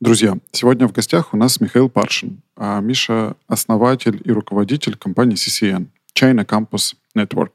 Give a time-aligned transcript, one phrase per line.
[0.00, 2.40] Друзья, сегодня в гостях у нас Михаил Паршин.
[2.56, 7.54] А Миша— основатель и руководитель компании CCN, China Campus Network.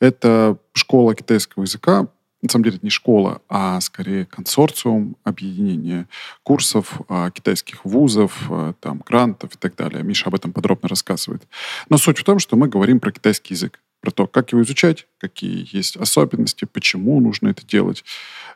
[0.00, 2.08] Это школа китайского языка,
[2.40, 6.06] на самом деле это не школа, а скорее консорциум, объединение
[6.42, 10.02] курсов а, китайских вузов, а, там, грантов и так далее.
[10.02, 11.46] Миша об этом подробно рассказывает.
[11.90, 15.08] Но суть в том, что мы говорим про китайский язык про то, как его изучать,
[15.18, 18.04] какие есть особенности, почему нужно это делать.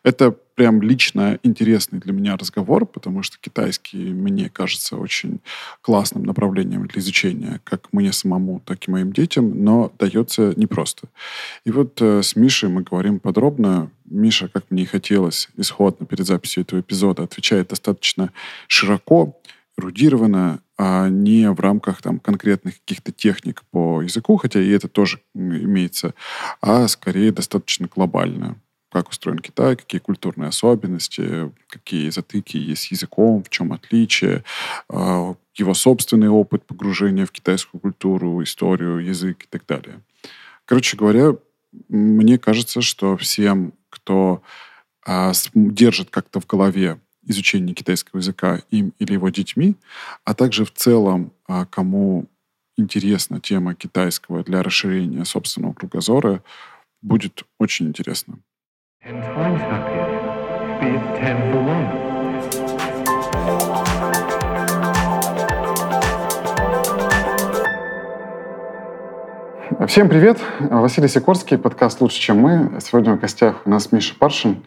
[0.04, 5.40] Это прям лично интересный для меня разговор, потому что китайский мне кажется очень
[5.80, 11.08] классным направлением для изучения, как мне самому, так и моим детям, но дается непросто.
[11.64, 13.90] И вот э, с Мишей мы говорим подробно.
[14.04, 18.32] Миша, как мне и хотелось исходно перед записью этого эпизода, отвечает достаточно
[18.68, 19.39] широко,
[19.80, 25.20] эрудированно, а не в рамках там, конкретных каких-то техник по языку, хотя и это тоже
[25.34, 26.14] имеется,
[26.60, 28.56] а скорее достаточно глобально.
[28.90, 34.42] Как устроен Китай, какие культурные особенности, какие затыки есть с языком, в чем отличие,
[34.88, 40.00] а, его собственный опыт погружения в китайскую культуру, историю, язык и так далее.
[40.64, 41.34] Короче говоря,
[41.88, 44.42] мне кажется, что всем, кто
[45.06, 46.98] а, держит как-то в голове
[47.30, 49.76] изучения китайского языка им или его детьми,
[50.24, 52.26] а также в целом, а, кому
[52.76, 56.42] интересна тема китайского для расширения собственного кругозора,
[57.02, 58.38] будет очень интересно.
[69.86, 70.38] Всем привет!
[70.58, 72.80] Василий Сикорский, подкаст «Лучше, чем мы».
[72.80, 74.62] Сегодня в гостях у нас Миша Паршин,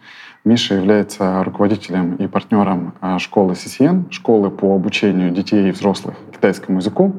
[0.46, 6.80] Миша является руководителем и партнером а, школы CCN, школы по обучению детей и взрослых китайскому
[6.80, 7.14] языку.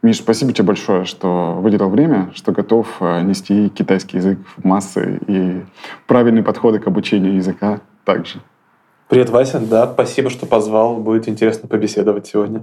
[0.00, 5.20] Миш, спасибо тебе большое, что выделил время, что готов а, нести китайский язык в массы
[5.26, 5.62] и
[6.06, 8.40] правильные подходы к обучению языка также.
[9.08, 9.60] Привет, Вася.
[9.60, 10.96] Да, спасибо, что позвал.
[10.96, 12.62] Будет интересно побеседовать сегодня.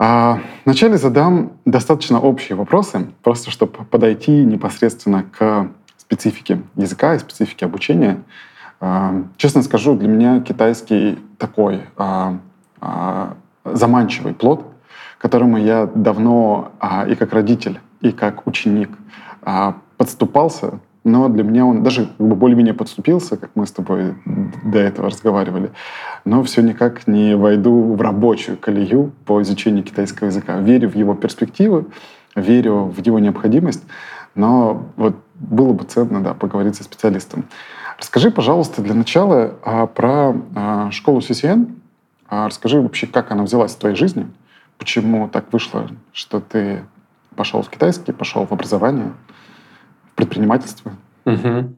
[0.00, 7.66] А, вначале задам достаточно общие вопросы, просто чтобы подойти непосредственно к специфике языка и специфике
[7.66, 8.24] обучения.
[9.36, 12.38] Честно скажу, для меня китайский такой а,
[12.80, 14.64] а, заманчивый плод,
[15.18, 18.90] которому я давно а, и как родитель, и как ученик
[19.96, 24.14] подступался, но для меня он даже как бы более-менее подступился, как мы с тобой
[24.64, 25.70] до этого разговаривали,
[26.24, 30.58] но все никак не войду в рабочую колею по изучению китайского языка.
[30.58, 31.86] Верю в его перспективы,
[32.36, 33.82] верю в его необходимость,
[34.34, 37.44] но вот было бы ценно да, поговорить со специалистом.
[38.00, 41.68] Расскажи, пожалуйста, для начала а, про а, школу CCN.
[42.28, 44.26] А, расскажи вообще, как она взялась в твоей жизни,
[44.78, 46.82] почему так вышло, что ты
[47.36, 49.12] пошел в китайский, пошел в образование,
[50.12, 50.92] в предпринимательство.
[51.26, 51.76] Угу.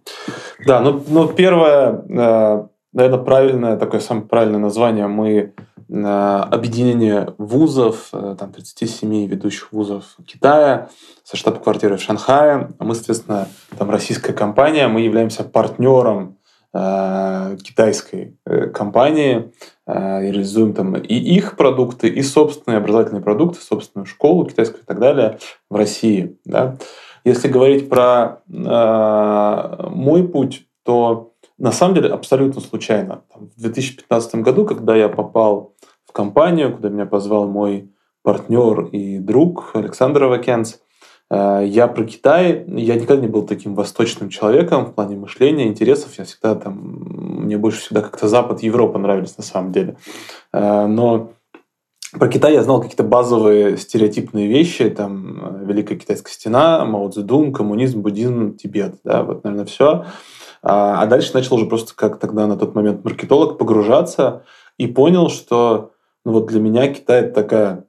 [0.65, 5.53] Да, ну, ну первое, э, наверное, правильное, такое самое правильное название мы
[5.93, 10.89] объединение вузов, э, там 37 ведущих вузов Китая
[11.23, 12.71] со штаб-квартирой в Шанхае.
[12.79, 16.39] Мы, соответственно, там российская компания, мы являемся партнером
[16.73, 19.53] э, китайской э, компании,
[19.87, 24.99] э, реализуем там и их продукты, и собственные образовательные продукты, собственную школу китайскую и так
[24.99, 25.39] далее
[25.69, 26.39] в России.
[26.47, 26.79] Да?
[27.25, 31.32] Если говорить про э, мой путь, то
[31.63, 33.23] на самом деле абсолютно случайно.
[33.33, 37.93] В 2015 году, когда я попал в компанию, куда меня позвал мой
[38.23, 40.79] партнер и друг Александр Авакенц,
[41.31, 46.19] э, я про Китай, я никогда не был таким восточным человеком в плане мышления, интересов.
[46.19, 46.75] Я всегда там,
[47.45, 49.97] мне больше всегда как-то Запад, Европа нравились на самом деле.
[50.53, 51.31] Э, но
[52.19, 57.53] про Китай я знал какие-то базовые стереотипные вещи, там э, Великая Китайская стена, Мао Цзэдун,
[57.53, 60.07] коммунизм, буддизм, Тибет, да, вот, наверное, все.
[60.63, 64.45] А, а дальше начал уже просто как тогда на тот момент маркетолог погружаться
[64.79, 65.93] и понял, что
[66.25, 67.85] ну, вот для меня Китай это такая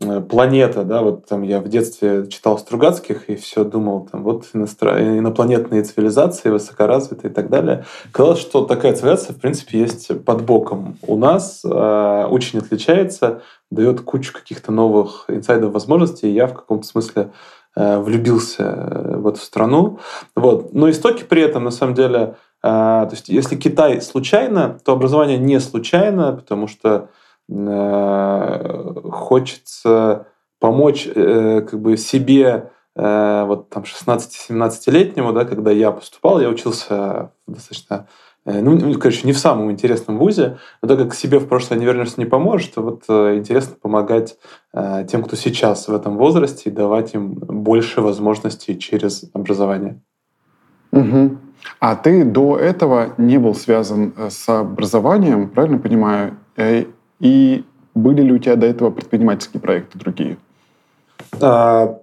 [0.00, 4.46] э, планета, да, вот там я в детстве читал Стругацких и все думал, там вот
[4.54, 7.84] инопланетные цивилизации, высокоразвитые и так далее.
[8.12, 14.00] Казалось, что такая цивилизация, в принципе, есть под боком у нас, э, очень отличается, дает
[14.00, 17.30] кучу каких-то новых инсайдов, возможностей, и я в каком-то смысле
[17.76, 19.98] влюбился э, в страну.
[20.34, 20.72] Вот.
[20.72, 25.38] Но истоки при этом, на самом деле, э, то есть если Китай случайно, то образование
[25.38, 27.08] не случайно, потому что
[29.12, 30.26] хочется
[30.58, 38.25] помочь как бы себе вот там 16-17-летнему, да, когда я поступал, я учился достаточно Э,
[38.46, 41.84] ну, ну, короче, не в самом интересном вузе, но так как себе в прошлое не
[41.84, 44.36] вернешься, не поможет, то вот э, интересно помогать
[44.72, 50.00] э, тем, кто сейчас в этом возрасте, и давать им больше возможностей через образование.
[50.92, 51.38] Угу.
[51.80, 56.36] А ты до этого не был связан с образованием, правильно понимаю?
[57.18, 57.64] И
[57.94, 60.36] были ли у тебя до этого предпринимательские проекты другие?
[61.40, 61.98] А,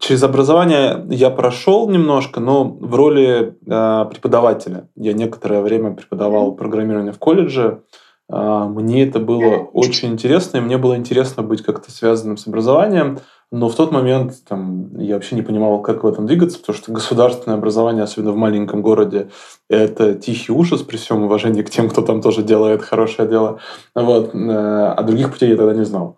[0.00, 4.88] через образование я прошел немножко, но в роли а, преподавателя.
[4.96, 7.82] Я некоторое время преподавал программирование в колледже.
[8.28, 13.20] А, мне это было очень интересно, и мне было интересно быть как-то связанным с образованием.
[13.52, 16.92] Но в тот момент там, я вообще не понимал, как в этом двигаться, потому что
[16.92, 19.30] государственное образование, особенно в маленьком городе,
[19.68, 23.58] это тихий ужас при всем уважении к тем, кто там тоже делает хорошее дело.
[23.94, 24.34] Вот.
[24.34, 26.16] Э, а других путей я тогда не знал.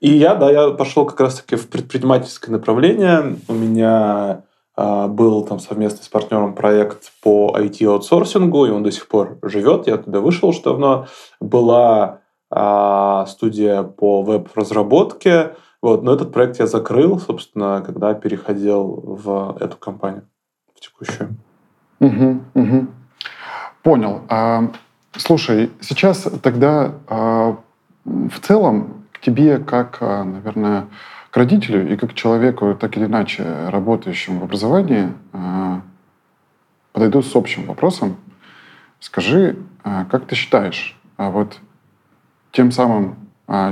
[0.00, 3.36] И я, да, я пошел как раз-таки в предпринимательское направление.
[3.48, 4.42] У меня
[4.76, 9.86] э, был там совместный с партнером проект по IT-аутсорсингу, и он до сих пор живет.
[9.86, 11.06] Я туда вышел уже давно.
[11.40, 12.20] Была
[12.50, 19.76] э, студия по веб-разработке, вот, но этот проект я закрыл, собственно, когда переходил в эту
[19.76, 20.26] компанию,
[20.74, 21.36] в текущую.
[22.00, 22.86] Угу, угу.
[23.82, 24.22] Понял.
[24.28, 24.70] А,
[25.16, 27.56] слушай, сейчас тогда а,
[28.04, 30.86] в целом тебе, как, а, наверное,
[31.30, 35.82] к родителю и как человеку, так или иначе, работающему в образовании, а,
[36.92, 38.18] подойду с общим вопросом.
[39.00, 41.58] Скажи, а, как ты считаешь, а вот
[42.52, 43.16] тем самым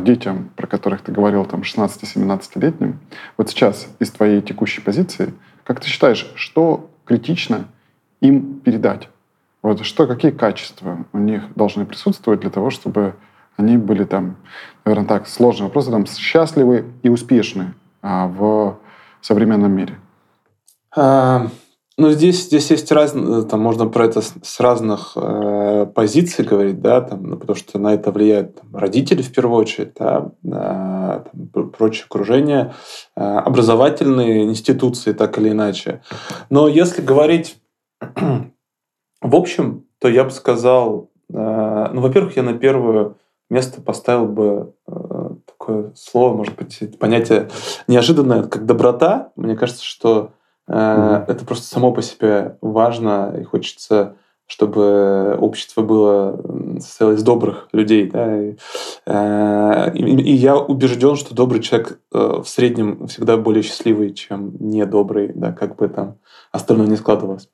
[0.03, 3.01] детям, про которых ты говорил, там, 16-17-летним,
[3.37, 5.35] вот сейчас из твоей текущей позиции,
[5.65, 7.65] как ты считаешь, что критично
[8.21, 9.09] им передать?
[9.63, 13.17] Вот что, какие качества у них должны присутствовать для того, чтобы
[13.57, 14.37] они были там,
[14.85, 18.79] наверное, так, сложный вопрос, там, счастливы и успешны а, в
[19.21, 19.99] современном мире?
[20.97, 21.49] А,
[21.97, 27.01] ну, здесь, здесь есть разные, там можно про это с разных э, позиций говорить, да,
[27.01, 31.71] там, ну, потому что на это влияют там, родители в первую очередь, да, э, там,
[31.71, 32.75] прочее окружение,
[33.17, 36.03] э, образовательные институции так или иначе.
[36.51, 37.59] Но если говорить
[39.25, 43.15] в общем, то я бы сказал, э, ну, во-первых, я на первое
[43.51, 47.49] место поставил бы э, такое слово, может быть, понятие
[47.89, 49.33] неожиданное, как доброта.
[49.37, 50.33] Мне кажется, что
[50.69, 51.25] Mm-hmm.
[51.29, 56.41] Это просто само по себе важно, и хочется, чтобы общество было
[56.79, 58.11] состояло из добрых людей.
[58.11, 58.43] Да?
[58.43, 58.57] И,
[59.07, 64.55] э, и, и я убежден, что добрый человек э, в среднем всегда более счастливый, чем
[64.59, 66.17] недобрый, да, как бы там
[66.51, 67.49] остальное не складывалось.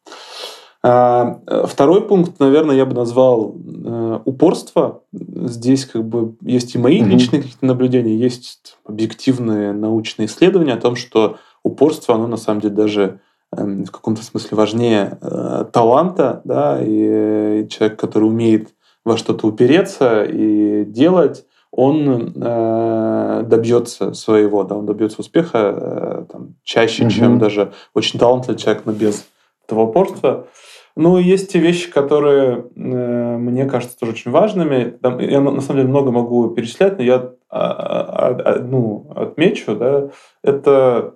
[0.83, 5.03] А, второй пункт, наверное, я бы назвал э, упорство.
[5.13, 7.09] Здесь как бы есть и мои mm-hmm.
[7.09, 12.75] личные какие-то наблюдения, есть объективные научные исследования о том, что упорство, оно на самом деле
[12.75, 13.21] даже
[13.55, 18.71] эм, в каком-то смысле важнее э, таланта, да, и человек, который умеет
[19.05, 26.55] во что-то упереться и делать, он э, добьется своего, да, он добьется успеха э, там,
[26.65, 27.11] чаще, угу.
[27.11, 29.27] чем даже очень талантливый человек, но без
[29.67, 30.47] этого упорства.
[30.97, 34.91] Ну, есть те вещи, которые э, мне кажутся тоже очень важными.
[35.03, 40.11] Там, я на самом деле много могу перечислять, но я а, а, ну, отмечу, да,
[40.45, 41.15] это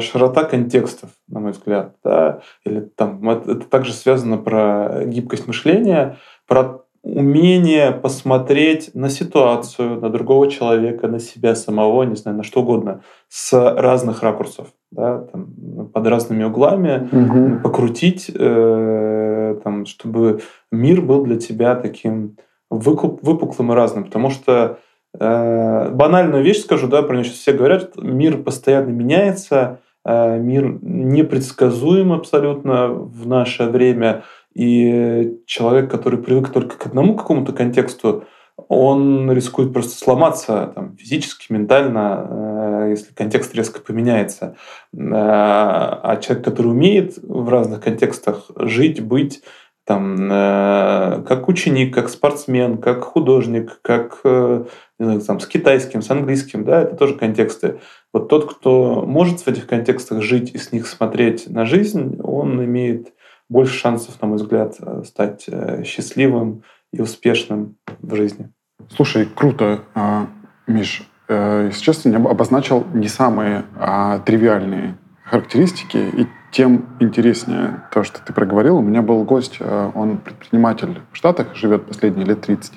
[0.00, 1.94] широта контекстов, на мой взгляд.
[2.02, 6.18] Да, или там, это также связано про гибкость мышления,
[6.48, 12.62] про умение посмотреть на ситуацию, на другого человека, на себя самого, не знаю, на что
[12.62, 17.60] угодно, с разных ракурсов, да, там, под разными углами, угу.
[17.62, 22.36] покрутить, э, там, чтобы мир был для тебя таким
[22.70, 24.04] выкуп, выпуклым и разным.
[24.04, 24.78] Потому что
[25.18, 30.78] э, банальную вещь скажу, да, про нее сейчас все говорят, мир постоянно меняется, э, мир
[30.80, 34.22] непредсказуем абсолютно в наше время,
[34.54, 38.24] и человек, который привык только к одному какому-то контексту,
[38.56, 44.56] он рискует просто сломаться там, физически, ментально, э, если контекст резко поменяется.
[44.92, 49.42] Э, а человек, который умеет в разных контекстах жить, быть,
[49.84, 56.64] там, э, как ученик, как спортсмен, как художник, как знаю, там, с китайским, с английским,
[56.64, 57.80] да, это тоже контексты.
[58.12, 62.64] Вот тот, кто может в этих контекстах жить и с них смотреть на жизнь, он
[62.64, 63.12] имеет
[63.50, 65.46] больше шансов, на мой взгляд, стать
[65.84, 66.62] счастливым
[66.94, 68.50] и успешным в жизни.
[68.94, 70.28] Слушай, круто, а,
[70.66, 71.08] Миш.
[71.26, 78.32] Э, честно, я обозначил не самые а, тривиальные характеристики, и тем интереснее то, что ты
[78.32, 78.76] проговорил.
[78.76, 79.58] У меня был гость,
[79.94, 82.74] он предприниматель в Штатах, живет последние лет 30.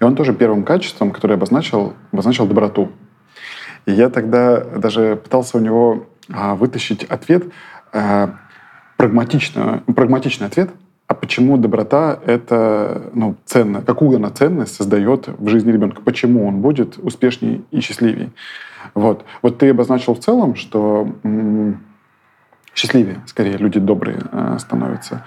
[0.00, 2.92] И он тоже первым качеством, которое обозначил, обозначил доброту.
[3.86, 7.44] И я тогда даже пытался у него а, вытащить ответ,
[8.96, 10.70] прагматичный, прагматичный ответ,
[11.10, 16.60] а почему доброта— это ну, ценно, какую она ценность создает в жизни ребенка, почему он
[16.60, 18.30] будет успешнее и счастливее.
[18.94, 19.24] Вот.
[19.42, 21.08] вот ты обозначил в целом, что
[22.76, 25.24] счастливее, скорее, люди добрые э, становятся.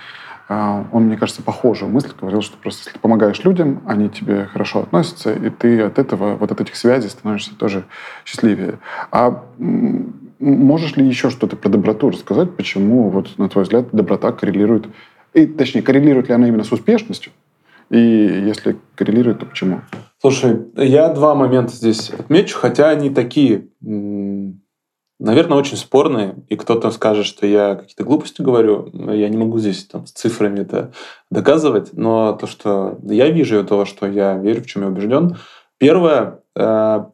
[0.48, 4.46] а, он, мне кажется, похожую мысль говорил, что просто если ты помогаешь людям, они тебе
[4.46, 7.84] хорошо относятся, и ты от этого, вот от этих связей становишься тоже
[8.24, 8.80] счастливее.
[9.12, 14.88] А можешь ли еще что-то про доброту рассказать, почему, вот, на твой взгляд, доброта коррелирует,
[15.34, 17.32] и, точнее, коррелирует ли она именно с успешностью,
[17.90, 19.82] и если коррелирует, то почему?
[20.20, 23.68] Слушай, я два момента здесь отмечу, хотя они такие
[25.24, 28.90] Наверное, очень спорные, и кто-то скажет, что я какие-то глупости говорю.
[28.94, 30.92] Я не могу здесь там, с цифрами это
[31.32, 35.38] доказывать, но то, что я вижу, и то, что я верю, в чем я убежден.
[35.78, 37.06] Первое, э,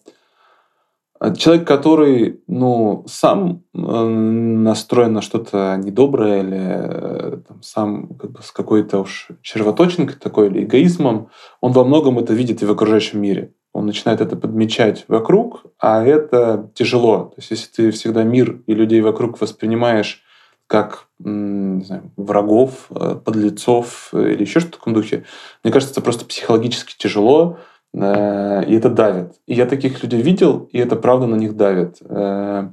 [1.38, 8.42] человек, который ну, сам э, настроен на что-то недоброе или э, там, сам как бы,
[8.42, 13.22] с какой-то уж червоточинкой такой или эгоизмом, он во многом это видит и в окружающем
[13.22, 17.26] мире он начинает это подмечать вокруг, а это тяжело.
[17.26, 20.24] То есть если ты всегда мир и людей вокруг воспринимаешь
[20.68, 25.26] как не знаю, врагов, э, подлецов или еще что-то в таком духе,
[25.64, 27.58] мне кажется, это просто психологически тяжело,
[27.94, 29.34] и это давит.
[29.48, 31.98] И я таких людей видел, и это правда на них давит.
[32.08, 32.70] А,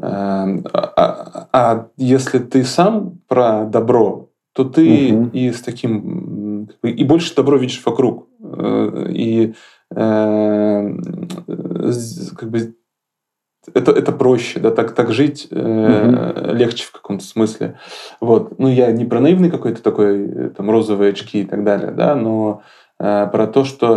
[0.00, 5.30] а, а если ты сам про добро, то ты угу.
[5.32, 8.28] и с таким и больше добро видишь вокруг.
[9.10, 9.54] И
[9.94, 10.96] Э,
[12.36, 12.74] как бы
[13.74, 17.78] это, это проще, да, так, так жить э, легче в каком-то смысле.
[18.20, 18.58] Вот.
[18.58, 22.14] Ну, я не про наивный какой-то такой, э, там, розовые очки и так далее, да,
[22.16, 22.81] но э,
[23.26, 23.96] про то, что...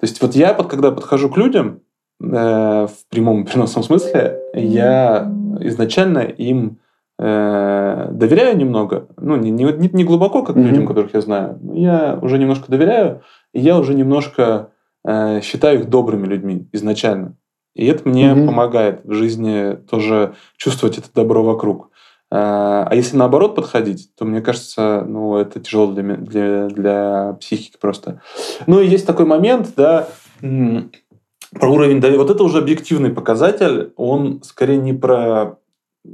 [0.00, 1.80] То есть вот я, под, когда подхожу к людям,
[2.22, 5.30] э, в прямом переносном смысле, я
[5.60, 6.78] изначально им
[7.18, 10.62] э, доверяю немного, ну, не, не, не глубоко, как mm-hmm.
[10.62, 14.70] людям, которых я знаю, но я уже немножко доверяю, и я уже немножко
[15.04, 17.36] Э, считаю их добрыми людьми изначально.
[17.74, 18.46] И это мне угу.
[18.46, 21.89] помогает в жизни тоже чувствовать это добро вокруг.
[22.30, 27.76] Э, а если наоборот подходить, то мне кажется, ну, это тяжело для, для, для психики
[27.80, 28.22] просто.
[28.66, 30.08] Ну и есть такой момент, да,
[30.40, 32.22] про уровень доверия.
[32.22, 35.58] Вот это уже объективный показатель, он скорее не про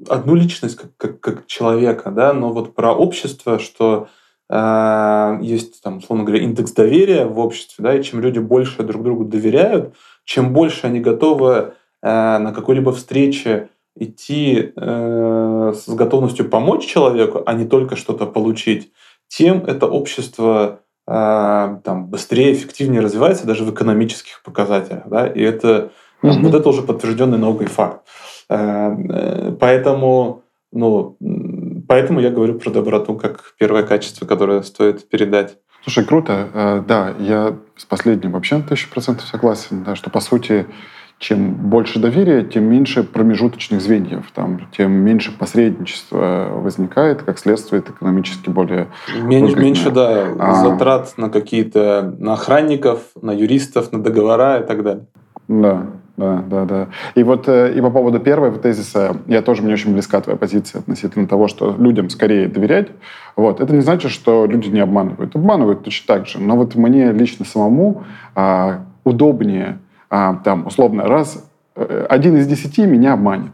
[0.09, 4.09] одну личность как, как, как человека, да, но вот про общество, что
[4.49, 9.03] а, есть, там, условно говоря, индекс доверия в обществе, да, и чем люди больше друг
[9.03, 9.95] другу доверяют,
[10.25, 17.55] чем больше они готовы э, на какой-либо встрече идти э, с готовностью помочь человеку, а
[17.55, 18.93] не только что-то получить,
[19.29, 25.03] тем это общество э, там, быстрее, эффективнее развивается даже в экономических показателях.
[25.07, 25.27] Да?
[25.27, 25.91] И это,
[26.23, 26.43] mm-hmm.
[26.43, 28.07] вот это уже подтвержденный наукой факт.
[28.49, 31.17] Поэтому ну,
[31.89, 35.57] поэтому я говорю про доброту как первое качество, которое стоит передать.
[35.83, 36.49] Слушай, круто.
[36.53, 40.67] Э, да, я с последним вообще на тысячу процентов согласен, да, что, по сути,
[41.19, 47.93] чем больше доверия, тем меньше промежуточных звеньев, там, тем меньше посредничества возникает, как следствие, это
[47.93, 48.89] экономически более
[49.23, 50.55] Меньше, меньше да, а...
[50.55, 55.07] затрат на какие-то, на охранников, на юристов, на договора и так далее.
[55.49, 56.89] Да, да, да, да.
[57.15, 60.81] И вот э, и по поводу первого тезиса, я тоже, мне очень близка твоя позиция
[60.81, 62.89] относительно того, что людям скорее доверять.
[63.37, 63.61] Вот.
[63.61, 65.37] Это не значит, что люди не обманывают.
[65.37, 66.41] Обманывают точно так же.
[66.41, 68.05] Но вот мне лично самому
[68.35, 73.53] а, удобнее, там, условно, раз э, один из десяти меня обманет.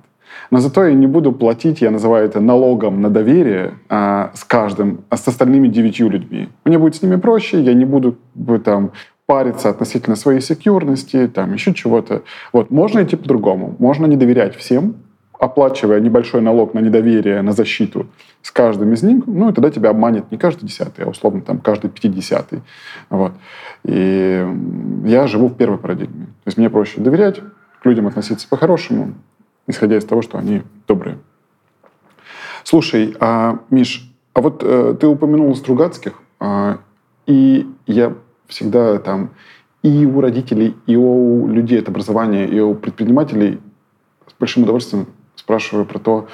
[0.50, 5.04] Но зато я не буду платить, я называю это налогом на доверие а, с каждым,
[5.09, 6.49] а с остальными девятью людьми.
[6.64, 8.18] Мне будет с ними проще, я не буду
[8.64, 8.92] там
[9.26, 12.23] париться относительно своей секьюрности, там еще чего-то.
[12.52, 13.76] Вот, можно идти по-другому.
[13.78, 14.97] Можно не доверять всем,
[15.42, 18.06] оплачивая небольшой налог на недоверие, на защиту
[18.42, 21.58] с каждым из них, ну, и тогда тебя обманет не каждый десятый, а условно там
[21.58, 22.62] каждый пятидесятый.
[23.11, 23.32] Вот.
[23.82, 24.46] И
[25.04, 26.26] я живу в первой парадигме.
[26.26, 27.40] То есть мне проще доверять,
[27.82, 29.14] к людям относиться по-хорошему,
[29.66, 31.18] исходя из того, что они добрые.
[32.62, 36.76] Слушай, а, Миш, а вот э, ты упомянул Стругацких, э,
[37.26, 38.14] и я
[38.46, 39.30] всегда там
[39.82, 43.58] и у родителей, и у людей от образования, и у предпринимателей
[44.28, 46.28] с большим удовольствием спрашиваю про то,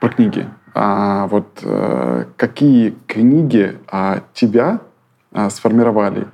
[0.00, 0.48] про книги.
[0.74, 4.80] А вот э, какие книги а, тебя
[5.32, 6.28] а, сформировали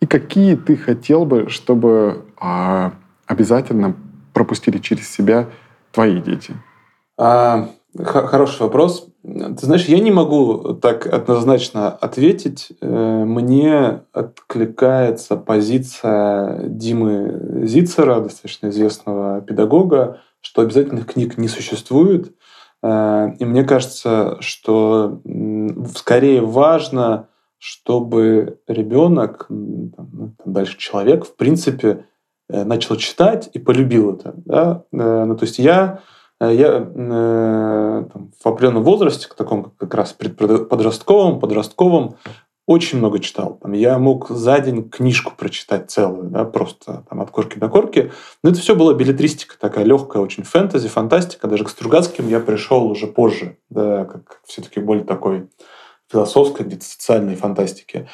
[0.00, 2.92] и какие ты хотел бы, чтобы а,
[3.26, 3.94] обязательно
[4.32, 5.46] пропустили через себя
[5.92, 6.54] твои дети?
[7.16, 7.68] А,
[8.04, 9.08] Хороший вопрос.
[9.22, 12.72] Ты знаешь, я не могу так однозначно ответить.
[12.80, 22.32] Э, мне откликается позиция Димы Зицера, достаточно известного педагога, что обязательных книг не существует.
[22.82, 25.20] Э, и мне кажется, что
[25.96, 32.06] скорее важно, чтобы ребенок, ну, дальше человек, в принципе,
[32.48, 34.34] э, начал читать и полюбил это.
[34.36, 34.84] Да?
[34.92, 36.00] Ну, то есть я
[36.40, 42.16] э, я э, там, в определенном возрасте, к таком как раз подростковом, подростковом,
[42.66, 43.58] очень много читал.
[43.62, 48.12] Там, я мог за день книжку прочитать целую, да, просто там, от корки до корки.
[48.42, 51.46] Но это все была билетристика такая легкая, очень фэнтези, фантастика.
[51.46, 55.48] Даже к Стругацким я пришел уже позже, да, как все-таки более такой
[56.10, 58.08] философской, где-то социальной фантастики.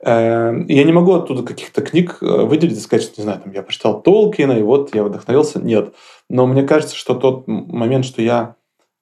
[0.00, 3.52] Эм, я не могу оттуда каких-то книг э, выделить и сказать, что, не знаю, там,
[3.52, 5.60] я прочитал Толкина, и вот я вдохновился.
[5.60, 5.94] Нет.
[6.28, 8.56] Но мне кажется, что тот момент, что я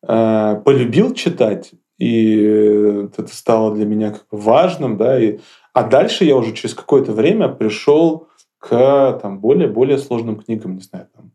[0.07, 5.39] э, полюбил читать, и это стало для меня как бы важным, да, и,
[5.73, 10.81] а дальше я уже через какое-то время пришел к там, более, более сложным книгам, не
[10.81, 11.33] знаю, там,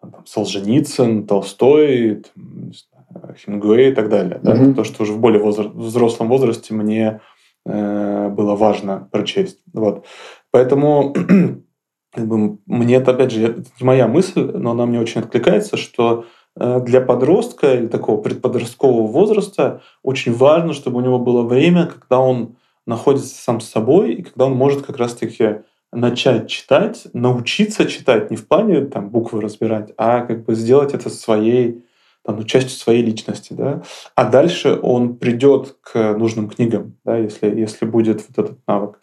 [0.00, 4.40] там Солженицын, Толстой, там, не знаю, Хемингуэй и так далее.
[4.42, 4.54] Да?
[4.54, 4.74] Mm-hmm.
[4.74, 7.20] То, что уже в более возра- взрослом возрасте мне
[7.66, 9.60] э, было важно прочесть.
[9.72, 10.06] Вот.
[10.50, 11.12] Поэтому
[12.12, 15.76] как бы, мне это, опять же, это не моя мысль, но она мне очень откликается,
[15.76, 16.24] что Э,
[16.56, 22.56] для подростка или такого предподросткового возраста очень важно, чтобы у него было время, когда он
[22.86, 28.36] находится сам с собой, и когда он может как раз-таки начать читать, научиться читать не
[28.36, 31.84] в плане там, буквы разбирать, а как бы сделать это своей
[32.24, 33.82] там, ну, частью своей личности, да,
[34.14, 39.00] а дальше он придет к нужным книгам, да, если, если будет вот этот навык.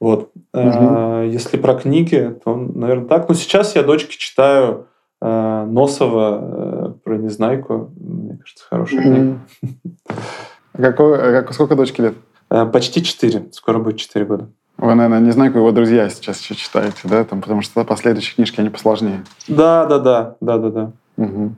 [0.00, 0.30] Вот.
[0.54, 0.54] Угу.
[0.54, 3.28] А, если про книги, то, наверное, так.
[3.28, 4.86] Но сейчас я дочке читаю
[5.24, 6.71] Э, Носова э,
[7.12, 7.92] про Незнайку.
[8.00, 9.38] Мне кажется, хорошая книга.
[10.72, 12.14] А какой, а сколько дочке лет?
[12.48, 13.48] Э, почти четыре.
[13.52, 14.48] Скоро будет четыре года.
[14.78, 17.22] Вы, наверное, Незнайку его друзья сейчас еще читаете, да?
[17.24, 19.24] Там, потому что последующие книжки, они посложнее.
[19.46, 20.36] Да, да, да.
[20.40, 20.92] да, да, да.
[21.18, 21.54] Угу.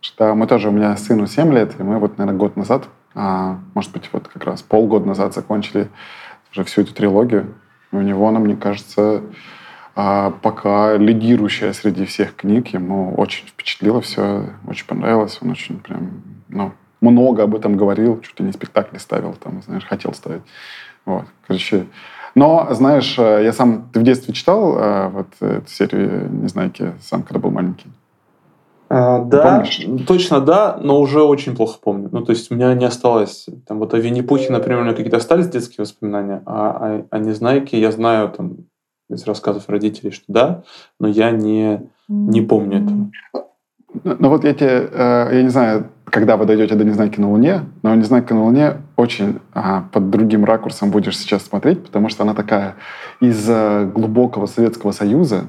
[0.00, 3.58] Что мы тоже, у меня сыну 7 лет, и мы вот, наверное, год назад, а,
[3.74, 5.88] может быть, вот как раз полгода назад закончили
[6.52, 7.54] уже всю эту трилогию.
[7.92, 9.20] И у него, она, мне кажется,
[9.98, 12.68] а пока лидирующая среди всех книг.
[12.68, 15.38] Ему очень впечатлило все, очень понравилось.
[15.40, 19.86] Он очень прям, ну, много об этом говорил, чуть ли не спектакли ставил, там, знаешь,
[19.86, 20.42] хотел ставить.
[21.06, 21.86] Вот, короче.
[22.34, 27.22] Но, знаешь, э, я сам, ты в детстве читал э, вот эту серию «Незнайки» сам,
[27.22, 27.90] когда был маленький?
[28.90, 30.06] А, да, Помнишь?
[30.06, 32.10] точно да, но уже очень плохо помню.
[32.12, 35.16] Ну, то есть у меня не осталось, там вот о Винни-Пухе, например, у меня какие-то
[35.16, 38.58] остались детские воспоминания, а о, о Незнайке я знаю там
[39.08, 40.62] из рассказов родителей, что да,
[40.98, 43.10] но я не, не помню этого.
[44.04, 47.30] Ну, ну вот я тебе, э, я не знаю, когда вы дойдете до «Незнайки на
[47.30, 52.22] Луне», но «Незнайка на Луне» очень а, под другим ракурсом будешь сейчас смотреть, потому что
[52.22, 52.76] она такая
[53.20, 55.44] из э, глубокого Советского Союза,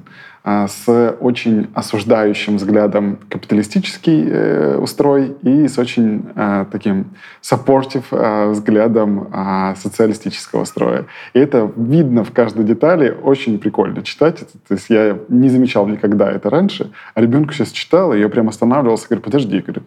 [0.48, 7.08] с очень осуждающим взглядом капиталистический э, устрой и с очень э, таким
[7.42, 9.28] supportive э, взглядом
[9.76, 11.06] социалистического строя.
[11.34, 14.54] И это видно в каждой детали, очень прикольно читать это.
[14.68, 18.48] То есть я не замечал никогда это раньше, а ребенку сейчас читал, и я прям
[18.48, 19.84] останавливался, говорю, подожди, говорю,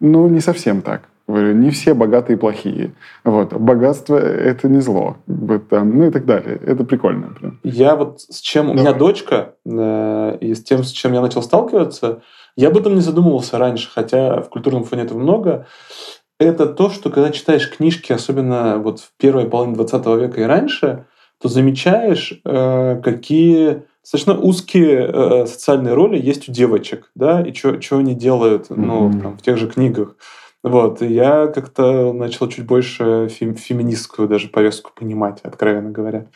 [0.00, 1.02] ну не совсем так.
[1.28, 2.94] Не все богатые плохие.
[3.24, 3.52] Вот.
[3.54, 5.16] Богатство— это не зло.
[5.26, 6.60] Вот, там, ну и так далее.
[6.64, 7.34] Это прикольно.
[7.38, 7.60] Прям.
[7.62, 8.66] Я вот с чем...
[8.66, 8.80] Давай.
[8.80, 12.22] У меня дочка, э, и с тем, с чем я начал сталкиваться,
[12.56, 15.66] я об этом не задумывался раньше, хотя в культурном фоне этого много.
[16.38, 21.06] Это то, что когда читаешь книжки, особенно вот в первой половине 20 века и раньше,
[21.40, 27.98] то замечаешь, э, какие достаточно узкие э, социальные роли есть у девочек, да, и что
[27.98, 28.76] они делают mm-hmm.
[28.76, 30.16] ну, там, в тех же книгах.
[30.62, 36.26] Вот, и я как-то начал чуть больше фем- феминистскую даже повестку понимать, откровенно говоря.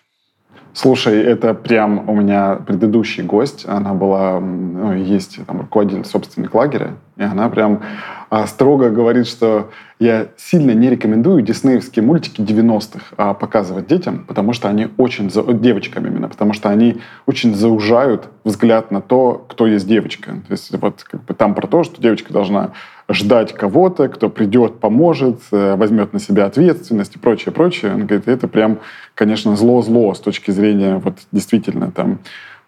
[0.73, 6.97] Слушай, это прям у меня предыдущий гость, она была, ну, есть там руководитель собственных лагеря,
[7.17, 7.83] и она прям
[8.29, 14.53] а, строго говорит, что я сильно не рекомендую диснеевские мультики 90-х а, показывать детям, потому
[14.53, 15.43] что они очень, за...
[15.55, 20.33] девочкам именно, потому что они очень заужают взгляд на то, кто есть девочка.
[20.47, 22.73] То есть вот как бы там про то, что девочка должна
[23.09, 27.95] ждать кого-то, кто придет, поможет, э, возьмет на себя ответственность и прочее, прочее.
[27.95, 28.81] Он говорит, это прям,
[29.15, 32.19] конечно, зло-зло с точки зрения вот действительно там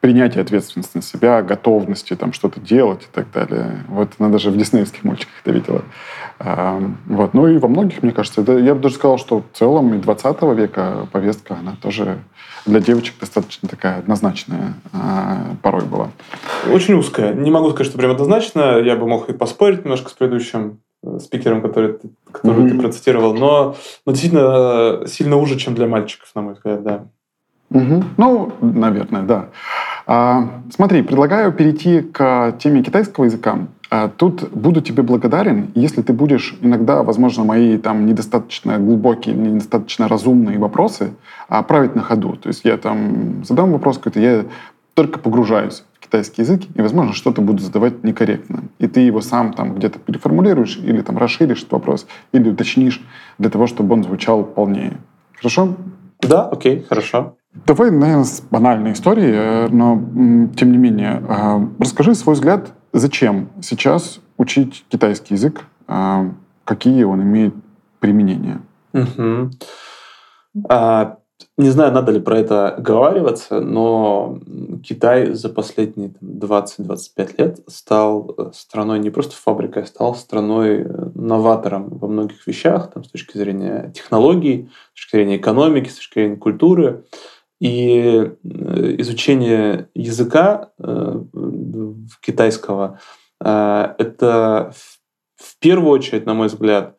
[0.00, 3.84] принятия ответственности на себя, готовности там что-то делать и так далее.
[3.88, 5.82] Вот она даже в диснеевских мультиках это видела.
[6.38, 7.34] А, вот.
[7.34, 9.98] Ну и во многих, мне кажется, это, я бы даже сказал, что в целом и
[9.98, 12.18] 20 века повестка, она тоже
[12.64, 16.10] для девочек достаточно такая однозначная а, порой была.
[16.70, 17.34] Очень узкая.
[17.34, 18.78] Не могу сказать, что прям однозначно.
[18.78, 21.98] Я бы мог и поспорить немножко с предыдущим э, спикером, который,
[22.30, 22.70] который mm-hmm.
[22.70, 23.74] ты процитировал, но,
[24.06, 27.08] но действительно э, сильно уже, чем для мальчиков, на мой взгляд, да.
[27.70, 28.04] Угу.
[28.16, 29.46] Ну, наверное, да.
[30.06, 33.58] А, смотри, предлагаю перейти к теме китайского языка.
[33.90, 40.08] А, тут буду тебе благодарен, если ты будешь иногда, возможно, мои там недостаточно глубокие, недостаточно
[40.08, 41.12] разумные вопросы
[41.48, 42.36] а, править на ходу.
[42.36, 44.44] То есть я там задам вопрос какой-то, я
[44.94, 48.64] только погружаюсь китайский язык, и, возможно, что-то будут задавать некорректно.
[48.78, 53.02] И ты его сам там где-то переформулируешь или там расширишь этот вопрос, или уточнишь
[53.38, 54.96] для того, чтобы он звучал полнее.
[55.36, 55.76] Хорошо?
[56.20, 57.37] Да, окей, хорошо.
[57.66, 60.00] Давай, наверное, с банальной истории, э, но
[60.56, 66.30] тем не менее, э, расскажи свой взгляд, зачем сейчас учить китайский язык, э,
[66.64, 67.54] какие он имеет
[68.00, 68.60] применения.
[68.92, 69.50] Угу.
[70.68, 71.18] А,
[71.56, 74.40] не знаю, надо ли про это оговариваться, но
[74.84, 82.08] Китай за последние 20-25 лет стал страной не просто фабрикой, а стал страной новатором во
[82.08, 87.04] многих вещах, там, с точки зрения технологий, с точки зрения экономики, с точки зрения культуры.
[87.60, 90.70] И э, изучение языка
[92.20, 93.00] китайского–
[93.40, 94.72] это
[95.36, 96.96] в первую очередь, на мой взгляд,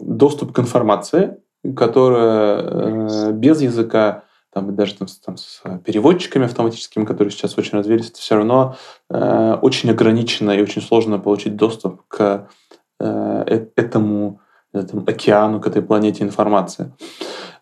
[0.00, 1.38] доступ к информации,
[1.76, 8.10] которая э, без языка, там, даже там, там, с переводчиками автоматическими, которые сейчас очень развились,
[8.10, 8.76] это все равно
[9.10, 12.48] э, очень ограничено и очень сложно получить доступ к
[13.00, 14.40] э, этому,
[14.78, 16.92] этому океану, к этой планете информации.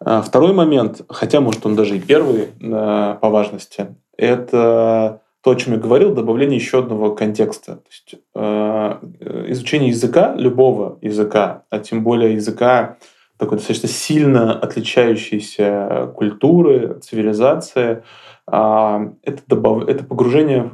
[0.01, 5.57] А второй момент, хотя, может, он даже и первый э, по важности, это то, о
[5.57, 7.77] чем я говорил, добавление еще одного контекста.
[7.77, 8.99] То есть, э,
[9.49, 12.97] изучение языка, любого языка, а тем более языка
[13.39, 18.05] такой достаточно сильно отличающейся культуры, цивилизации,
[18.51, 19.89] э, это, добав...
[19.89, 20.71] это погружение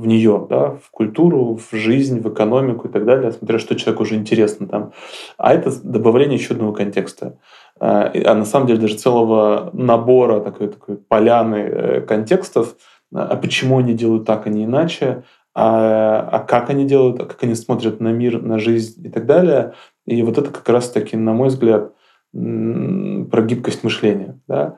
[0.00, 4.02] в нее, да, в культуру, в жизнь, в экономику и так далее, смотря что человеку
[4.02, 4.92] уже интересно там.
[5.36, 7.38] А это добавление еще одного контекста.
[7.78, 12.76] А, а на самом деле даже целого набора такой, такой поляны э, контекстов,
[13.12, 17.42] а почему они делают так, а не иначе, а, а как они делают, а как
[17.42, 19.74] они смотрят на мир, на жизнь и так далее.
[20.06, 21.92] И вот это как раз-таки, на мой взгляд,
[22.32, 24.38] про гибкость мышления.
[24.46, 24.76] Да?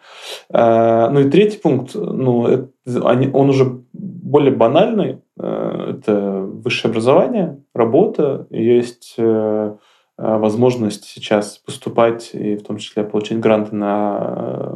[0.50, 5.18] А, ну и третий пункт, ну, он уже более банальный.
[5.38, 8.46] А, это высшее образование, работа.
[8.50, 9.76] Есть э,
[10.16, 14.72] возможность сейчас поступать и в том числе получить гранты на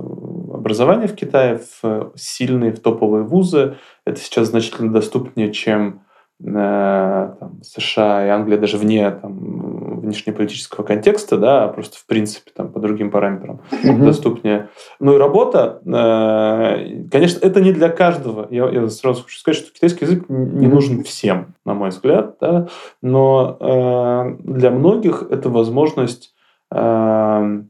[0.53, 3.77] образование в Китае, в сильные, в топовые вузы.
[4.05, 6.03] Это сейчас значительно доступнее, чем
[6.45, 12.73] э, США и Англия даже вне там, внешнеполитического контекста, да, а просто в принципе там,
[12.73, 14.05] по другим параметрам mm-hmm.
[14.05, 14.69] доступнее.
[15.01, 18.47] Ну и работа, э, конечно, это не для каждого.
[18.51, 20.71] Я, я сразу хочу сказать, что китайский язык не mm-hmm.
[20.71, 22.69] нужен всем, на мой взгляд, да,
[23.03, 26.35] но э, для многих это возможность
[26.73, 27.63] э,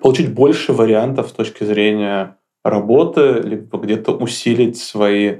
[0.00, 5.38] получить больше вариантов с точки зрения работы, либо где-то усилить свои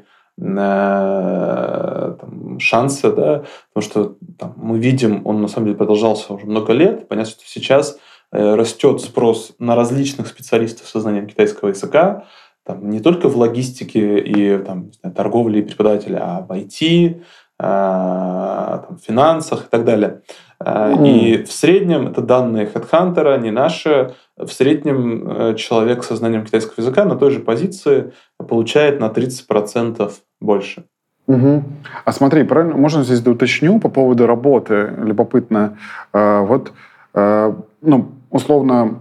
[2.19, 6.73] там, шансы, да, потому что там, мы видим, он на самом деле продолжался уже много
[6.73, 7.99] лет, понятно, что сейчас
[8.33, 12.25] э, растет спрос на различных специалистов со знанием китайского языка,
[12.65, 17.23] там, не только в логистике и там, знаю, торговле и преподавателя, а в IT,
[17.59, 20.23] э, там, финансах и так далее.
[20.63, 21.09] Mm.
[21.09, 26.75] И в среднем, это данные HeadHunter, не наши, в среднем э, человек со знанием китайского
[26.79, 30.85] языка на той же позиции получает на 30% больше.
[31.27, 31.63] Угу.
[32.05, 35.77] А смотри, правильно, можно здесь уточню по поводу работы, любопытно.
[36.13, 36.73] Э, вот,
[37.13, 39.01] ну, условно,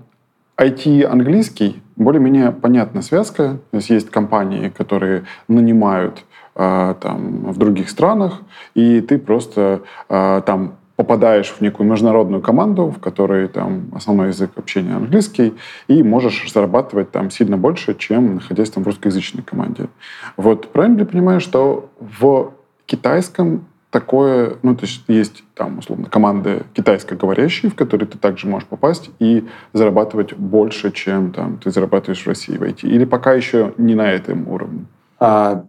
[0.58, 3.60] IT-английский более-менее понятная связка.
[3.71, 6.23] То есть есть компании, которые нанимают
[6.56, 8.41] там, в других странах,
[8.73, 14.96] и ты просто там попадаешь в некую международную команду, в которой там основной язык общения
[14.96, 15.54] английский,
[15.88, 19.88] и можешь зарабатывать там сильно больше, чем находясь там в русскоязычной команде.
[20.36, 22.52] Вот правильно ли понимаю, что в
[22.86, 28.68] китайском такое, ну, то есть есть там, условно, команды китайскоговорящие, в которые ты также можешь
[28.68, 32.82] попасть и зарабатывать больше, чем там ты зарабатываешь в России в IT?
[32.82, 34.84] Или пока еще не на этом уровне?
[35.18, 35.64] А,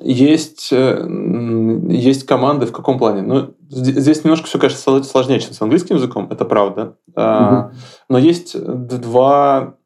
[0.00, 1.06] есть, э,
[1.88, 3.22] есть команды в каком плане?
[3.22, 6.96] Ну, здесь немножко все, конечно, сложнее, чем с английским языком, это правда.
[7.14, 7.72] Угу.
[8.08, 9.76] Но есть два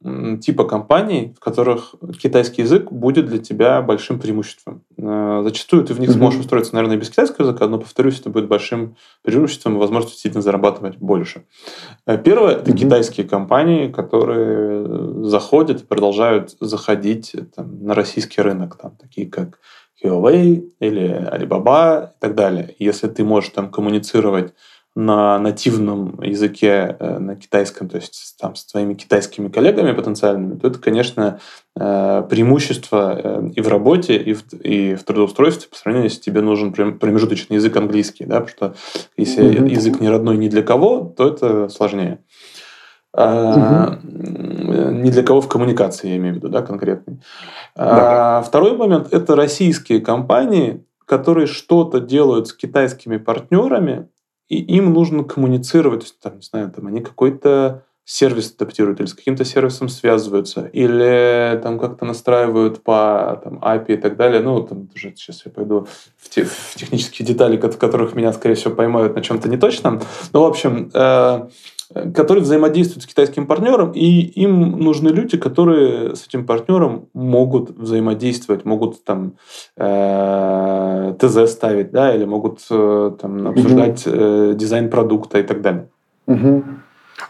[0.40, 4.82] типа компаний, в которых китайский язык будет для тебя большим преимуществом.
[5.00, 6.18] А, зачастую ты в них угу.
[6.18, 10.42] сможешь устроиться, наверное, без китайского языка, но, повторюсь, это будет большим преимуществом и возможностью действительно
[10.42, 11.44] зарабатывать больше.
[12.06, 12.78] Э, первое– это угу.
[12.78, 19.58] китайские компании, которые заходят и продолжают заходить там, на российский рынок, там, такие как
[20.08, 22.74] Huawei или Alibaba и так далее.
[22.78, 24.52] Если ты можешь там коммуницировать
[24.96, 30.68] на нативном языке, э, на китайском, то есть там с твоими китайскими коллегами потенциальными, то
[30.68, 31.38] это, конечно,
[31.78, 36.40] э, преимущество э, и в работе, и в, и в трудоустройстве по сравнению, если тебе
[36.40, 38.74] нужен промежуточный язык английский, да, потому что
[39.18, 39.68] если mm-hmm.
[39.68, 42.20] язык не родной ни для кого, то это сложнее.
[43.16, 44.90] Угу.
[44.92, 47.20] ни для кого в коммуникации, я имею в виду, да, конкретный.
[47.74, 48.38] Да.
[48.38, 54.08] А, второй момент– это российские компании, которые что-то делают с китайскими партнерами,
[54.48, 59.06] и им нужно коммуницировать, то есть, там, не знаю, там они какой-то сервис адаптируют или
[59.06, 64.40] с каким-то сервисом связываются, или там как-то настраивают по там, API и так далее.
[64.40, 68.54] Ну, там уже сейчас я пойду в, те, в технические детали, в которых меня, скорее
[68.54, 70.00] всего, поймают на чем-то неточном.
[70.32, 71.48] Ну, в общем, э,
[72.14, 78.64] которые взаимодействуют с китайским партнером, и им нужны люди, которые с этим партнером могут взаимодействовать,
[78.64, 79.34] могут там
[79.76, 85.88] э, ТЗ ставить, да, или могут э, там обсуждать э, дизайн продукта и так далее.
[86.26, 86.64] Угу.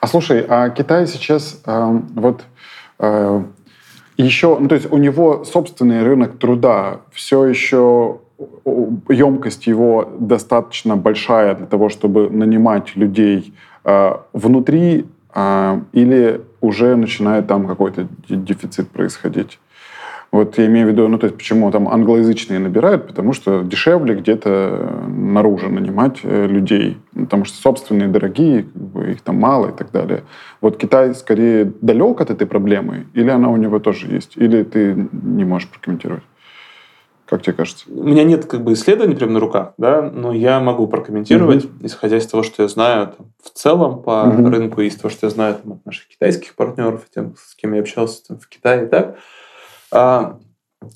[0.01, 2.45] А слушай, а Китай сейчас э, вот
[2.99, 3.43] э,
[4.17, 8.21] еще, ну то есть у него собственный рынок труда все еще
[9.09, 13.55] емкость его достаточно большая для того, чтобы нанимать людей
[14.33, 19.59] внутри э, или уже начинает там какой-то дефицит происходить?
[20.33, 24.17] Вот я имею в виду, ну, то есть почему там англоязычные набирают, потому что дешевле
[24.17, 29.73] где-то наружу нанимать э, людей, потому что собственные дорогие, как бы, их там мало и
[29.73, 30.25] так далее.
[30.61, 35.09] Вот Китай скорее далек от этой проблемы, или она у него тоже есть, или ты
[35.13, 36.25] не можешь прокомментировать?
[37.27, 37.85] Как тебе кажется?
[37.89, 41.87] У меня нет как бы исследований прямо на руках, да, но я могу прокомментировать, mm
[41.87, 45.11] исходя из того, что я знаю там, в целом по mm рынку, и из того,
[45.11, 48.49] что я знаю там, от наших китайских партнеров, тем, с кем я общался там, в
[48.49, 49.19] Китае и так.
[49.91, 50.39] А,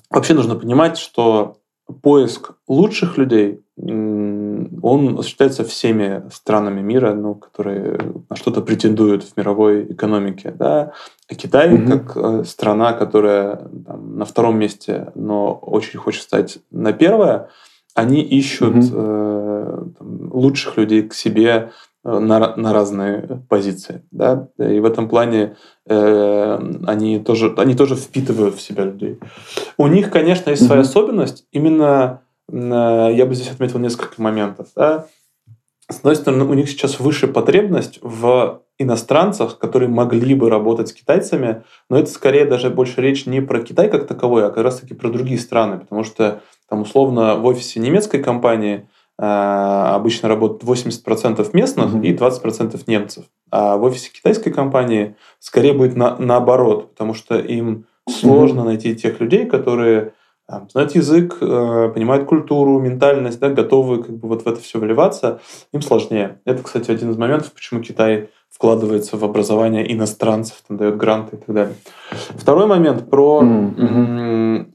[0.09, 1.57] вообще нужно понимать, что
[2.01, 7.99] поиск лучших людей, он осуществляется всеми странами мира, ну, которые
[8.29, 10.53] на что-то претендуют в мировой экономике.
[10.57, 10.93] Да?
[11.29, 16.59] А Китай, mm как э, страна, которая там, на втором месте, но очень хочет стать
[16.69, 17.49] на первое,
[17.95, 21.71] они ищут mm э, там, лучших людей к себе
[22.03, 24.03] на, на разные позиции.
[24.11, 24.49] Да?
[24.57, 25.55] И в этом плане
[25.87, 29.19] э, они, тоже, они тоже впитывают в себя людей.
[29.77, 30.85] У них, конечно, есть своя mm-hmm.
[30.85, 31.45] особенность.
[31.51, 34.69] Именно э, я бы здесь отметил несколько моментов.
[34.75, 35.05] Да?
[35.89, 40.93] С одной стороны, у них сейчас выше потребность в иностранцах, которые могли бы работать с
[40.93, 44.95] китайцами, но это скорее даже больше речь не про Китай как таковой, а как раз-таки
[44.95, 51.47] про другие страны, потому что там условно в офисе немецкой компании– Э, обычно работают 80%
[51.53, 52.05] местных mm-hmm.
[52.05, 53.25] и 20% немцев.
[53.51, 58.65] А в офисе китайской компании скорее будет на, наоборот, потому что им сложно mm-hmm.
[58.65, 60.13] найти тех людей, которые
[60.47, 64.79] там, знают язык, э, понимают культуру, ментальность, да, готовы как бы вот в это все
[64.79, 65.39] вливаться,
[65.71, 66.39] им сложнее.
[66.45, 71.39] Это, кстати, один из моментов, почему Китай вкладывается в образование иностранцев, там дает гранты и
[71.39, 71.75] так далее.
[72.09, 74.65] Второй момент про mm-hmm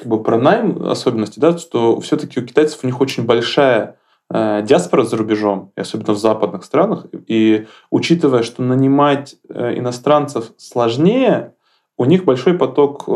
[0.00, 3.98] как бы про найм особенности, да, что все-таки у китайцев у них очень большая
[4.32, 7.06] э, диаспора за рубежом, и особенно в западных странах.
[7.26, 11.52] И учитывая, что нанимать э, иностранцев сложнее,
[11.98, 13.10] у них большой поток э,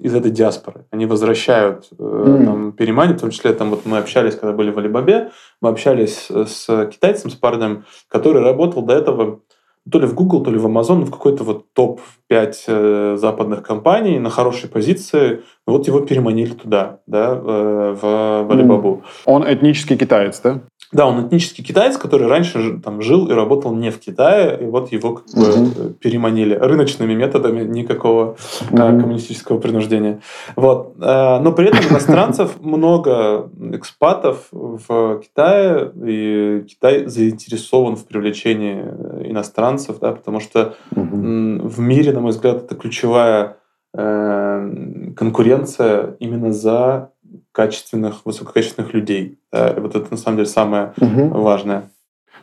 [0.00, 0.86] из этой диаспоры.
[0.90, 2.44] Они возвращают, э, mm.
[2.46, 6.30] там, переманивают, в том числе там вот мы общались, когда были в Алибабе, мы общались
[6.30, 9.40] с китайцем, с парнем, который работал до этого
[9.90, 14.18] то ли в Google, то ли в Amazon, в какой-то вот топ-5 э, западных компаний
[14.18, 15.42] на хорошей позиции.
[15.66, 19.02] Вот его переманили туда, да, в, в Alibaba.
[19.24, 20.60] Он этнический китаец, да?
[20.92, 24.92] Да, он этнический китаец, который раньше там жил и работал не в Китае, и вот
[24.92, 25.94] его как бы угу.
[25.94, 28.36] переманили рыночными методами, никакого
[28.70, 28.76] угу.
[28.76, 30.20] коммунистического принуждения.
[30.54, 30.94] Вот.
[31.00, 38.80] Э, но при этом иностранцев много экспатов в Китае, и Китай заинтересован в привлечении
[39.28, 41.68] иностранцев, да, потому что угу.
[41.68, 43.56] в мире, на мой взгляд, это ключевая
[43.92, 47.10] э, конкуренция именно за
[47.56, 49.38] качественных, высококачественных людей.
[49.50, 49.74] Да?
[49.78, 51.28] вот это на самом деле самое угу.
[51.40, 51.88] важное.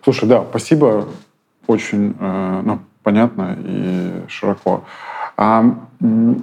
[0.03, 1.05] Слушай, да, спасибо.
[1.67, 4.83] Очень э, ну, понятно и широко.
[5.37, 5.63] А,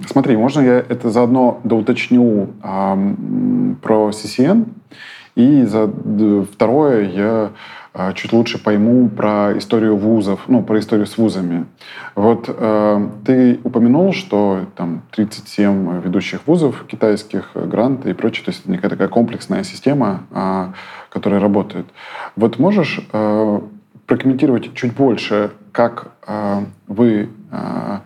[0.09, 2.97] смотри, можно я это заодно доуточню а,
[3.81, 4.65] про CCN?
[5.35, 5.91] И за
[6.51, 7.51] второе я
[8.15, 11.65] чуть лучше пойму про историю вузов, ну, про историю с вузами.
[12.15, 18.51] Вот э, ты упомянул, что там 37 ведущих вузов китайских, э, гранты и прочее, то
[18.51, 20.67] есть это некая такая комплексная система, э,
[21.09, 21.85] которая работает.
[22.37, 23.61] Вот можешь э,
[24.05, 27.97] прокомментировать чуть больше, как э, вы э,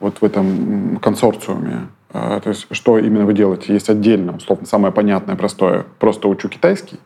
[0.00, 3.72] вот в этом консорциуме то есть, что именно вы делаете?
[3.72, 7.00] Есть отдельно, условно, самое понятное, простое, просто учу китайский,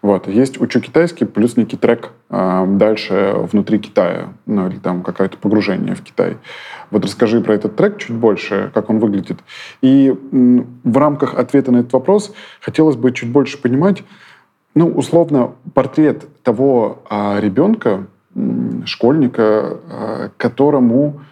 [0.00, 0.28] вот.
[0.28, 5.94] Есть учу китайский плюс некий трек э, дальше внутри Китая, ну или там какое-то погружение
[5.94, 6.36] в Китай.
[6.90, 9.38] Вот расскажи про этот трек чуть больше, как он выглядит.
[9.82, 14.04] И м, в рамках ответа на этот вопрос хотелось бы чуть больше понимать,
[14.74, 18.06] ну, условно, портрет того э, ребенка,
[18.84, 21.22] школьника, которому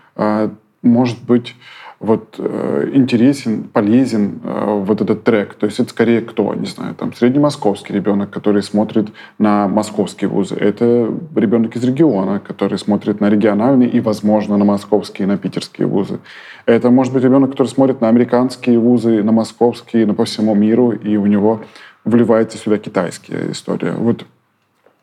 [0.83, 1.55] может быть
[1.99, 5.55] вот э, интересен, полезен э, вот этот трек.
[5.55, 10.57] То есть это скорее кто, не знаю, там среднемосковский ребенок, который смотрит на московские вузы.
[10.57, 16.19] Это ребенок из региона, который смотрит на региональные и, возможно, на московские, на питерские вузы.
[16.67, 20.91] Это может быть ребенок, который смотрит на американские вузы, на московские, на по всему миру,
[20.91, 21.63] и у него
[22.05, 23.93] вливается сюда китайская история.
[23.93, 24.27] Вот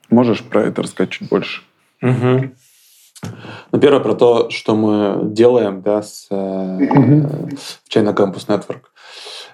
[0.10, 1.64] можешь про это рассказать чуть больше?
[2.02, 2.52] Угу.
[3.72, 7.58] Ну, первое про то, что мы делаем да, с mm-hmm.
[7.90, 8.82] China Campus Network.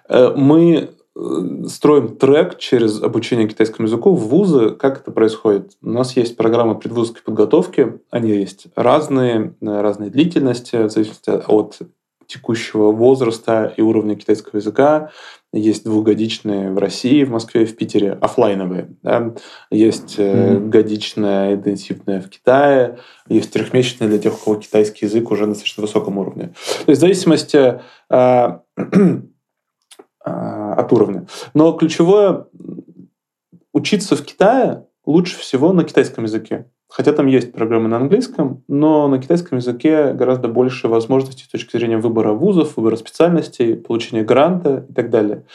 [0.10, 4.71] Э, мы э, строим трек через обучение китайскому языку в вузы.
[4.71, 5.71] Как это происходит?
[5.82, 7.99] У нас есть программа предвузовской подготовки.
[8.10, 11.79] Они есть разные, разные длительности, в зависимости от
[12.29, 15.11] текущего возраста и уровня китайского языка.
[15.51, 18.95] Есть двухгодичные в России, в Москве, в Питере, офлайновые.
[19.01, 19.33] Да?
[19.71, 20.69] Есть mm-hmm.
[20.69, 25.81] годичная интенсивная в Китае, есть трехмесячная для тех, у кого китайский язык уже на достаточно
[25.81, 26.53] высоком уровне.
[26.85, 27.79] То есть в зависимости э,
[28.11, 28.59] э,
[30.23, 31.25] от уровня.
[31.55, 32.45] Но ключевое
[33.73, 36.69] учиться в Китае лучше всего на китайском языке.
[36.89, 41.78] Хотя там есть программы на английском, но на китайском языке гораздо больше возможностей с точки
[41.78, 45.45] зрения выбора вузов, выбора специальностей, получения гранта и так далее.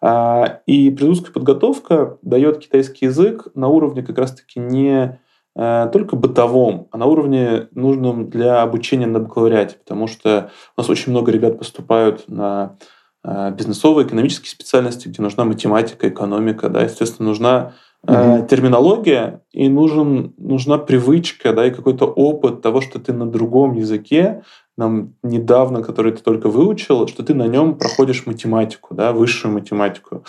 [0.00, 5.18] А, и предвузская подготовка дает китайский язык на уровне как раз-таки не
[5.56, 10.88] э, только бытовом, а на уровне нужном для обучения на бакалавриате, потому что у нас
[10.88, 12.76] очень много ребят поступают на
[13.24, 17.72] э, бизнесовые, экономические специальности, где нужна математика, экономика, да, естественно, нужна
[18.06, 18.48] mm-hmm.
[18.48, 24.42] терминология, и нужен, нужна привычка, да, и какой-то опыт того, что ты на другом языке,
[24.76, 30.24] нам недавно, который ты только выучил, что ты на нем проходишь математику, да, высшую математику.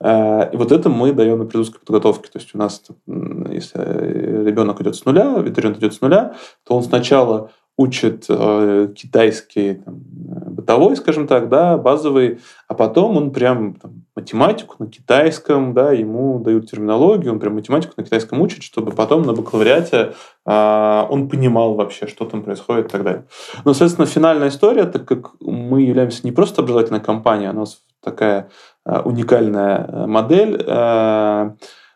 [0.00, 2.30] Э, и вот это мы даем на предвузской подготовке.
[2.30, 3.78] То есть у нас, если
[4.46, 6.34] ребенок идет с нуля, абитуриент идет с нуля,
[6.66, 13.30] то он сначала учит э, китайский там, бытовой, скажем так, да, базовый, а потом он
[13.30, 18.62] прям там, математику на китайском, да, ему дают терминологию, он прям математику на китайском учит,
[18.62, 20.12] чтобы потом на бакалавриате
[20.44, 23.24] э, он понимал вообще, что там происходит и так далее.
[23.64, 27.78] Но, соответственно, финальная история, так как мы являемся не просто образовательной компанией, а у нас
[28.02, 28.50] такая
[28.84, 31.50] э, уникальная э, модель, э,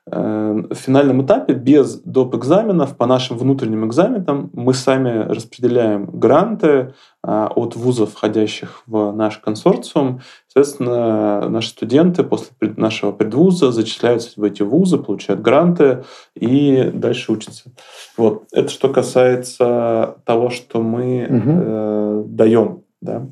[0.07, 2.35] в финальном этапе без доп.
[2.35, 9.38] экзаменов по нашим внутренним экзаменам мы сами распределяем гранты а, от вузов, входящих в наш
[9.38, 10.21] консорциум.
[10.47, 17.73] Соответственно, наши студенты после нашего предвуза зачисляются в эти вузы, получают гранты и дальше учатся.
[18.19, 18.45] Вот.
[18.53, 21.51] Это что касается того, что мы угу.
[21.51, 22.83] э, даем.
[23.01, 23.27] Да?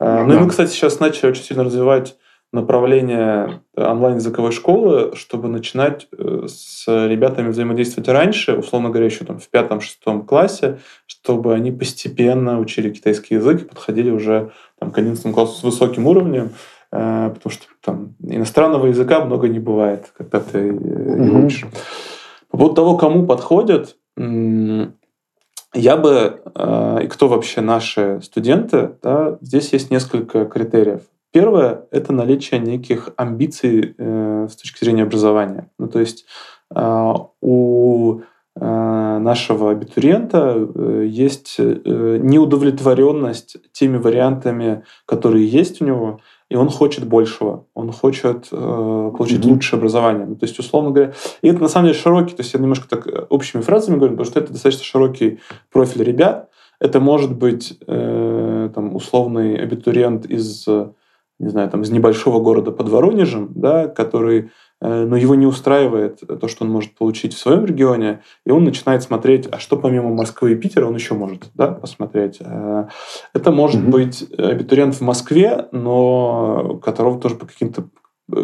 [0.00, 0.24] Да.
[0.24, 2.16] Ну и мы, кстати, сейчас начали очень сильно развивать
[2.56, 9.48] направление онлайн-языковой школы, чтобы начинать э, с ребятами взаимодействовать раньше, условно говоря, еще там в
[9.48, 15.58] пятом-шестом классе, чтобы они постепенно учили китайский язык и подходили уже там, к одиннадцатому классу
[15.58, 16.50] с высоким уровнем,
[16.90, 21.46] э, потому что там иностранного языка много не бывает, когда ты его mm-hmm.
[21.46, 21.66] учишь.
[22.50, 29.72] По поводу того, кому подходит, я бы, э, и кто вообще наши студенты, да, здесь
[29.72, 31.02] есть несколько критериев.
[31.36, 35.68] Первое— это наличие неких амбиций э, с точки зрения образования.
[35.78, 36.24] Ну, то есть
[36.74, 38.20] э, у
[38.58, 46.70] э, нашего абитуриента э, есть э, неудовлетворенность теми вариантами, которые есть у него, и он
[46.70, 49.50] хочет большего, он хочет э, получить mm-hmm.
[49.50, 50.24] лучшее образование.
[50.24, 52.88] Ну, то есть, условно говоря, и это на самом деле широкий, то есть я немножко
[52.88, 56.48] так э, общими фразами говорю, потому что это достаточно широкий профиль ребят.
[56.80, 60.66] Это может быть э, там, условный абитуриент из
[61.38, 66.20] не знаю, там, из небольшого города под Воронежем, да, который, э, но его не устраивает
[66.40, 70.14] то, что он может получить в своем регионе, и он начинает смотреть, а что помимо
[70.14, 72.38] Москвы и Питера он еще может да, посмотреть.
[72.40, 72.86] Э,
[73.34, 73.90] это может mm-hmm.
[73.90, 77.88] быть абитуриент в Москве, но которого тоже по каким-то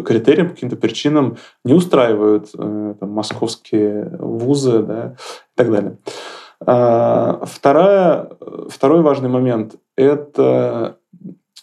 [0.05, 5.97] критериям, по каким-то причинам не устраивают э, там, московские вузы да, и так далее.
[6.65, 8.29] Вторая,
[8.69, 10.97] второй важный момент– это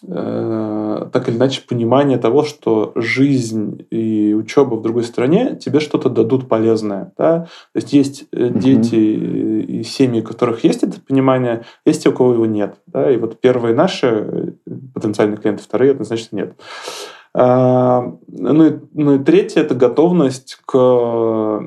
[0.07, 6.09] Э, так или иначе понимание того, что жизнь и учеба в другой стране тебе что-то
[6.09, 7.13] дадут полезное.
[7.17, 7.41] Да?
[7.73, 8.59] То есть есть mm-hmm.
[8.59, 12.75] дети и семьи, у которых есть это понимание, есть те, у кого его нет.
[12.87, 13.11] Да?
[13.11, 16.55] И вот первые наши э, потенциальные клиенты, вторые однозначно нет.
[16.55, 21.61] А, ну и, ну и третье– это готовность к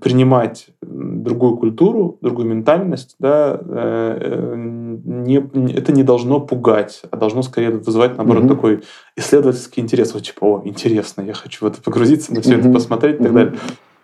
[0.00, 5.36] принимать другую культуру, другую ментальность, да, э, э, не,
[5.72, 8.48] это не должно пугать, а должно скорее вызывать, наоборот, mm-hmm.
[8.48, 8.84] такой
[9.16, 10.14] исследовательский интерес.
[10.14, 12.60] Вот типа, о, интересно, я хочу в это погрузиться, на все mm-hmm.
[12.60, 13.34] это посмотреть и так mm-hmm.
[13.34, 13.54] далее.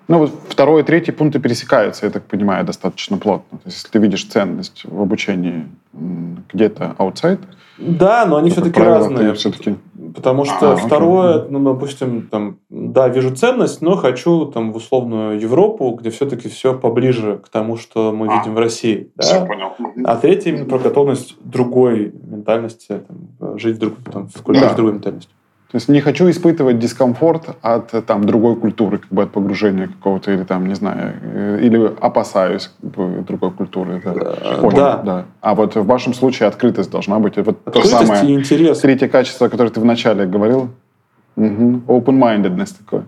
[0.06, 3.58] Ну вот второй и третий пункты пересекаются, я так понимаю, достаточно плотно.
[3.58, 5.66] То есть если ты видишь ценность в обучении
[6.52, 7.40] где-то outside,
[7.78, 9.34] да, но они все-таки разные.
[9.34, 9.76] Все-таки...
[10.14, 11.50] Потому что а, второе, окей.
[11.50, 16.78] ну, допустим, там, да, вижу ценность, но хочу там в условную Европу, где все-таки все
[16.78, 19.10] поближе к тому, что мы а, видим в России.
[19.16, 19.22] Да?
[19.24, 19.72] Все понял.
[20.04, 24.74] А третье именно про готовность другой ментальности, там, жить в, друг, там, в культуре да.
[24.74, 25.33] другой ментальностью.
[25.74, 30.30] То есть не хочу испытывать дискомфорт от там, другой культуры, как бы от погружения какого-то,
[30.30, 34.00] или там, не знаю, э, или опасаюсь другой культуры.
[34.04, 34.12] Да.
[34.60, 34.96] Понял, да.
[34.98, 35.24] да.
[35.40, 37.38] А вот в вашем случае открытость должна быть.
[37.38, 38.78] Вот открытость то самое и интерес.
[38.78, 40.68] третье качество, которое ты вначале говорил.
[41.34, 41.82] Угу.
[41.88, 43.06] Open-mindedness такое.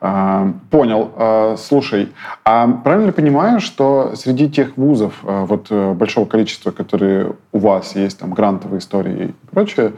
[0.00, 1.10] А, понял.
[1.16, 2.10] А, слушай,
[2.44, 7.58] а правильно ли понимаю, что среди тех вузов, а, вот э, большого количества, которые у
[7.58, 9.94] вас есть, там, грантовые истории и прочее,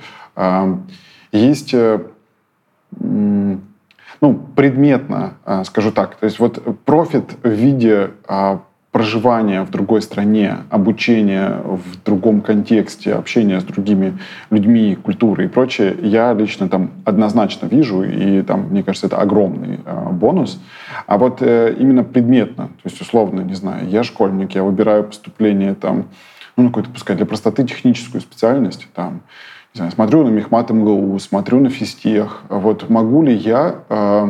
[1.32, 2.00] есть, э,
[2.98, 8.62] ну, предметно, э, скажу так, то есть вот профит в виде а,
[8.92, 14.18] проживания в другой стране, обучения в другом контексте, общения с другими
[14.50, 19.78] людьми, культурой и прочее, я лично там однозначно вижу, и там, мне кажется, это огромный
[19.84, 20.60] э, бонус.
[21.06, 25.74] А вот э, именно предметно, то есть условно, не знаю, я школьник, я выбираю поступление
[25.74, 26.06] там,
[26.56, 29.22] ну, на какую-то, пускай для простоты техническую специальность, там,
[29.74, 32.42] знаю, смотрю на Мехмат МГУ, смотрю на физтех.
[32.48, 34.26] Вот могу ли я э,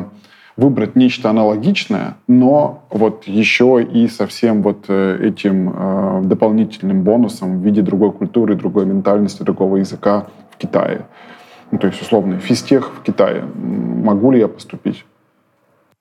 [0.57, 7.65] выбрать нечто аналогичное, но вот еще и совсем вот э, этим э, дополнительным бонусом в
[7.65, 11.07] виде другой культуры, другой ментальности, другого языка в Китае?
[11.71, 13.45] Ну, то есть, условно, физтех в Китае.
[13.45, 15.05] Могу ли я поступить?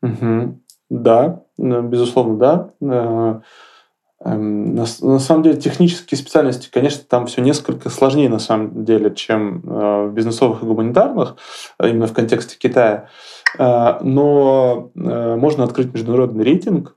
[0.02, 0.60] Угу.
[0.90, 2.38] Да, безусловно,
[2.82, 3.42] да.
[4.24, 8.84] Э, Эм, на, на самом деле технические специальности, конечно, там все несколько сложнее на самом
[8.84, 11.38] деле, чем э, в бизнесовых и гуманитарных,
[11.78, 13.10] а именно в контексте Китая.
[13.58, 16.96] Э, но э, можно открыть международный рейтинг,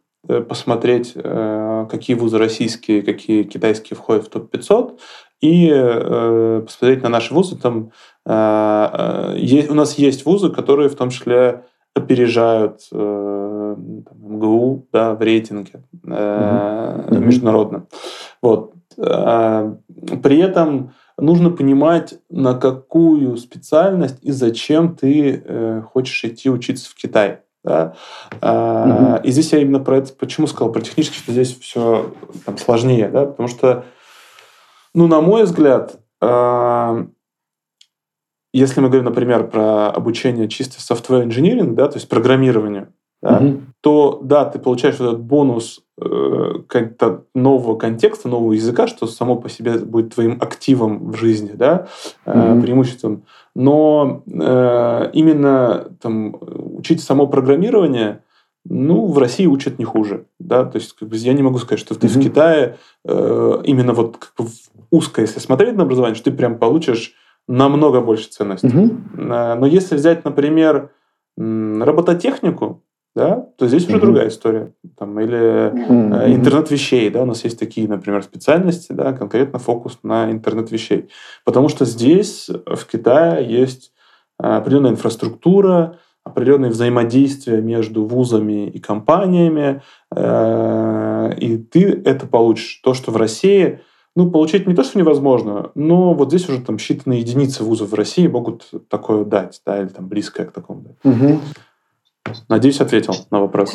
[0.48, 5.00] посмотреть, какие вузы российские, какие китайские входят в топ-500,
[5.40, 5.68] и
[6.64, 7.56] посмотреть на наши вузы.
[7.56, 7.90] Там,
[8.24, 11.64] у нас есть вузы, которые в том числе
[11.96, 12.82] опережают
[13.72, 17.88] э, МГУ да, в рейтинге э, международном.
[18.40, 18.74] Вот.
[18.96, 19.74] Э,
[20.22, 26.94] при этом нужно понимать, на какую специальность и зачем ты э, хочешь идти учиться в
[26.94, 27.40] Китай.
[27.64, 27.94] Да?
[28.40, 29.22] Mm-hmm.
[29.22, 32.12] И здесь я именно про это почему сказал про технически, что здесь все
[32.44, 33.26] там, сложнее, да?
[33.26, 33.84] потому что,
[34.94, 37.06] ну, на мой взгляд, э,
[38.52, 42.92] если мы говорим, например, про обучение чисто software engineering, да, то есть программированию,
[43.22, 43.60] да, угу.
[43.80, 49.48] то да, ты получаешь этот бонус э, как-то нового контекста, нового языка, что само по
[49.48, 51.86] себе будет твоим активом в жизни, да,
[52.26, 52.62] э, угу.
[52.62, 53.22] преимуществом.
[53.54, 58.24] Но э, именно там учить само программирование,
[58.64, 61.80] ну, в России учат не хуже, да, то есть как бы, я не могу сказать,
[61.80, 64.50] что ты mm в Китае э, именно вот как бы
[64.90, 67.14] узко, если смотреть на образование, что ты прям получишь
[67.48, 68.66] намного больше ценности.
[68.66, 68.96] Угу.
[69.14, 70.90] Но если взять, например,
[71.36, 72.82] робототехнику,
[73.14, 74.72] да, то здесь уже другая история.
[74.96, 79.98] Там, или mm интернет вещей, да, у нас есть такие, например, специальности, да, конкретно фокус
[80.02, 81.08] на интернет вещей.
[81.44, 83.92] Потому что здесь, в Китае, есть
[84.38, 89.82] определенная инфраструктура, определенные взаимодействия между вузами и компаниями,
[90.14, 92.80] э, и ты это получишь.
[92.82, 93.80] То, что в России
[94.14, 97.94] ну, получить не то, что невозможно, но вот здесь уже там считанные единицы вузов в
[97.94, 100.96] России могут такое дать, да, или там близкое к такому.
[101.02, 101.40] Угу.
[102.48, 103.74] Надеюсь, ответил на вопрос.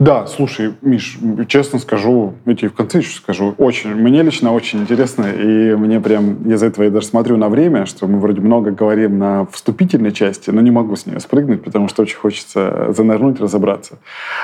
[0.00, 5.26] Да, слушай, Миш, честно скажу, я в конце еще скажу, очень, мне лично очень интересно,
[5.26, 8.72] и мне прям, я за этого я даже смотрю на время, что мы вроде много
[8.72, 13.38] говорим на вступительной части, но не могу с нее спрыгнуть, потому что очень хочется занырнуть,
[13.40, 13.98] разобраться.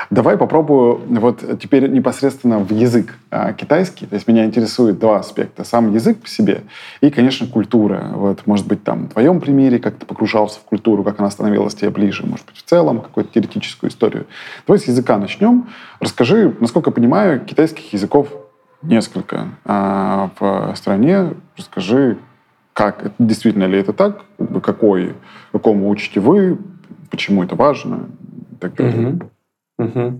[0.09, 5.65] Давай попробую вот теперь непосредственно в язык а, китайский, то есть меня интересует два аспекта,
[5.65, 6.61] сам язык по себе
[7.01, 8.11] и, конечно, культура.
[8.13, 11.75] Вот, может быть, там, в твоем примере, как ты погружался в культуру, как она становилась
[11.75, 14.27] тебе ближе, может быть, в целом какую-то теоретическую историю.
[14.65, 15.67] Давай с языка начнем начнем.
[15.99, 18.29] Расскажи, насколько я понимаю, китайских языков
[18.81, 21.33] несколько а в стране.
[21.57, 22.17] Расскажи,
[22.73, 24.21] как, действительно ли это так,
[24.63, 25.13] какой,
[25.51, 26.57] какому учите вы,
[27.09, 28.09] почему это важно
[28.51, 29.19] и так далее.
[29.77, 29.85] Угу.
[29.85, 30.19] Угу.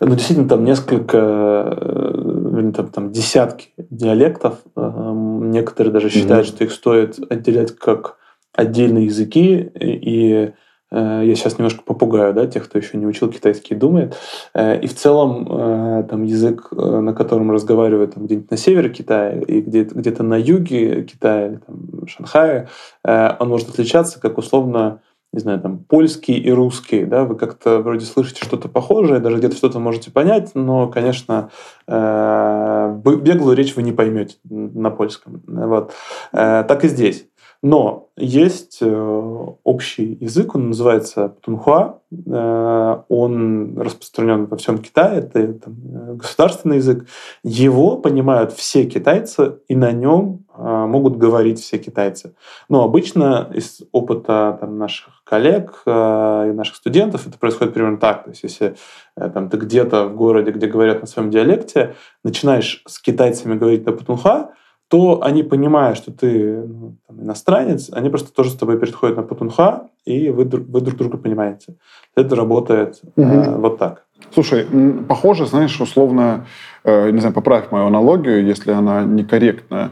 [0.00, 4.58] Ну, действительно, там несколько, э, там, там десятки диалектов.
[4.76, 6.54] Э, некоторые даже считают, угу.
[6.54, 8.16] что их стоит отделять как
[8.52, 10.52] отдельные языки, и
[10.96, 14.16] я сейчас немножко попугаю, да, тех, кто еще не учил китайский и думает.
[14.54, 19.40] Э, и в целом э, там язык, на котором разговаривают там, где-нибудь на севере Китая
[19.40, 22.68] и где-то, где-то на юге Китая, там, Шанхая,
[23.04, 25.00] он может отличаться, как условно
[25.34, 29.56] не знаю, там, польский и русский, да, вы как-то вроде слышите что-то похожее, даже где-то
[29.56, 31.50] что-то можете понять, но, конечно,
[31.88, 35.42] э, беглую речь вы не поймете на польском.
[35.48, 35.92] Вот.
[36.32, 37.26] Э, так и здесь.
[37.64, 45.54] Но есть э, общий язык, он называется птунхуа, э, он распространен во всем Китае, это
[45.54, 47.06] там, э, государственный язык.
[47.42, 52.34] Его понимают все китайцы, и на нем могут говорить все китайцы.
[52.68, 58.24] Но обычно из опыта там, наших коллег и наших студентов это происходит примерно так.
[58.24, 58.76] То есть если
[59.16, 63.92] там, ты где-то в городе, где говорят на своем диалекте, начинаешь с китайцами говорить на
[63.92, 64.50] путунхуа,
[64.94, 69.24] то они, понимая, что ты ну, там, иностранец, они просто тоже с тобой переходят на
[69.24, 71.74] путунха, и вы, вы друг друга понимаете.
[72.14, 73.26] Это работает угу.
[73.26, 74.04] э, вот так.
[74.32, 74.64] Слушай,
[75.08, 76.46] похоже, знаешь, условно,
[76.84, 79.90] э, не знаю, поправь мою аналогию, если она некорректная,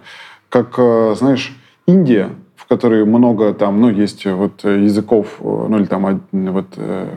[0.49, 1.53] как, э, знаешь,
[1.87, 7.09] Индия, в которой много там, ну, есть вот языков, э, ну, или там вот э,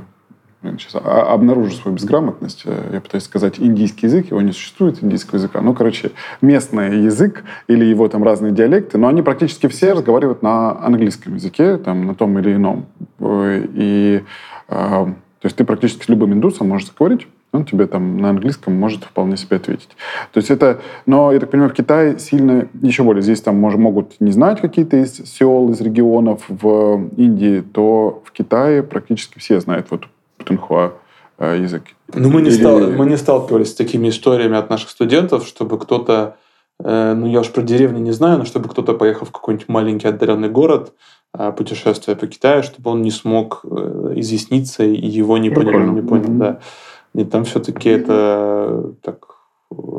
[0.74, 2.64] сейчас обнаружу свою безграмотность.
[2.66, 5.62] Э, я пытаюсь сказать индийский язык, его не существует, индийского языка.
[5.62, 6.12] Ну, короче,
[6.42, 11.78] местный язык или его там разные диалекты, но они практически все разговаривают на английском языке,
[11.78, 12.88] там, на том или ином.
[13.20, 14.24] Э, и
[14.70, 15.06] э,
[15.46, 19.04] то есть ты практически с любым индусом можешь заговорить, он тебе там на английском может
[19.04, 19.90] вполне себе ответить.
[20.32, 23.22] То есть это, но я так понимаю, в Китае сильно еще более.
[23.22, 28.32] Здесь там мож, могут не знать какие-то из сел, из регионов в Индии, то в
[28.32, 30.06] Китае практически все знают вот
[30.46, 30.94] Тунхуа
[31.38, 31.84] э, язык.
[32.14, 32.58] Ну, мы не, Или...
[32.58, 36.38] стал, мы не сталкивались с такими историями от наших студентов, чтобы кто-то,
[36.84, 40.08] э, ну, я уж про деревни не знаю, но чтобы кто-то поехал в какой-нибудь маленький
[40.08, 40.94] отдаленный город,
[41.38, 46.02] э, путешествуя по Китаю, чтобы он не смог э, изъясниться и его не понял, не
[46.02, 46.38] понял, mm-hmm.
[46.38, 46.60] да.
[47.14, 49.36] И там все-таки это так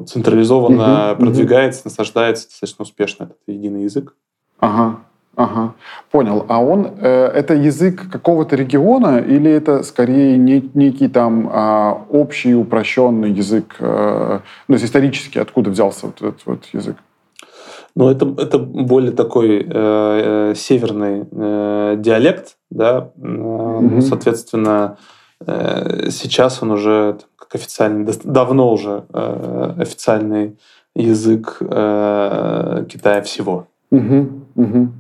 [0.07, 1.16] централизованно mm-hmm.
[1.16, 4.14] продвигается, насаждается достаточно успешно этот единый язык.
[4.61, 5.01] Ага.
[5.37, 5.74] Ага,
[6.11, 6.47] понял.
[6.49, 12.55] А он э, это язык какого-то региона или это скорее не, некий там э, общий
[12.55, 16.97] упрощенный язык, э, ну, есть исторически откуда взялся вот этот вот язык?
[17.95, 24.97] Ну, это, это более такой э, э, северный э, диалект, да, э, соответственно,
[25.47, 30.59] э, сейчас он уже как официальный, давно уже э, официальный
[30.95, 33.66] язык э, Китая всего.
[33.91, 34.93] Угу, угу,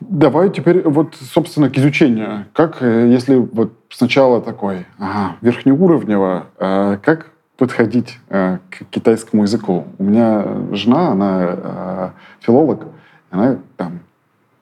[0.00, 2.46] давай теперь вот, собственно, к изучению.
[2.52, 9.86] Как, э, если вот сначала такой ага, верхнеуровнево, а, как подходить а, к китайскому языку?
[9.98, 12.86] У меня жена, она филолог,
[13.30, 14.00] она там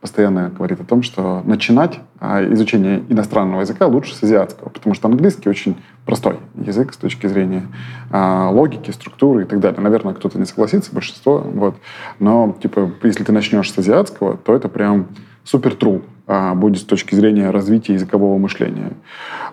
[0.01, 5.09] постоянно говорит о том, что начинать а, изучение иностранного языка лучше с азиатского, потому что
[5.09, 5.76] английский очень
[6.07, 7.66] простой язык с точки зрения
[8.11, 9.80] а, логики, структуры и так далее.
[9.80, 11.76] Наверное, кто-то не согласится, большинство, вот.
[12.18, 15.09] Но, типа, если ты начнешь с азиатского, то это прям
[15.44, 18.92] супер true а, будет с точки зрения развития языкового мышления.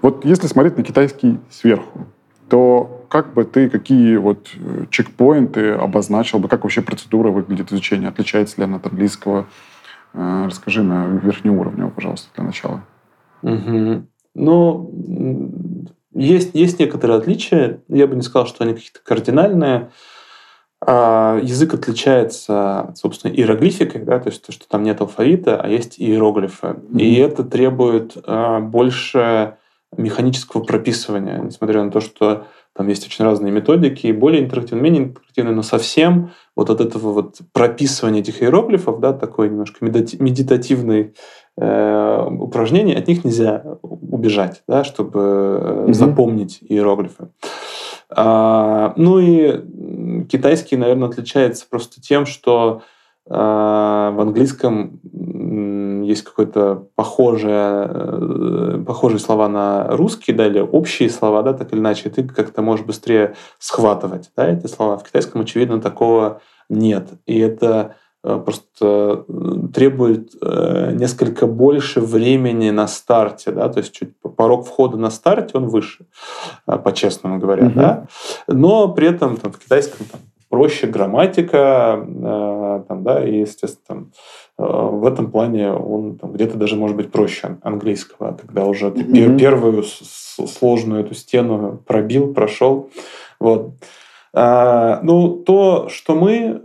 [0.02, 2.08] Вот если смотреть на китайский сверху,
[2.50, 8.08] то как бы ты, какие вот э, чекпоинты обозначил бы, как вообще процедура выглядит изучения,
[8.08, 9.48] отличается ли она от английского,
[10.14, 12.84] расскажи на верхнеуровневом, пожалуйста, для начала.
[13.44, 14.04] Угу.
[14.36, 14.92] Ну,
[16.14, 17.82] есть, есть некоторые отличия.
[17.88, 19.92] Я бы не сказал, что они какие-то кардинальные.
[20.86, 26.00] А язык отличается, собственно, иероглификой, да, то есть то, что там нет алфавита, а есть
[26.00, 26.68] иероглифы.
[26.68, 27.00] Mm-hmm.
[27.00, 29.58] И это требует а, больше
[29.96, 32.46] механического прописывания, несмотря на то, что
[32.78, 37.40] там есть очень разные методики, более интерактивные, менее интерактивные, но совсем вот от этого вот
[37.52, 41.16] прописывания этих иероглифов, да, такой немножко медитативный
[41.58, 45.94] э, упражнение, от них нельзя убежать, да, чтобы mm-hmm.
[45.94, 47.30] запомнить иероглифы.
[48.10, 52.84] А, ну и китайский, наверное, отличается просто тем, что
[53.30, 55.00] в английском
[56.08, 61.80] есть какое-то похожее, э, похожие слова на русский, да, или общие слова, да, так или
[61.80, 64.98] иначе, ты как-то можешь быстрее схватывать, да, эти слова.
[64.98, 67.10] В китайском, очевидно, такого нет.
[67.26, 74.20] И это э, просто э, требует несколько больше времени на старте, да, то есть чуть
[74.22, 76.06] порог входа на старте, он выше,
[76.66, 77.76] по-честному говоря, mm-hmm.
[77.76, 78.08] да.
[78.48, 84.12] Но при этом там, в китайском там, проще грамматика, э, там, да, и, естественно, там,
[84.58, 89.02] э, в этом плане он там, где-то даже может быть проще английского, когда уже ты
[89.02, 89.38] mm-hmm.
[89.38, 92.90] первую сложную эту стену пробил, прошел.
[93.40, 93.74] Вот.
[94.34, 96.62] А, ну, то, что мы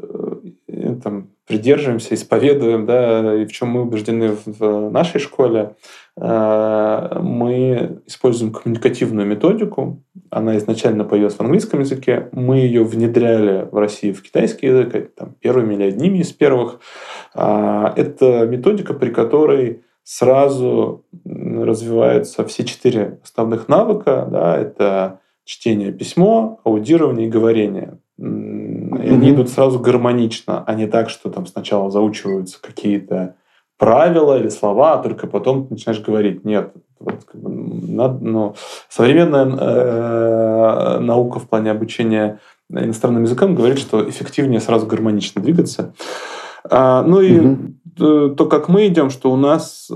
[0.68, 5.74] э, там, придерживаемся, исповедуем, да, и в чем мы убеждены в нашей школе,
[6.16, 10.03] Э, мы используем коммуникативную методику.
[10.33, 12.30] Она изначально появилась в английском языке.
[12.33, 16.80] Мы ее внедряли в России в китайский язык, там, первыми или одними из первых.
[17.35, 24.26] А, это методика, при которой сразу развиваются все четыре основных навыка.
[24.30, 27.99] Да, это чтение, письмо, аудирование и говорение.
[28.16, 29.12] И mm-hmm.
[29.12, 33.37] они идут сразу гармонично, а не так, что там сначала заучиваются какие-то
[33.78, 36.43] правила или слова, а только потом ты начинаешь говорить.
[36.43, 36.72] Нет,
[37.05, 38.55] вот, как бы, надо, ну,
[38.89, 42.41] современная э, наука в плане обучения
[42.71, 45.93] иностранным языкам говорит, что эффективнее сразу гармонично двигаться.
[46.71, 48.35] А, ну и угу.
[48.35, 49.95] то, как мы идем, что у нас э,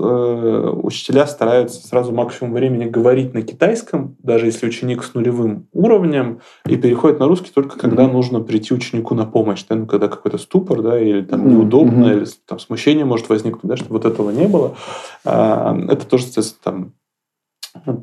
[0.83, 6.75] учителя стараются сразу максимум времени говорить на китайском, даже если ученик с нулевым уровнем, и
[6.75, 8.13] переходит на русский только когда угу.
[8.13, 12.17] нужно прийти ученику на помощь, да, ну, когда какой-то ступор, да, или там неудобно, угу.
[12.17, 14.75] или там смущение может возникнуть, да, чтобы вот этого не было.
[15.23, 16.93] А, это тоже, соответственно, там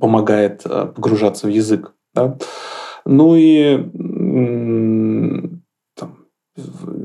[0.01, 1.93] помогает э, погружаться в язык.
[2.15, 2.37] Да.
[3.05, 3.91] Ну и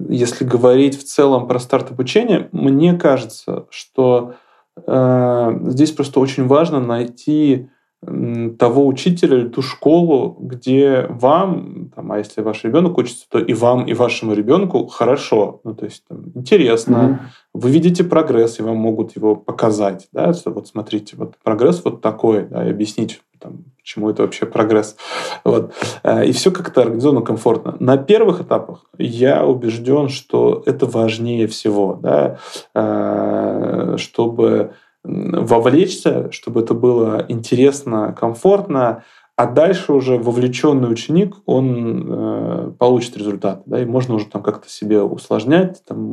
[0.10, 4.36] если говорить в целом про старт обучения, мне кажется, что
[4.76, 7.70] э, здесь просто очень важно найти
[8.02, 13.54] того учителя или ту школу, где вам, там, а если ваш ребенок учится, то и
[13.54, 17.50] вам, и вашему ребенку хорошо, ну, то есть там, интересно, mm-hmm.
[17.56, 22.02] вы видите прогресс, и вам могут его показать, да, что вот смотрите, вот прогресс вот
[22.02, 24.96] такой, да, и объяснить, там, почему это вообще прогресс.
[25.44, 25.74] Вот.
[26.04, 27.76] Э, и все как-то организовано комфортно.
[27.80, 32.38] На первых этапах я убежден, что это важнее всего, да,
[32.76, 34.74] э, чтобы
[35.10, 39.04] вовлечься, чтобы это было интересно, комфортно,
[39.36, 43.64] а дальше уже вовлеченный ученик, он э, получит результат.
[43.66, 46.10] Да, и можно уже там как-то себе усложнять, там,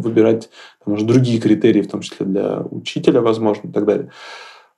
[0.00, 0.50] выбирать
[0.84, 4.10] там, уже другие критерии, в том числе для учителя, возможно, и так далее.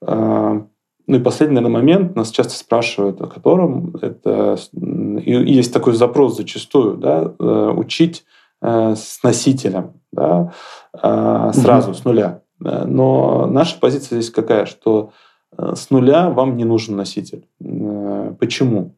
[0.02, 0.60] Э,
[1.06, 6.36] ну и последний, наверное, момент, нас часто спрашивают, о котором это и есть такой запрос
[6.36, 8.24] зачастую, да, э, учить
[8.60, 10.52] э, с носителем, да,
[10.92, 11.98] э, сразу, угу.
[11.98, 12.41] с нуля.
[12.64, 15.12] Э, но наша позиция здесь какая, что
[15.56, 17.46] э, с нуля вам не нужен носитель.
[17.60, 18.94] Э, почему?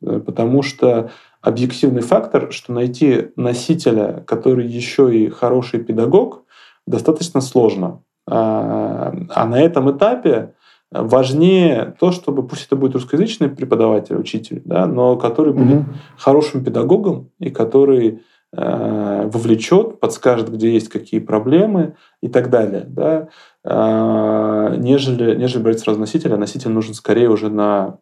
[0.00, 1.10] Потому что
[1.40, 6.42] объективный фактор, что найти носителя, который еще и хороший педагог,
[6.86, 8.02] достаточно сложно.
[8.28, 10.54] А, а на этом этапе
[10.92, 15.94] важнее то, чтобы пусть это будет русскоязычный преподаватель, учитель, да, но который будет mm-hmm.
[16.16, 23.28] хорошим педагогом и который Э, вовлечет, подскажет, где есть какие проблемы и так далее, да,
[23.64, 26.36] э, нежели, нежели брать сразу носителя.
[26.36, 27.96] Носитель нужен скорее уже на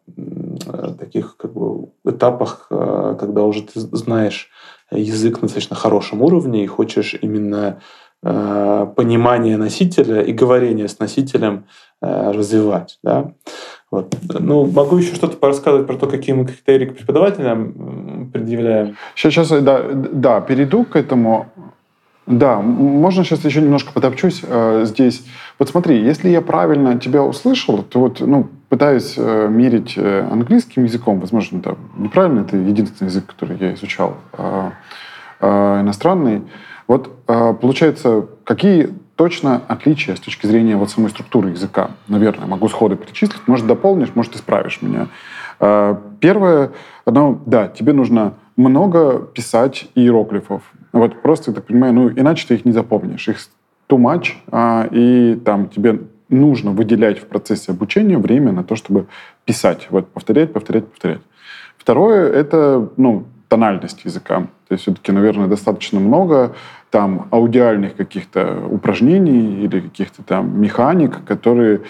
[0.99, 4.49] таких как бы, этапах, э, когда уже ты знаешь
[4.91, 7.79] язык на достаточно хорошем уровне и хочешь именно
[8.23, 11.65] понимание носителя и говорение с носителем
[12.01, 12.99] развивать.
[13.01, 13.33] Да?
[13.91, 14.15] Вот.
[14.39, 18.95] Ну, могу еще что-то порассказывать про то, какие мы критерии к преподавателям предъявляем.
[19.15, 21.47] Сейчас, сейчас да, да, перейду к этому.
[22.25, 25.25] Да, можно сейчас еще немножко потопчусь э, здесь.
[25.59, 30.85] Вот смотри, если я правильно тебя услышал, то вот, ну, пытаюсь э, мерить э, английским
[30.85, 34.69] языком, возможно, это неправильно, это единственный язык, который я изучал, э,
[35.41, 36.43] э, иностранный.
[36.87, 41.91] Вот э, получается, какие точно отличия с точки зрения вот самой структуры языка.
[42.07, 43.47] Наверное, могу сходу перечислить.
[43.47, 45.09] Может, дополнишь, может, исправишь меня.
[45.59, 46.71] А, первое,
[47.05, 50.63] ну, да, тебе нужно много писать иероглифов.
[50.91, 53.27] Вот просто, я так понимаю, ну, иначе ты их не запомнишь.
[53.27, 53.37] Их
[53.87, 55.99] too much, а, и там тебе
[56.29, 59.05] нужно выделять в процессе обучения время на то, чтобы
[59.45, 59.85] писать.
[59.91, 61.21] Вот повторять, повторять, повторять.
[61.77, 64.47] Второе— это, ну, тональность языка.
[64.69, 66.55] То есть все-таки, наверное, достаточно много
[66.89, 71.81] там аудиальных каких-то упражнений или каких-то там механик, которые,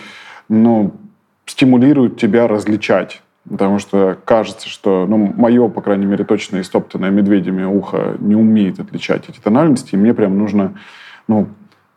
[0.49, 0.95] ну,
[1.45, 3.21] стимулируют тебя различать.
[3.47, 8.79] Потому что кажется, что, ну, мое, по крайней мере, точно истоптанное медведями ухо не умеет
[8.79, 10.73] отличать эти тональности, и мне прям нужно,
[11.27, 11.47] ну,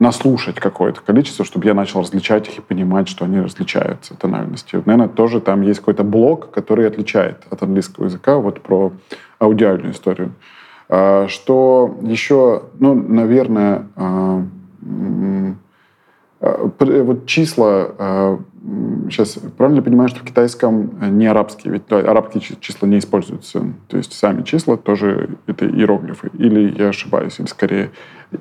[0.04, 4.76] наслушать какое-то количество, чтобы я начал различать их и понимать, что они различаются, тональности.
[4.76, 8.92] Вот, наверное, тоже там есть какой-то блок, который отличает от английского языка вот про
[9.38, 10.34] аудиальную историю.
[10.90, 14.44] А, что еще, ну, наверное, а,
[16.40, 18.38] а, вот числа,
[19.08, 24.12] сейчас правильно понимаю, что в китайском не арабские, ведь арабские числа не используются, то есть
[24.12, 27.90] сами числа тоже это иероглифы, или я ошибаюсь, или скорее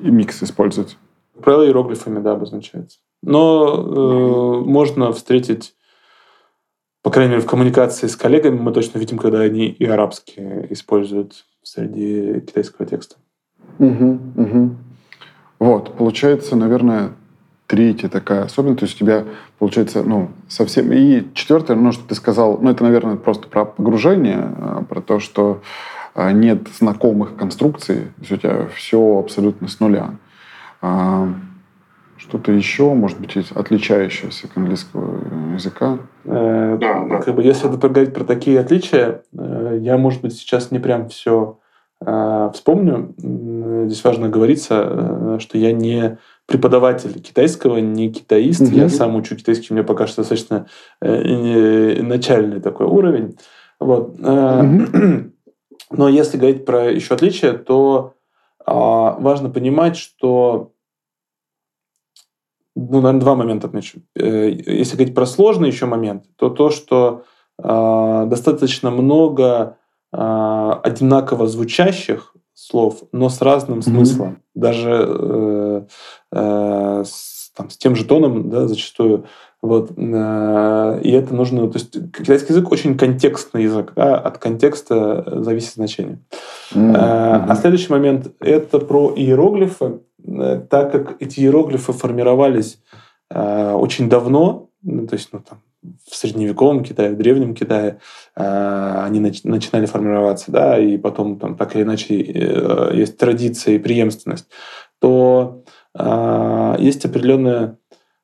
[0.01, 0.97] микс используется?
[1.41, 2.99] Правило иероглифами, да, обозначается.
[3.21, 5.75] Но э, можно встретить,
[7.01, 11.45] по крайней мере, в коммуникации с коллегами, мы точно видим, когда они и арабские используют
[11.63, 13.15] среди китайского текста.
[13.79, 14.75] Угу, угу.
[15.59, 17.13] Вот, получается, наверное,
[17.67, 18.79] третья такая особенность.
[18.81, 19.25] То есть у тебя,
[19.57, 20.91] получается, ну, совсем...
[20.91, 25.19] И четвертое, ну, что ты сказал, ну, это, наверное, просто про погружение, а, про то,
[25.19, 25.61] что
[26.13, 30.11] а, нет знакомых конструкций, то есть у тебя все абсолютно с нуля.
[30.83, 31.29] А,
[32.17, 35.99] что что-то еще, может быть, отличающееся от английского языка?
[36.25, 37.21] Э, да, да.
[37.21, 41.59] Как бы, если поговорить про такие отличия, э, я, может быть, сейчас не прям все
[42.05, 43.15] э, вспомню.
[43.17, 46.17] Здесь важно говориться, что я не
[46.47, 48.63] преподаватель китайского, не китаист.
[48.63, 48.75] Угу.
[48.75, 50.65] Я сам учу китайский, у меня пока что достаточно
[50.99, 53.37] начальный такой уровень.
[53.79, 54.19] Вот.
[54.19, 55.31] Угу.
[55.91, 58.15] Но если говорить про еще отличия, то
[58.65, 60.72] а, важно понимать, что
[62.75, 63.99] ну, наверное, два момента отмечу.
[64.15, 67.23] Э, если говорить про сложный еще момент, то то, что
[67.61, 69.77] э, достаточно много
[70.11, 73.89] э, одинаково звучащих слов, но с разным mm-hmm.
[73.89, 74.37] смыслом.
[74.55, 75.81] Даже э,
[76.31, 79.25] э, с, там, с тем же тоном, да, зачастую.
[79.61, 81.67] Вот, э, и это нужно...
[81.69, 83.93] То есть китайский язык очень контекстный язык.
[83.95, 86.19] Да, от контекста зависит значение.
[86.73, 86.95] Mm-hmm.
[86.95, 89.99] Э, а следующий момент— это про иероглифы.
[90.25, 92.79] Э, так как эти иероглифы формировались
[93.29, 95.61] э, очень давно, ну, то есть ну, там,
[96.09, 97.99] в средневековом Китае, в древнем Китае
[98.35, 102.15] э, они нач- начинали формироваться, да, и потом там так или иначе
[102.93, 104.47] есть традиция и преемственность,
[104.99, 105.63] то
[106.79, 107.77] есть определенная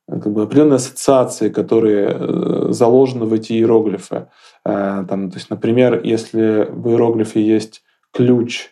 [0.08, 4.28] как бы определенные ассоциации, которые заложены в эти иероглифы.
[4.64, 8.72] Там, то есть, например, если в иероглифе есть ключ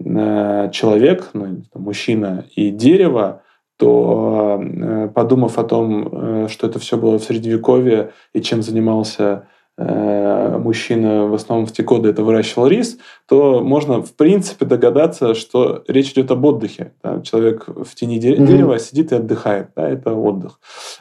[0.00, 3.42] человек, ну, мужчина и дерево,
[3.76, 9.22] то э, подумав о том, э, что это все было в Средневековье и чем занимался
[9.28, 9.42] Э,
[9.78, 12.98] мужчина в основном в те годы это выращивал рис,
[13.28, 16.92] то можно в принципе догадаться, что речь идет об отдыхе.
[17.02, 17.20] Да?
[17.20, 18.46] Человек в тени де- mm-hmm.
[18.46, 20.58] дерева сидит и отдыхает, да, это отдых.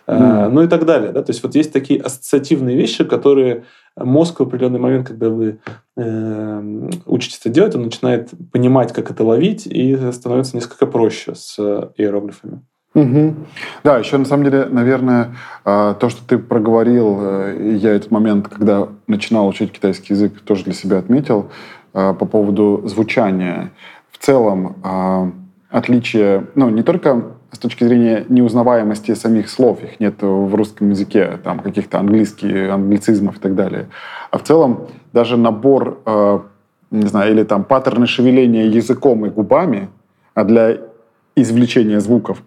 [0.07, 0.49] Mm-hmm.
[0.49, 1.11] ну и так далее.
[1.11, 1.23] Да?
[1.23, 3.63] То есть вот есть такие ассоциативные вещи, которые
[3.95, 5.59] мозг в определенный момент, когда вы
[5.95, 11.57] э, учитесь это делать, он начинает понимать, как это ловить, и становится несколько проще с
[11.97, 12.61] иероглифами.
[12.97, 13.35] Угу.
[13.83, 18.47] Да, еще на самом деле, наверное, а, то, что ты проговорил, э, я этот момент,
[18.47, 21.51] когда начинал учить китайский язык, тоже для себя отметил,
[21.93, 23.69] а, по поводу звучания.
[24.09, 25.31] В целом, а,
[25.69, 31.37] отличие, ну, не только с точки зрения неузнаваемости самих слов, их нет в русском языке,
[31.43, 33.89] там каких-то английских, англицизмов и так далее,
[34.31, 35.99] а в целом даже набор,
[36.91, 39.87] не знаю, или там паттерны шевеления языком и губами,
[40.33, 40.77] а для
[41.37, 42.41] извлечения звуков,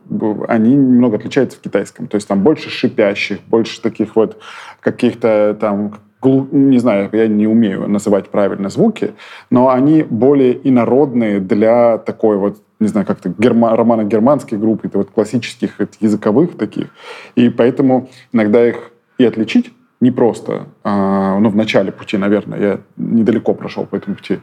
[0.49, 2.09] они немного отличаются в китайском.
[2.09, 4.39] То есть там больше шипящих, больше таких вот
[4.81, 9.15] каких-то там не знаю, я не умею называть правильно звуки,
[9.49, 15.11] но они более инородные для такой вот, не знаю, как-то герма, романо-германской группы, это вот
[15.11, 16.89] классических это языковых таких.
[17.37, 20.67] И поэтому иногда их и отличить непросто.
[20.85, 24.41] А, ну, в начале пути, наверное, я недалеко прошел по этому пути.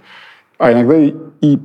[0.57, 1.59] А иногда и, и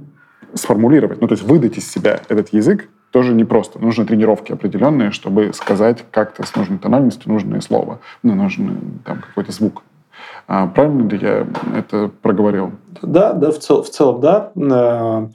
[0.54, 3.78] сформулировать, ну, то есть выдать из себя этот язык тоже непросто.
[3.78, 8.74] Нужны тренировки определенные, чтобы сказать как-то с нужной тональностью нужное слово, ну, нужный
[9.04, 9.82] там какой-то звук.
[10.48, 11.46] А правильно ли я
[11.76, 12.72] это проговорил?
[13.02, 14.52] Да, да, в, цел, в целом, да.
[14.56, 15.28] Э,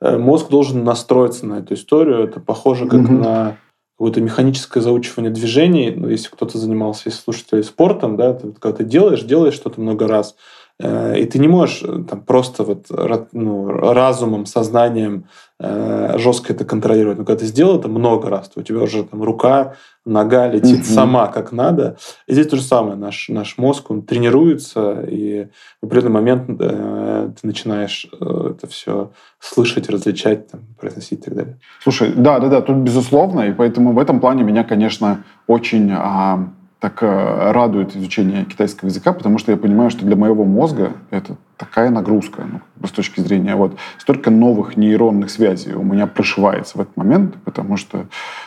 [0.00, 2.24] э, мозг должен настроиться на эту историю.
[2.24, 3.12] Это похоже как угу.
[3.12, 3.56] на
[3.98, 5.92] какое-то механическое заучивание движений.
[5.94, 10.08] Ну, если кто-то занимался, если слушатели спортом, да, ты, когда ты делаешь, делаешь что-то много
[10.08, 10.36] раз,
[10.82, 12.86] и ты не можешь э, там, просто вот,
[13.32, 15.26] ну, разумом, сознанием
[15.60, 17.18] э, жестко это контролировать.
[17.18, 20.80] Но когда ты сделал это много раз, то у тебя уже там рука, нога летит
[20.80, 20.94] mm-hmm.
[20.94, 21.96] сама как надо.
[22.26, 22.96] И здесь то же самое.
[22.96, 25.48] Наш, наш мозг, он тренируется, и
[25.80, 31.34] в определенный момент э, ты начинаешь э, это все слышать, различать, там, произносить и так
[31.34, 31.58] далее.
[31.82, 35.92] Слушай, да-да-да, тут безусловно, и поэтому в этом плане меня, конечно, очень...
[35.92, 36.48] А
[36.82, 41.36] так э, радует изучение китайского языка, потому что я понимаю, что для моего мозга это
[41.56, 46.80] такая нагрузка, ну, с точки зрения вот столько новых нейронных связей у меня прошивается в
[46.80, 47.98] этот момент, потому что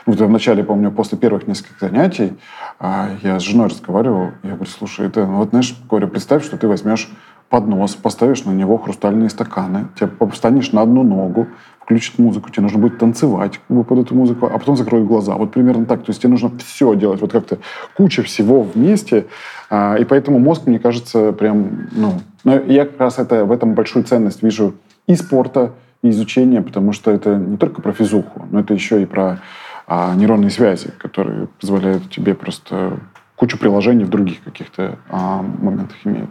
[0.05, 2.33] ну, вот вначале, помню, после первых нескольких занятий
[2.77, 6.57] а, я с женой разговаривал, я говорю, слушай, это, ну, вот знаешь, говорю, представь, что
[6.57, 7.09] ты возьмешь
[7.47, 11.47] поднос, поставишь на него хрустальные стаканы, тебе встанешь на одну ногу,
[11.85, 15.35] включит музыку, тебе нужно будет танцевать как бы, под эту музыку, а потом закроет глаза.
[15.35, 16.03] Вот примерно так.
[16.03, 17.59] То есть тебе нужно все делать, вот как-то
[17.95, 19.27] куча всего вместе.
[19.69, 22.13] А, и поэтому мозг, мне кажется, прям, ну...
[22.43, 24.75] Но я как раз это, в этом большую ценность вижу
[25.07, 29.05] и спорта, и изучения, потому что это не только про физуху, но это еще и
[29.05, 29.39] про
[29.87, 32.99] а, нейронные связи, которые позволяют тебе просто
[33.35, 36.29] кучу приложений в других каких-то а, моментах имеют.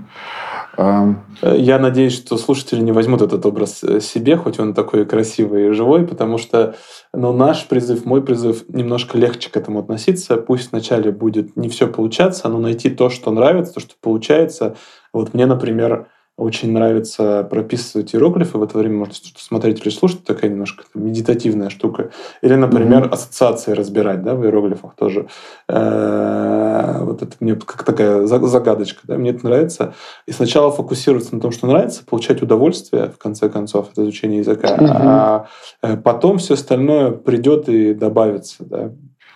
[0.77, 5.71] Я надеюсь, что слушатели не возьмут этот образ э, себе, хоть он такой красивый и
[5.73, 6.75] живой, потому что
[7.13, 10.37] ну, наш призыв, мой призыв немножко легче к этому относиться.
[10.37, 14.77] Пусть вначале будет не все получаться, но найти то, что нравится, то, что получается.
[15.13, 20.25] Вот мне, например, очень нравится прописывать иероглифы, в это время можно что-то смотреть или слушать,
[20.25, 22.11] такая немножко медитативная штука.
[22.43, 23.11] Или, например, mm-hmm.
[23.11, 25.29] ассоциации разбирать да, в иероглифах тоже.
[25.69, 29.01] Э, вот это мне как такая загадочка.
[29.05, 29.17] Да?
[29.17, 29.95] Мне это нравится.
[30.27, 34.77] И сначала фокусироваться на том, что нравится, получать удовольствие, в конце концов, от изучения языка.
[34.77, 34.91] Mm-hmm.
[34.93, 35.47] А
[35.83, 38.65] э, потом все остальное придет и добавится.
[38.65, 38.91] Да?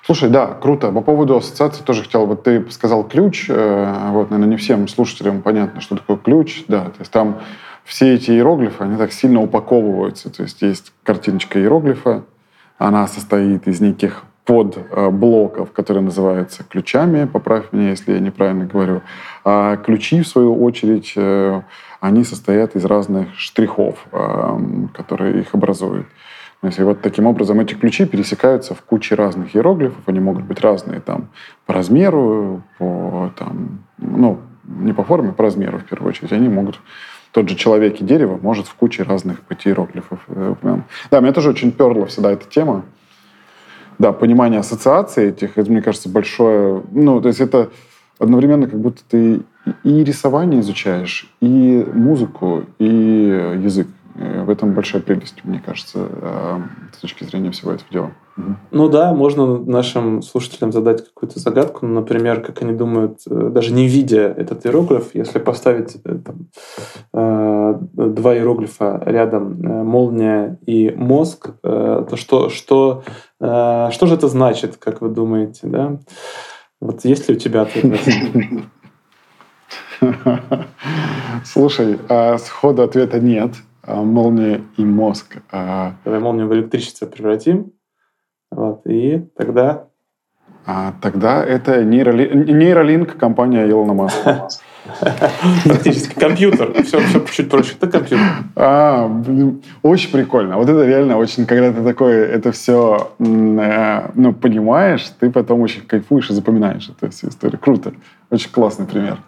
[0.04, 0.90] Слушай, да, круто.
[0.90, 5.42] По поводу ассоциации тоже хотел, вот ты сказал ключ, э, вот, наверное, не всем слушателям
[5.42, 7.40] понятно, что такое ключ, да, то есть там
[7.84, 12.24] все эти иероглифы, они так сильно упаковываются, то есть есть картиночка иероглифа,
[12.78, 19.02] она состоит из неких подблоков, которые называются ключами, поправь меня, если я неправильно говорю.
[19.44, 21.60] А ключи, в свою очередь, э,
[22.00, 24.58] они состоят из разных штрихов, э,
[24.94, 26.06] которые их образуют.
[26.62, 31.00] Если вот таким образом эти ключи пересекаются в куче разных иероглифов, они могут быть разные
[31.00, 31.28] там
[31.66, 36.32] по размеру, по там, ну, не по форме, по размеру в первую очередь.
[36.32, 36.80] Они могут
[37.32, 40.18] тот же человек и дерево может в куче разных быть иероглифов.
[40.28, 40.54] Э,
[41.10, 42.84] да, меня тоже очень перла всегда эта тема.
[43.98, 46.82] Да, понимание ассоциаций этих, это, мне кажется, большое...
[46.92, 47.70] Ну, то есть это
[48.18, 49.42] одновременно как будто ты
[49.84, 53.88] и рисование изучаешь, и музыку, и язык.
[54.18, 56.58] Э, в этом большая прелесть, мне кажется, э,
[56.92, 58.10] с точки зрения всего этого дела.
[58.70, 63.72] Ну да, можно нашим слушателям задать какую-то загадку, ну, например, как они думают, э, даже
[63.72, 66.48] не видя этот иероглиф, если поставить там,
[67.12, 73.02] два иероглифа рядом, молния и мозг, то что, что,
[73.40, 75.98] что же это значит, как вы думаете, да?
[76.80, 78.64] Вот есть ли у тебя ответ на это?
[81.44, 83.52] Слушай, а сходу ответа нет.
[83.88, 85.38] А, молния и мозг.
[85.50, 87.72] А, Давай молнию в электричество превратим.
[88.50, 89.86] Вот, и тогда...
[90.66, 94.48] А тогда это нейролинк компания Илона Маска.
[95.64, 96.82] Практически компьютер.
[96.82, 97.72] Все, все чуть проще.
[97.80, 98.26] Это компьютер.
[98.54, 100.58] А, блин, очень прикольно.
[100.58, 105.80] Вот это реально очень, когда ты такой это все э, ну, понимаешь, ты потом очень
[105.86, 107.58] кайфуешь и запоминаешь эту всю историю.
[107.58, 107.94] Круто.
[108.28, 109.18] Очень классный пример.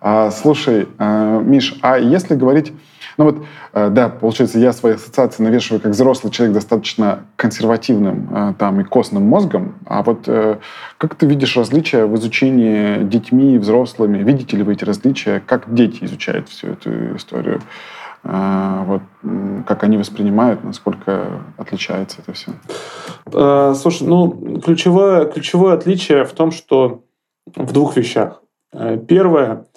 [0.00, 2.72] А, слушай, а, Миш, а если говорить
[3.20, 3.36] ну вот,
[3.74, 8.84] э, да, получается, я свои ассоциации навешиваю как взрослый человек достаточно консервативным э, там и
[8.84, 9.74] костным мозгом.
[9.84, 10.56] А вот э,
[10.96, 14.22] как ты видишь различия в изучении детьми и взрослыми?
[14.22, 15.42] Видите ли вы эти различия?
[15.44, 17.60] Как дети изучают всю эту историю?
[18.22, 19.02] Вот,
[19.66, 22.52] как они воспринимают, насколько отличается это все?
[23.74, 27.04] Слушай, ну, ключевое, ключевое отличие в том, что
[27.54, 28.42] в двух вещах.
[29.08, 29.64] Первое—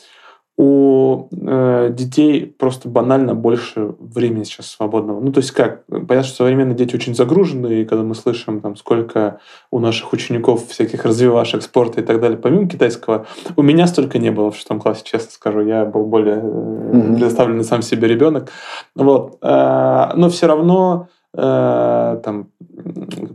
[0.55, 5.19] у э, детей просто банально больше времени сейчас свободного.
[5.19, 5.85] Ну, то есть как?
[5.87, 9.39] Понятно, что современные дети очень загружены, и когда мы слышим, там, сколько
[9.71, 13.25] у наших учеников всяких развивашек спорта и так далее, помимо китайского,
[13.55, 15.61] у меня столько не было в шестом классе, честно скажу.
[15.61, 18.51] Я был более э, предоставленный сам себе ребенок.
[18.95, 19.39] Вот.
[19.41, 22.51] Э, но все равно э, там,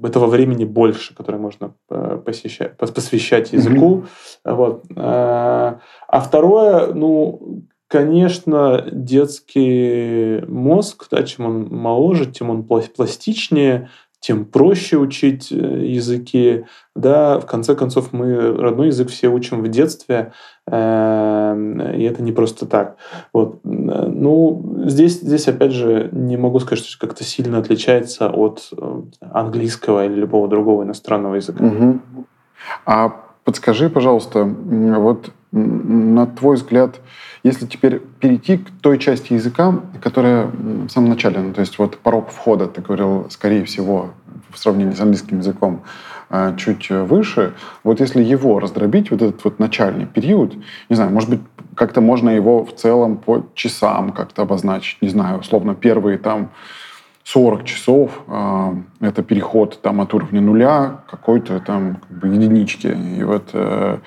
[0.03, 4.05] этого времени больше, которое можно э, посещать, посвящать языку.
[4.45, 4.55] Mm-hmm.
[4.55, 4.85] Вот.
[4.97, 13.91] А второе, ну, конечно, детский мозг, да, чем он моложе, тем он пластичнее,
[14.21, 16.65] тем проще учить э, языки.
[16.95, 20.33] Да, в конце концов, мы родной язык все учим в детстве,
[20.67, 22.97] эм, и это не просто так.
[23.33, 23.61] Вот.
[23.63, 30.07] Ну, здесь, здесь, опять же, не могу сказать, что как-то сильно отличается от э, английского
[30.07, 31.65] или любого другого иностранного языка.
[31.65, 32.01] Угу.
[32.87, 33.13] А
[33.45, 37.01] подскажи, пожалуйста, вот на твой взгляд,
[37.43, 41.99] если теперь перейти к той части языка, которая в самом начале, ну, то есть вот
[41.99, 44.11] порог входа, ты говорил, скорее всего,
[44.51, 45.83] в сравнении с английским языком,
[46.31, 50.55] а, чуть выше, вот если его раздробить, вот этот вот начальный период,
[50.89, 51.41] не знаю, может быть,
[51.75, 56.51] как-то можно его в целом по часам как-то обозначить, не знаю, условно, первые там
[57.25, 62.95] 40 часов э, это переход там от уровня нуля к какой-то там как бы, единичке.
[62.95, 63.99] И вот э,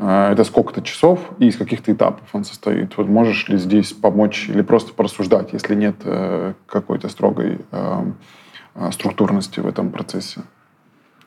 [0.00, 2.96] это сколько-то часов и из каких-то этапов он состоит.
[2.96, 8.02] Вот можешь ли здесь помочь или просто порассуждать, если нет э, какой-то строгой э,
[8.76, 10.40] э, структурности в этом процессе?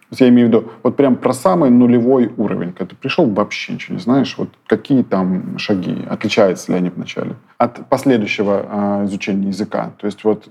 [0.09, 3.95] Я имею в виду, вот прям про самый нулевой уровень, когда ты пришел, вообще ничего
[3.95, 9.93] не знаешь, вот какие там шаги, отличаются ли они вначале от последующего изучения языка?
[9.97, 10.47] То есть вот...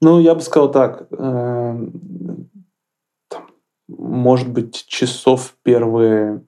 [0.00, 1.06] Ну, я бы сказал так,
[3.88, 6.42] может быть, часов первые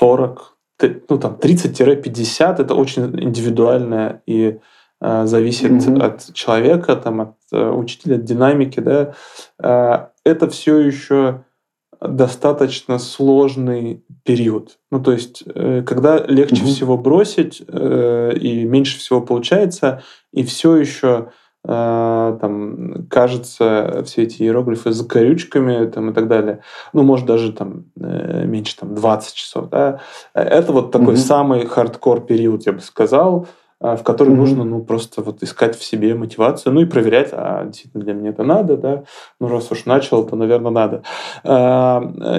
[0.00, 0.56] 40,
[1.08, 4.58] ну там 30-50 это очень индивидуально и
[5.00, 6.02] э, зависит mm-hmm.
[6.02, 9.14] от человека, там, от э, учителя, от динамики, да.
[9.62, 11.44] Э, это все еще
[12.00, 14.78] достаточно сложный период.
[14.90, 16.70] Ну, то есть, э, когда легче угу.
[16.70, 21.32] всего бросить э, и меньше всего получается, и все еще
[21.62, 26.60] там кажется все эти иероглифы закорючками там, и так далее.
[26.92, 29.68] Ну, может, даже там меньше там 20 часов.
[29.68, 30.00] Да?
[30.32, 31.20] Это вот такой угу.
[31.20, 33.46] самый хардкор период, я бы сказал.
[33.82, 34.36] А, в которой mm-hmm.
[34.36, 38.30] нужно ну, просто вот искать в себе мотивацию, ну и проверять, а действительно для меня
[38.30, 39.04] это надо, да,
[39.40, 41.02] ну раз уж начал, то, наверное, надо.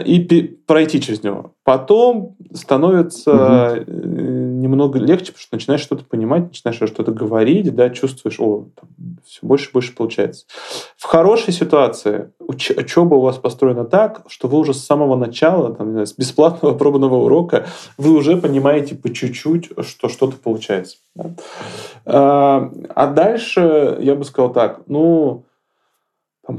[0.05, 1.55] И пройти через него.
[1.71, 8.39] Потом становится mm-hmm немного легче, потому что начинаешь что-то понимать, начинаешь что-то говорить, да, чувствуешь,
[8.39, 8.89] о, там,
[9.25, 10.45] все больше и больше получается.
[10.97, 15.73] В хорошей ситуации уч- учеба у вас построена так, что вы уже с самого начала,
[15.73, 17.65] там, знаю, с бесплатного пробного урока,
[17.97, 20.97] вы уже понимаете по чуть-чуть, что что-то получается.
[21.15, 21.31] Да?
[22.05, 25.45] А, а дальше я бы сказал так, ну,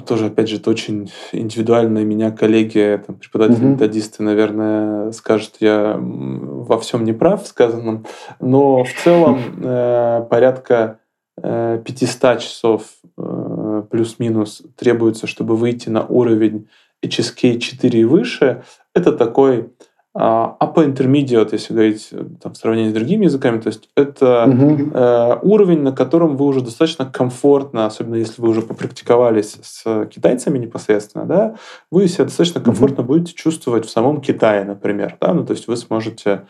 [0.01, 2.05] тоже, опять же, это очень индивидуально.
[2.05, 8.07] Меня коллеги, там, преподаватели, методисты, наверное, скажут, я во всем не прав в сказанном.
[8.41, 11.01] Но в целом э, порядка
[11.43, 12.85] э, 500 часов
[13.19, 16.69] э, плюс-минус требуется, чтобы выйти на уровень
[17.05, 18.63] HSK 4 и выше.
[18.95, 19.71] Это такой
[20.15, 24.45] а upper intermediate, если говорить э, там, в сравнении с другими языками, то есть это
[24.45, 24.91] угу.
[24.93, 30.59] э, уровень, на котором вы уже достаточно комфортно, особенно если вы уже попрактиковались с китайцами
[30.59, 31.55] непосредственно, да,
[31.91, 33.15] вы себя достаточно комфортно угу.
[33.15, 36.43] будете чувствовать в самом Китае, например, да, ну то есть вы сможете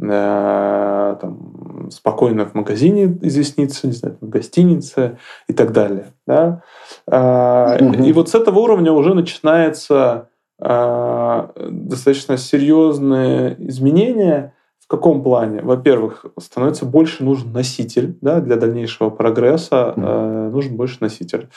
[0.00, 6.62] э, там, спокойно в магазине изъясниться, не знаю, в гостинице и так далее, да.
[7.10, 8.04] Э, угу.
[8.04, 10.27] И вот с этого уровня уже начинается а,
[10.60, 14.54] достаточно серьезные изменения.
[14.80, 15.60] В каком плане?
[15.60, 19.92] Во-первых, становится больше нужен носитель да, для дальнейшего прогресса.
[19.94, 20.50] Mm-hmm.
[20.50, 21.48] нужен больше носитель.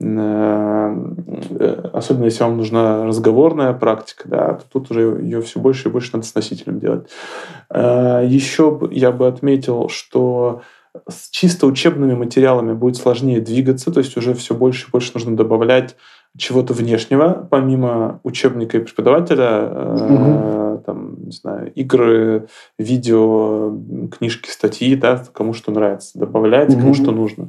[0.00, 5.92] Э, особенно если вам нужна разговорная практика, да, то тут уже ее все больше и
[5.92, 7.10] больше надо с носителем делать.
[7.70, 10.62] Еще я бы отметил, что
[11.06, 15.36] с чисто учебными материалами будет сложнее двигаться, то есть уже все больше и больше нужно
[15.36, 15.96] добавлять
[16.36, 20.82] чего-то внешнего, помимо учебника и преподавателя, угу.
[20.84, 22.48] там, не знаю, игры,
[22.78, 23.76] видео,
[24.16, 26.80] книжки, статьи, да, кому что нравится, добавлять, угу.
[26.80, 27.48] кому что нужно.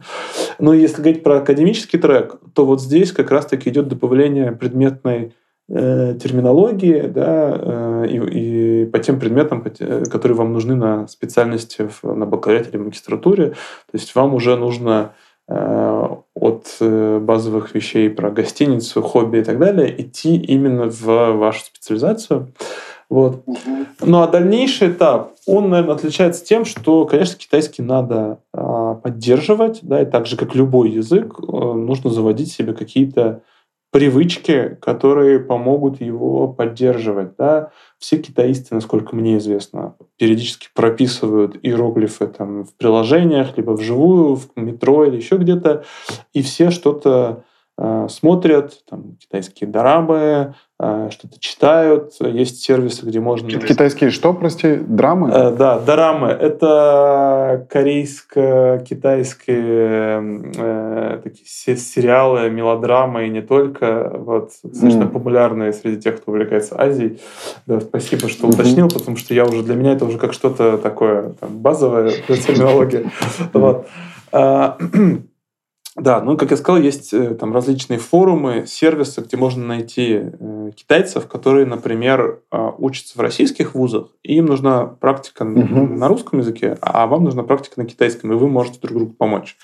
[0.60, 5.34] Но если говорить про академический трек, то вот здесь как раз-таки идет добавление предметной
[5.70, 12.16] э, терминологии, да, э, и, и по тем предметам, которые вам нужны на специальности в,
[12.16, 13.50] на бакалавриате или магистратуре.
[13.50, 15.14] То есть вам уже нужно
[15.50, 22.54] от э, базовых вещей про гостиницу, хобби и так далее, идти именно в вашу специализацию.
[23.10, 23.44] Вот.
[24.02, 30.04] Ну а дальнейший этап, он, наверное, отличается тем, что, конечно, китайский надо а, поддерживать, да,
[30.04, 33.42] и так же, как любой язык, э, нужно заводить себе какие-то
[33.92, 37.36] привычки, которые помогут его поддерживать.
[37.38, 37.72] Да.
[38.00, 45.06] Все китаисты, насколько мне известно, периодически прописывают иероглифы там, в приложениях, либо вживую, в метро
[45.06, 45.84] или еще где-то,
[46.34, 47.44] и все что-то
[48.10, 52.14] смотрят, там, китайские дорамы, Э, что-то читают.
[52.22, 53.50] Есть сервисы, где можно...
[53.50, 54.76] Китайские что, прости?
[54.76, 55.30] Драмы?
[55.30, 56.30] Э, да, дорамы.
[56.30, 64.10] Это корейско-китайские э, такие сериалы, мелодрамы и не только.
[64.16, 65.10] Вот, достаточно mm.
[65.10, 67.20] популярные среди тех, кто увлекается Азией.
[67.66, 68.54] Да, спасибо, что mm-hmm.
[68.54, 73.12] уточнил, потому что я уже для меня это уже как что-то такое там, базовое терминология.
[73.52, 73.86] Вот.
[75.96, 80.72] Да, ну, как я сказал, есть э, там различные форумы, сервисы, где можно найти э,
[80.76, 85.88] китайцев, которые, например, э, учатся в российских вузах, и им нужна практика угу.
[85.88, 89.58] на русском языке, а вам нужна практика на китайском, и вы можете друг другу помочь.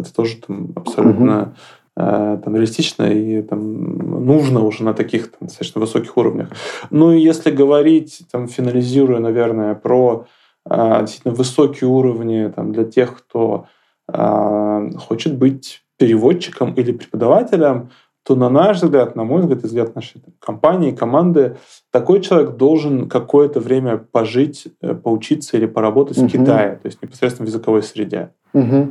[0.00, 1.54] Это тоже там абсолютно
[1.96, 2.42] угу.
[2.42, 6.50] там, реалистично и там, нужно уже на таких там, достаточно высоких уровнях.
[6.90, 10.26] Ну и если говорить, там, финализируя, наверное, про
[10.68, 13.66] действительно высокие уровни там, для тех, кто
[14.10, 17.90] хочет быть переводчиком или преподавателем,
[18.28, 21.56] то, на наш взгляд, на мой взгляд, взгляд нашей компании, команды,
[21.90, 26.26] такой человек должен какое-то время пожить, э, поучиться или поработать угу.
[26.26, 28.32] в Китае, то есть непосредственно в языковой среде.
[28.52, 28.90] Угу.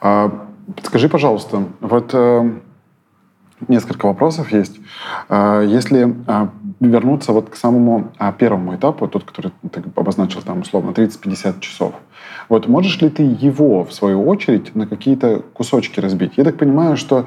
[0.00, 0.48] А,
[0.82, 2.50] скажи, пожалуйста, вот э,
[3.68, 4.80] несколько вопросов есть.
[5.28, 6.50] А, если а,
[6.80, 11.94] вернуться вот к самому а, первому этапу, тот, который ты обозначил там условно 30-50 часов,
[12.48, 16.32] вот можешь ли ты его, в свою очередь, на какие-то кусочки разбить?
[16.36, 17.26] Я так понимаю, что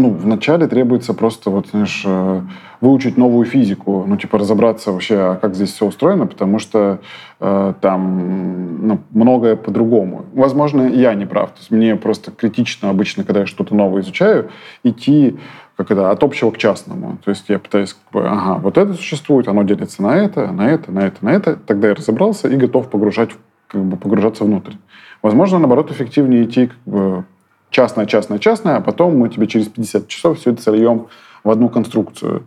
[0.00, 2.40] ну, вначале требуется просто, вот, знаешь, э,
[2.80, 7.00] выучить новую физику, ну, типа разобраться вообще, а как здесь все устроено, потому что
[7.38, 10.24] э, там ну, многое по-другому.
[10.32, 11.50] Возможно, я не прав.
[11.50, 14.50] То есть мне просто критично обычно, когда я что-то новое изучаю,
[14.82, 15.38] идти
[15.76, 17.18] как это, от общего к частному.
[17.24, 20.68] То есть я пытаюсь, как бы, ага, вот это существует, оно делится на это, на
[20.68, 21.56] это, на это, на это.
[21.56, 23.30] Тогда я разобрался и готов погружать,
[23.66, 24.74] как бы, погружаться внутрь.
[25.22, 27.24] Возможно, наоборот, эффективнее идти как бы,
[27.70, 31.08] частное, частное, частное, а потом мы тебе через 50 часов все это сольем
[31.44, 32.46] в одну конструкцию.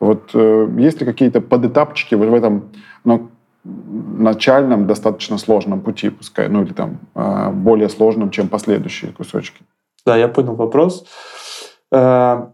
[0.00, 2.70] Вот э, есть ли какие-то подэтапчики вот в этом
[3.04, 3.30] ну,
[3.64, 9.62] начальном, достаточно сложном пути, пускай, ну или там э, более сложном, чем последующие кусочки?
[10.04, 11.06] Да, я понял вопрос.
[11.90, 12.48] Э,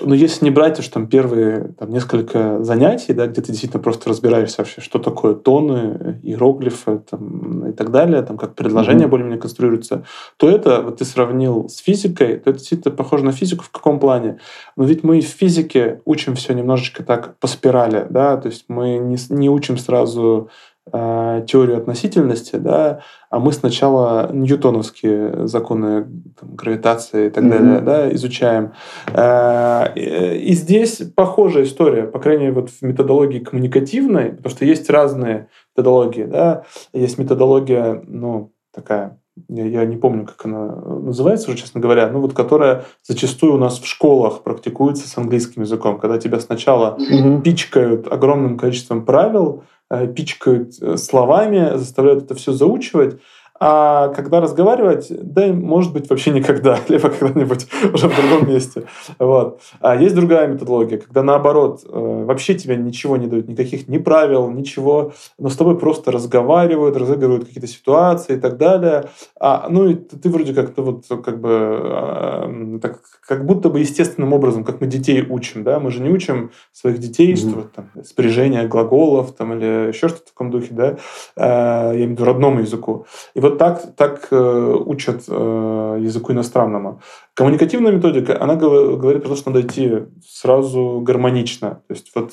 [0.00, 4.10] но если не брать уж там первые там, несколько занятий, да, где ты действительно просто
[4.10, 9.10] разбираешься вообще, что такое тоны, иероглифы там, и так далее, там, как предложение mm-hmm.
[9.10, 10.04] более-менее конструируется,
[10.36, 13.98] то это, вот ты сравнил с физикой, то это действительно похоже на физику в каком
[13.98, 14.38] плане?
[14.76, 18.98] Но ведь мы в физике учим все немножечко так по спирали, да, то есть мы
[18.98, 20.50] не, не учим сразу
[20.92, 26.06] теорию относительности, да, а мы сначала ньютоновские законы
[26.38, 27.50] там, гравитации и так mm-hmm.
[27.50, 28.72] далее да, изучаем.
[29.12, 34.88] Э, и здесь похожая история, по крайней мере, вот в методологии коммуникативной, потому что есть
[34.88, 36.24] разные методологии.
[36.24, 36.62] Да?
[36.92, 39.18] Есть методология, ну, такая
[39.48, 43.58] я, я не помню, как она называется уже, честно говоря, ну вот которая зачастую у
[43.58, 47.42] нас в школах практикуется с английским языком, когда тебя сначала mm-hmm.
[47.42, 49.75] пичкают огромным количеством правил, Э,
[50.06, 53.20] пичкают э, словами, заставляют это все заучивать,
[53.58, 58.84] а когда разговаривать, да, может быть, вообще никогда, либо когда-нибудь уже в другом месте.
[59.18, 59.60] Вот.
[59.80, 64.50] А есть другая методология, когда наоборот, э, вообще тебе ничего не дают, никаких ни правил,
[64.50, 69.08] ничего, но с тобой просто разговаривают, разыгрывают какие-то ситуации и так далее.
[69.40, 74.32] А, ну и ты вроде как-то вот как бы а, так, как будто бы естественным
[74.32, 77.50] образом, как мы детей учим, да, мы же не учим своих детей, mm-hmm.
[77.50, 80.96] что там спряжение глаголов там или еще что-то в таком духе, да,
[81.36, 83.06] а, я имею в виду родному языку.
[83.34, 87.00] И вот так, так э, учат э, языку иностранному.
[87.34, 91.82] Коммуникативная методика, она говорит что надо идти сразу гармонично.
[91.88, 92.32] То есть вот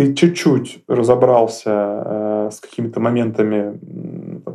[0.00, 3.78] ты чуть-чуть разобрался э, с какими-то моментами,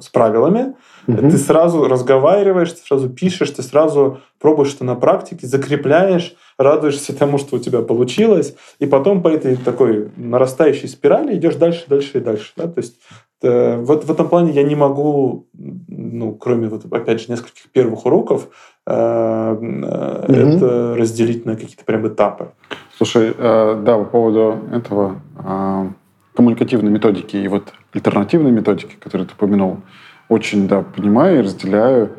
[0.01, 0.73] с правилами,
[1.07, 1.29] угу.
[1.29, 7.37] ты сразу разговариваешь, ты сразу пишешь, ты сразу пробуешь что на практике, закрепляешь, радуешься тому,
[7.37, 12.21] что у тебя получилось, и потом по этой такой нарастающей спирали идешь дальше, дальше и
[12.21, 12.51] дальше.
[12.57, 12.67] Да?
[12.67, 12.95] То есть
[13.45, 18.05] Э, вот в этом плане я не могу, ну, кроме вот, опять же, нескольких первых
[18.05, 18.49] уроков,
[18.85, 20.35] э, угу.
[20.35, 22.49] это разделить на какие-то прям этапы.
[22.97, 25.21] Слушай, да, по поводу этого
[26.33, 29.79] коммуникативной методики и вот альтернативной методики, которую ты упомянул,
[30.29, 32.11] очень, да, понимаю и разделяю.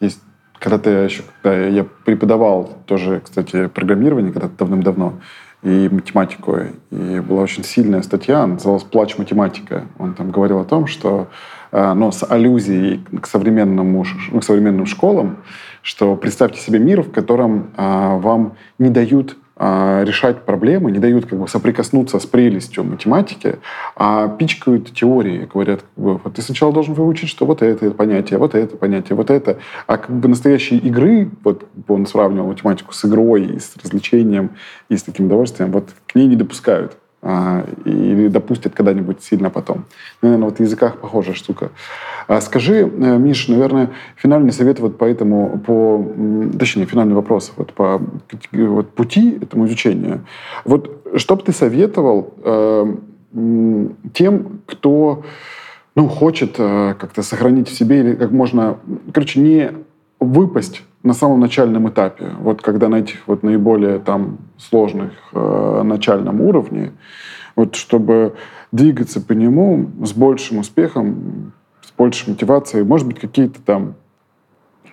[0.00, 0.20] Есть
[0.58, 5.14] когда-то я еще, когда я преподавал тоже, кстати, программирование, когда-то давным-давно,
[5.62, 6.58] и математику.
[6.90, 9.84] И была очень сильная статья, называлась «Плач математика».
[9.98, 11.28] Он там говорил о том, что
[11.72, 15.38] э, ну, с аллюзией к, современному, ну, к современным школам,
[15.84, 21.26] что представьте себе мир, в котором а, вам не дают а, решать проблемы, не дают
[21.26, 23.58] как бы соприкоснуться с прелестью математики,
[23.94, 28.38] а пичкают теории, говорят, как бы, вот ты сначала должен выучить, что вот это понятие,
[28.38, 29.58] вот это понятие, вот это.
[29.86, 34.52] А как бы настоящие игры, вот он сравнивал математику с игрой, и с развлечением,
[34.88, 36.96] и с таким удовольствием, вот к ней не допускают.
[37.26, 39.86] А, или допустят когда-нибудь сильно потом.
[40.20, 41.70] Наверное, вот в языках похожая штука.
[42.28, 46.06] А скажи, э, Миш, наверное, финальный совет вот по этому, по,
[46.58, 47.98] точнее, финальный вопрос вот по
[48.52, 50.26] вот пути этому изучению.
[50.66, 52.94] Вот что бы ты советовал э,
[54.12, 55.24] тем, кто
[55.94, 58.76] ну, хочет э, как-то сохранить в себе или как можно,
[59.14, 59.72] короче, не
[60.20, 66.40] выпасть на самом начальном этапе, вот когда на этих вот наиболее там сложных э, начальном
[66.40, 66.92] уровне,
[67.54, 68.36] вот чтобы
[68.72, 71.52] двигаться по нему с большим успехом,
[71.82, 73.96] с большей мотивацией, может быть, какие-то там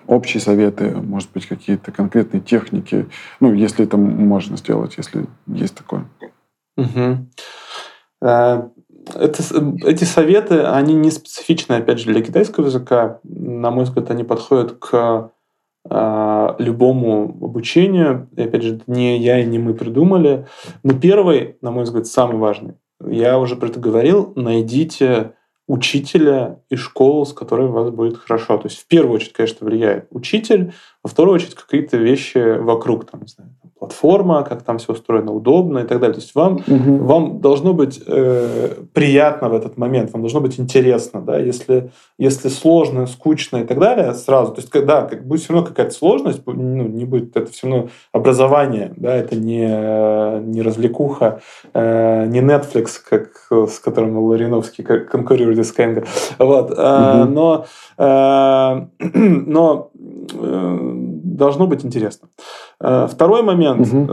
[0.06, 3.06] общие советы, может быть, какие-то конкретные техники,
[3.40, 6.04] ну, если это можно сделать, если есть такое.
[6.76, 7.26] Угу.
[8.20, 9.42] Это,
[9.84, 13.18] эти советы, они не специфичны, опять же, для китайского языка.
[13.24, 15.32] На мой взгляд, они подходят к
[15.88, 18.28] любому обучению.
[18.36, 20.46] И опять же, не я и не мы придумали.
[20.82, 22.74] Но первый, на мой взгляд, самый важный.
[23.04, 24.32] Я уже про это говорил.
[24.36, 25.32] Найдите
[25.66, 28.58] учителя и школу, с которой у вас будет хорошо.
[28.58, 30.72] То есть в первую очередь, конечно, влияет учитель.
[31.02, 33.50] Во вторую очередь какие-то вещи вокруг, там, не знаю,
[33.82, 36.14] платформа, как там все устроено удобно и так далее.
[36.14, 37.04] То есть вам, угу.
[37.04, 41.20] вам должно быть э, приятно в этот момент, вам должно быть интересно.
[41.20, 41.36] Да?
[41.36, 44.52] Если, если сложно, скучно и так далее, сразу.
[44.52, 47.88] То есть, когда как, будет все равно какая-то сложность, ну, не будет, это все равно
[48.12, 49.66] образование, да, это не,
[50.46, 51.40] не развлекуха,
[51.74, 56.04] э, не Netflix, как, с которым Лариновский конкурирует с Кэнго.
[56.38, 56.70] Вот.
[56.70, 56.78] Угу.
[56.78, 57.66] Но
[57.98, 62.28] э, но должно быть интересно.
[62.80, 64.06] Э, второй момент, угу.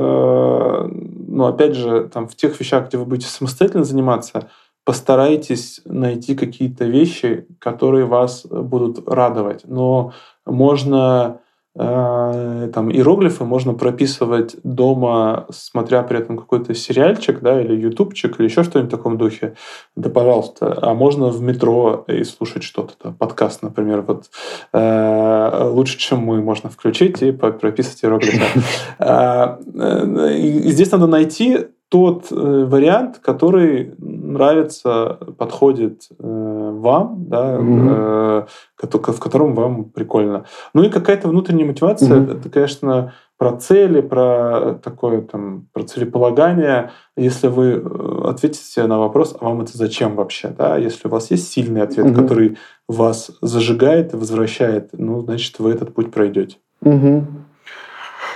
[1.28, 4.50] ну, опять же, там, в тех вещах, где вы будете самостоятельно заниматься,
[4.86, 9.62] постарайтесь найти какие-то вещи, которые вас будут радовать.
[9.66, 10.14] Но
[10.46, 11.40] можно Э,
[11.80, 18.64] там иероглифы можно прописывать дома, смотря при этом какой-то сериальчик, да, или ютубчик, или еще
[18.64, 19.56] что-нибудь в таком духе,
[19.96, 20.78] да, пожалуйста.
[20.82, 24.26] А можно в метро и слушать что-то, да, подкаст, например, вот
[24.74, 28.40] э, лучше, чем мы, можно включить и прописывать иероглифы.
[29.02, 38.48] А, э, здесь надо найти тот э, вариант, который нравится, подходит э, вам, да, mm-hmm.
[38.78, 40.46] в котором вам прикольно.
[40.76, 42.38] Ну и какая-то внутренняя мотивация, mm-hmm.
[42.38, 46.92] это, конечно, про цели, про такое там, про целеполагание.
[47.18, 47.84] Если вы
[48.24, 52.06] ответите на вопрос, а вам это зачем вообще, да, если у вас есть сильный ответ,
[52.06, 52.22] mm-hmm.
[52.22, 52.58] который
[52.88, 56.58] вас зажигает и возвращает, ну, значит, вы этот путь пройдете.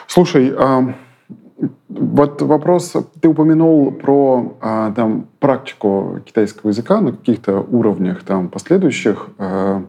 [0.08, 0.96] Слушай, а
[1.90, 9.28] вот вопрос, ты упомянул про а, там, практику китайского языка на каких-то уровнях там, последующих.
[9.38, 9.84] А,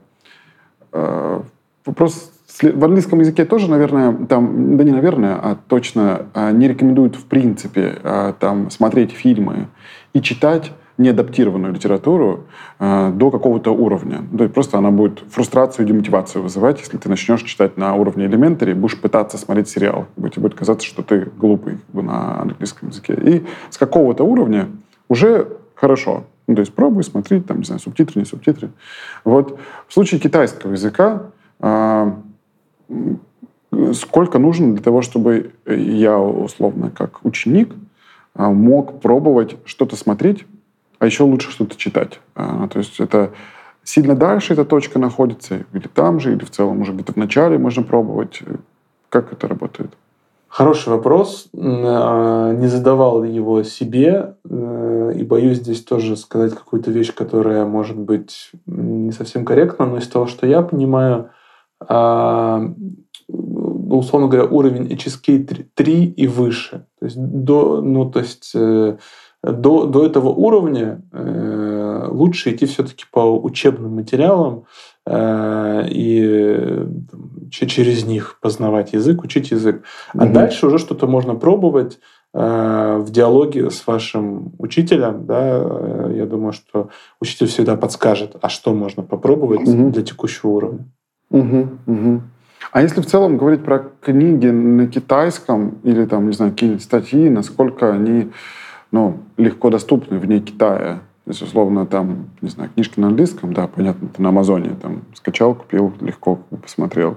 [0.92, 1.42] а,
[1.84, 2.30] вопрос
[2.62, 7.98] в английском языке тоже, наверное, там, да не наверное, а точно не рекомендуют в принципе
[8.38, 9.66] там, смотреть фильмы
[10.12, 12.44] и читать неадаптированную литературу
[12.78, 14.22] э, до какого-то уровня.
[14.36, 18.26] То есть просто она будет фрустрацию и демотивацию вызывать, если ты начнешь читать на уровне
[18.26, 20.06] элементари, будешь пытаться смотреть сериал.
[20.16, 23.14] Тебе будет казаться, что ты глупый как бы, на английском языке.
[23.14, 24.68] И с какого-то уровня
[25.08, 26.24] уже хорошо.
[26.46, 28.70] Ну, то есть пробуй смотреть, там, не знаю, субтитры, не субтитры.
[29.24, 29.58] Вот
[29.88, 31.22] в случае китайского языка
[31.60, 32.12] э,
[33.94, 37.72] сколько нужно для того, чтобы я, условно, как ученик,
[38.36, 40.46] э, мог пробовать что-то смотреть,
[41.04, 42.18] а еще лучше что-то читать.
[42.34, 43.32] А, то есть это
[43.82, 47.58] сильно дальше эта точка находится, или там же, или в целом уже где-то в начале
[47.58, 48.40] можно пробовать.
[49.10, 49.90] Как это работает?
[50.48, 51.50] Хороший вопрос.
[51.54, 57.98] А, не задавал его себе, э, и боюсь здесь тоже сказать какую-то вещь, которая может
[57.98, 61.28] быть не совсем корректна, но из того, что я понимаю,
[61.86, 62.62] а,
[63.28, 66.86] условно говоря, уровень HSK 3 и выше.
[66.98, 68.96] То есть, до, ну, то есть э,
[69.52, 74.64] до, до этого уровня э, лучше идти все-таки по учебным материалам
[75.06, 79.82] э, и там, через них познавать язык, учить язык.
[80.14, 80.32] А угу.
[80.32, 81.98] дальше уже что-то можно пробовать
[82.32, 85.26] э, в диалоге с вашим учителем.
[85.26, 86.88] Да, э, я думаю, что
[87.20, 89.90] учитель всегда подскажет, а что можно попробовать угу.
[89.90, 90.86] для текущего уровня.
[91.30, 92.22] Угу, угу.
[92.72, 97.28] А если в целом говорить про книги на китайском или там, не знаю, какие-нибудь статьи,
[97.28, 98.30] насколько они
[98.94, 101.00] ну, легко доступны вне Китая.
[101.24, 105.02] То есть, условно, там, не знаю, книжки на английском, да, понятно, ты на Амазоне там
[105.14, 107.16] скачал, купил, легко посмотрел.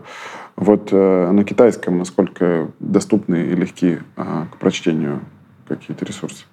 [0.56, 5.20] Вот э, на китайском насколько доступны и легки э, к прочтению
[5.68, 6.46] какие-то ресурсы?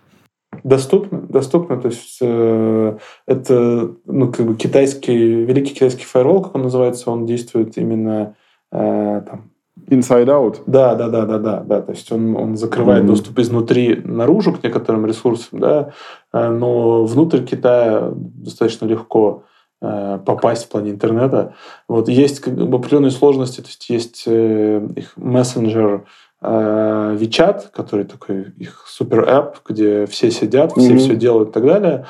[0.62, 1.80] Доступно, доступно.
[1.80, 7.24] То есть э, это ну, как бы китайский, великий китайский фаервол, как он называется, он
[7.24, 8.34] действует именно
[8.72, 9.53] э, там,
[9.88, 10.62] Inside out?
[10.66, 11.82] Да, да, да, да, да, да.
[11.82, 13.08] То есть он, он закрывает mm-hmm.
[13.08, 15.92] доступ изнутри наружу к некоторым ресурсам, да,
[16.32, 19.44] э, но внутрь Китая достаточно легко
[19.82, 21.54] э, попасть в плане интернета.
[21.88, 26.04] Вот есть как бы, определенные сложности, то есть есть э, их мессенджер
[26.42, 30.98] WeChat, который такой их супер app, где все сидят, все mm-hmm.
[30.98, 32.06] все делают и так далее.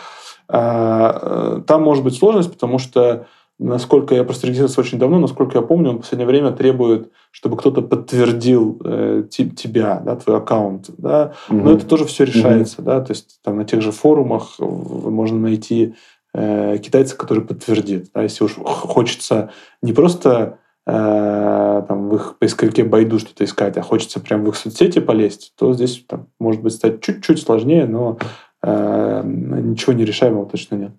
[0.48, 3.26] А, там может быть сложность, потому что
[3.58, 7.56] насколько я просто регистрировался очень давно, насколько я помню, он в последнее время требует, чтобы
[7.56, 11.58] кто-то подтвердил э, тебя, да, твой аккаунт, да, угу.
[11.58, 12.86] но это тоже все решается, угу.
[12.86, 15.94] да, то есть там на тех же форумах можно найти
[16.34, 19.50] э, китайца, который подтвердит, да, если уж хочется
[19.82, 24.56] не просто э, там в их поисковике Байду что-то искать, а хочется прям в их
[24.56, 28.18] соцсети полезть, то здесь там, может быть стать чуть-чуть сложнее, но
[28.62, 30.92] э, ничего нерешаемого точно нет.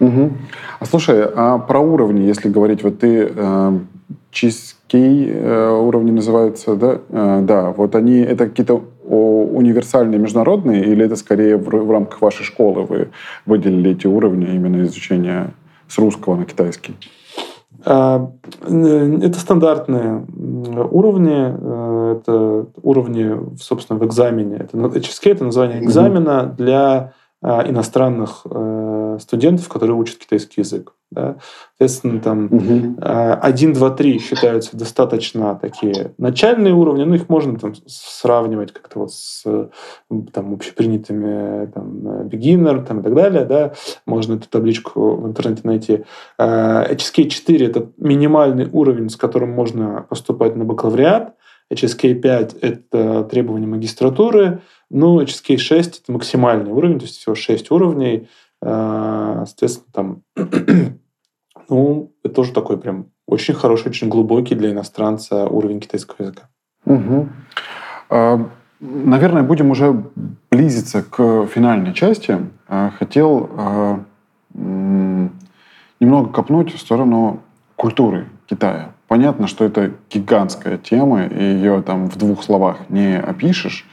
[0.00, 0.32] Угу.
[0.80, 3.78] А слушай, а про уровни, если говорить, вот ты э,
[4.30, 6.98] чизкей э, уровни называются, да?
[7.08, 12.44] Э, да, вот они, это какие-то универсальные международные или это скорее в, в рамках вашей
[12.44, 13.08] школы вы
[13.46, 15.54] выделили эти уровни именно изучения
[15.88, 16.96] с русского на китайский?
[17.88, 18.32] А,
[18.62, 20.26] это стандартные
[20.90, 24.56] уровни, э, это уровни, собственно, в экзамене.
[24.56, 27.12] Это, HSK– это название экзамена для
[27.46, 30.94] иностранных э, студентов, которые учат китайский язык.
[31.12, 31.36] Да?
[31.78, 32.96] Соответственно, там угу.
[33.00, 39.12] 1, 2, 3 считаются достаточно такие начальные уровни, но их можно там сравнивать как-то вот
[39.12, 39.44] с
[40.32, 43.44] там, общепринятыми там, beginner там, и так далее.
[43.44, 43.74] Да?
[44.06, 46.04] Можно эту табличку в интернете найти.
[46.40, 51.34] HSK 4– это минимальный уровень, с которым можно поступать на бакалавриат.
[51.72, 57.70] HSK 5– это требования магистратуры, ну, HSK 6– это максимальный уровень, то есть всего 6
[57.70, 58.28] уровней.
[58.62, 60.22] А, соответственно, там,
[61.68, 66.48] ну, это тоже такой прям очень хороший, очень глубокий для иностранца уровень китайского языка.
[66.84, 67.28] Угу.
[68.78, 70.04] Наверное, будем уже
[70.50, 72.38] близиться к финальной части.
[72.68, 74.04] А, хотел
[76.00, 77.42] немного копнуть в сторону
[77.74, 78.92] культуры Китая.
[79.08, 83.86] Понятно, что это гигантская тема, и ее там в двух словах не опишешь.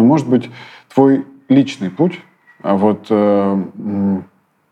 [0.00, 0.50] Но, может быть,
[0.92, 2.20] твой личный путь,
[2.62, 3.64] а вот э,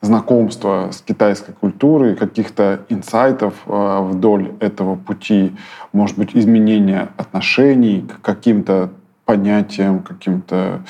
[0.00, 5.54] знакомство с китайской культурой, каких-то инсайтов э, вдоль этого пути,
[5.92, 8.90] может быть, изменение отношений к каким-то
[9.26, 10.82] понятиям, каким-то,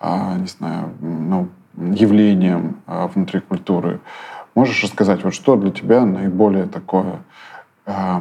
[0.00, 4.00] э, не знаю, ну, явлениям э, внутри культуры.
[4.54, 7.18] Можешь рассказать, вот что для тебя наиболее такое
[7.84, 8.20] э,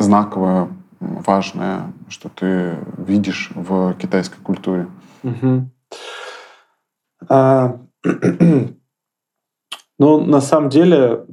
[0.00, 0.66] знаковое,
[0.98, 4.88] важное, что ты видишь в китайской культуре?
[5.26, 5.70] Угу.
[7.28, 7.78] А,
[9.98, 11.24] ну, на самом деле,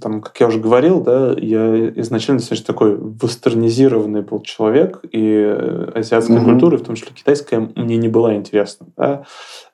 [0.00, 5.44] там, как я уже говорил, да, я изначально достаточно такой вестернизированный был человек, и
[5.94, 6.44] азиатская mm-hmm.
[6.44, 8.86] культура, в том числе китайская, мне не была интересна.
[8.96, 9.24] Да?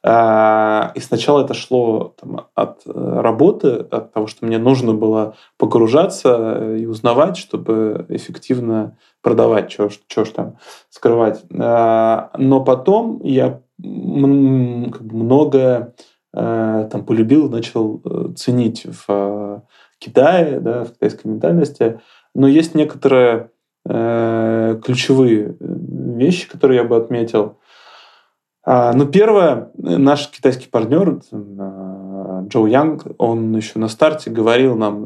[0.02, 5.36] А, и сначала это шло там, от э, работы, от того, что мне нужно было
[5.56, 10.58] погружаться и узнавать, чтобы эффективно продавать, что ж там
[10.88, 11.44] скрывать.
[11.58, 15.94] А, но потом я многое
[16.32, 19.64] э, там полюбил, начал э, ценить в
[19.98, 22.00] Китае, да, в китайской ментальности.
[22.36, 23.50] Но есть некоторые
[23.84, 27.58] э, ключевые вещи, которые я бы отметил.
[28.62, 31.18] А, ну, первое, наш китайский партнер
[32.46, 35.04] Джо Янг, он еще на старте говорил нам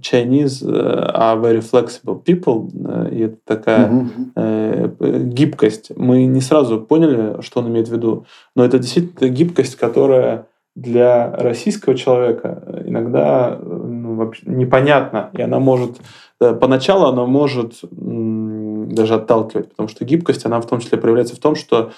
[0.00, 2.70] Chinese are very flexible people,
[3.10, 5.24] и это такая mm-hmm.
[5.28, 5.92] гибкость.
[5.96, 11.32] Мы не сразу поняли, что он имеет в виду, но это действительно гибкость, которая для
[11.32, 15.96] российского человека иногда ну, вообще непонятна, и она может
[16.38, 21.38] э, поначалу она может даже отталкивать, потому что гибкость она в том числе проявляется в
[21.38, 21.92] том, что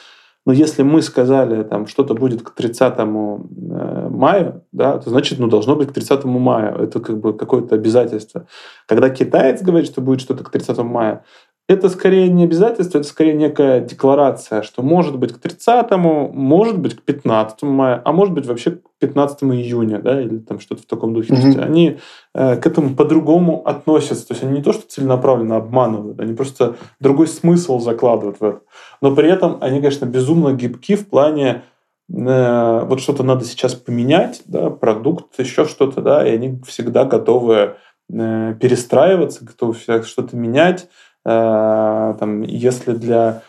[0.49, 5.47] ну, если мы сказали, там, что-то будет к 30 э, мая, да, то значит, ну,
[5.47, 6.75] должно быть к 30 мая.
[6.75, 8.47] Это как бы какое-то обязательство.
[8.87, 11.23] Когда китаец говорит, что будет что-то к 30 мая,
[11.69, 16.97] это скорее не обязательство, это скорее некая декларация, что может быть к 30, может быть
[16.97, 20.87] к 15 мая, а может быть вообще к 15 июня, да, или там что-то в
[20.87, 21.35] таком духе.
[21.35, 21.47] Mm-hmm.
[21.47, 21.99] Есть они
[22.35, 24.27] э, к этому по-другому относятся.
[24.27, 28.61] То есть они не то, что целенаправленно обманывают, они просто другой смысл закладывают в это.
[29.03, 31.65] Но при этом они, конечно, безумно гибки в плане
[32.11, 37.77] э, вот что-то надо сейчас поменять, да, продукт, еще что-то, да, и они всегда готовы
[38.11, 40.89] э, перестраиваться, готовы что-то менять
[41.29, 43.43] там, если для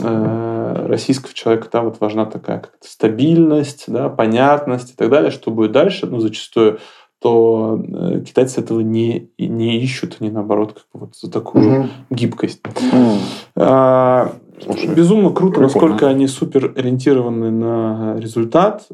[0.00, 5.72] э, российского человека да, вот важна такая стабильность, да, понятность и так далее, что будет
[5.72, 6.78] дальше, ну, зачастую,
[7.20, 11.88] то э, китайцы этого не, не ищут, они наоборот как бы вот за такую угу.
[12.10, 12.60] гибкость.
[12.66, 13.18] Угу.
[13.56, 14.32] А,
[14.62, 15.62] Слушай, Безумно круто, прикольно.
[15.62, 18.86] насколько они супер ориентированы на результат.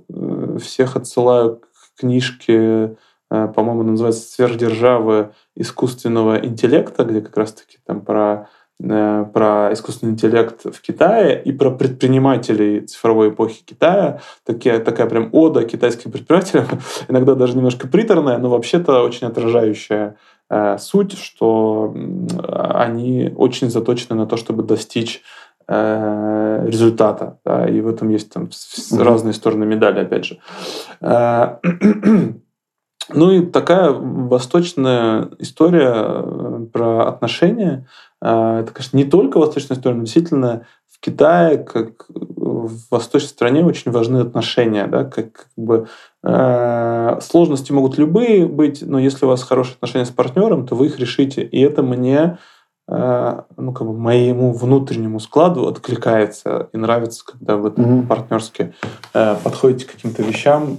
[0.59, 2.95] Всех отсылаю к книжке Э,
[3.31, 8.48] по-моему, называется «Сверхдержавы искусственного интеллекта», где как раз-таки там про
[8.82, 14.20] э, про искусственный интеллект в Китае и про предпринимателей цифровой эпохи Китая.
[14.44, 16.66] Такие, такая прям ода китайским предпринимателям,
[17.09, 20.16] иногда даже немножко приторная, но вообще-то очень отражающая
[20.51, 21.94] э, суть, что
[22.48, 25.23] они очень заточены на то, чтобы достичь
[25.69, 27.39] э, результата.
[27.44, 29.02] Да, и в этом есть там mm-hmm.
[29.05, 30.39] разные стороны медали, опять же.
[33.12, 37.87] Ну и такая восточная история э, про отношения.
[38.23, 43.65] Э, это, конечно, не только восточная история, но действительно в Китае, как в восточной стране,
[43.65, 44.87] очень важны отношения.
[44.87, 45.05] Да?
[45.05, 45.89] Как, как бы,
[46.23, 50.87] э, сложности могут любые быть, но если у вас хорошие отношения с партнером, то вы
[50.87, 51.43] их решите.
[51.43, 52.39] И это мне
[52.91, 58.07] ну, как бы моему внутреннему складу откликается и нравится, когда вы mm-hmm.
[58.09, 58.75] партнерски
[59.15, 60.79] э, подходите к каким-то вещам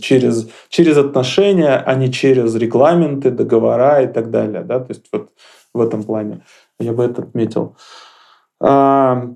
[0.00, 4.62] через, через отношения, а не через регламенты, договора и так далее.
[4.62, 4.80] Да?
[4.80, 5.30] То есть вот
[5.74, 6.40] в этом плане
[6.78, 7.76] я бы это отметил.
[8.60, 9.28] А,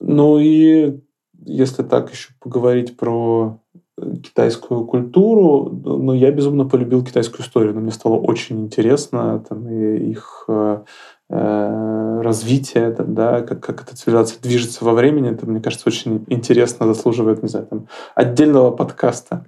[0.00, 1.00] ну и
[1.46, 3.59] если так еще поговорить про
[4.22, 10.10] китайскую культуру, ну, я безумно полюбил китайскую историю, но мне стало очень интересно там, и
[10.10, 10.80] их э,
[11.28, 16.24] э развитие, там, да, как, как эта цивилизация движется во времени, это, мне кажется, очень
[16.28, 19.46] интересно, заслуживает, не знаю, там, отдельного подкаста.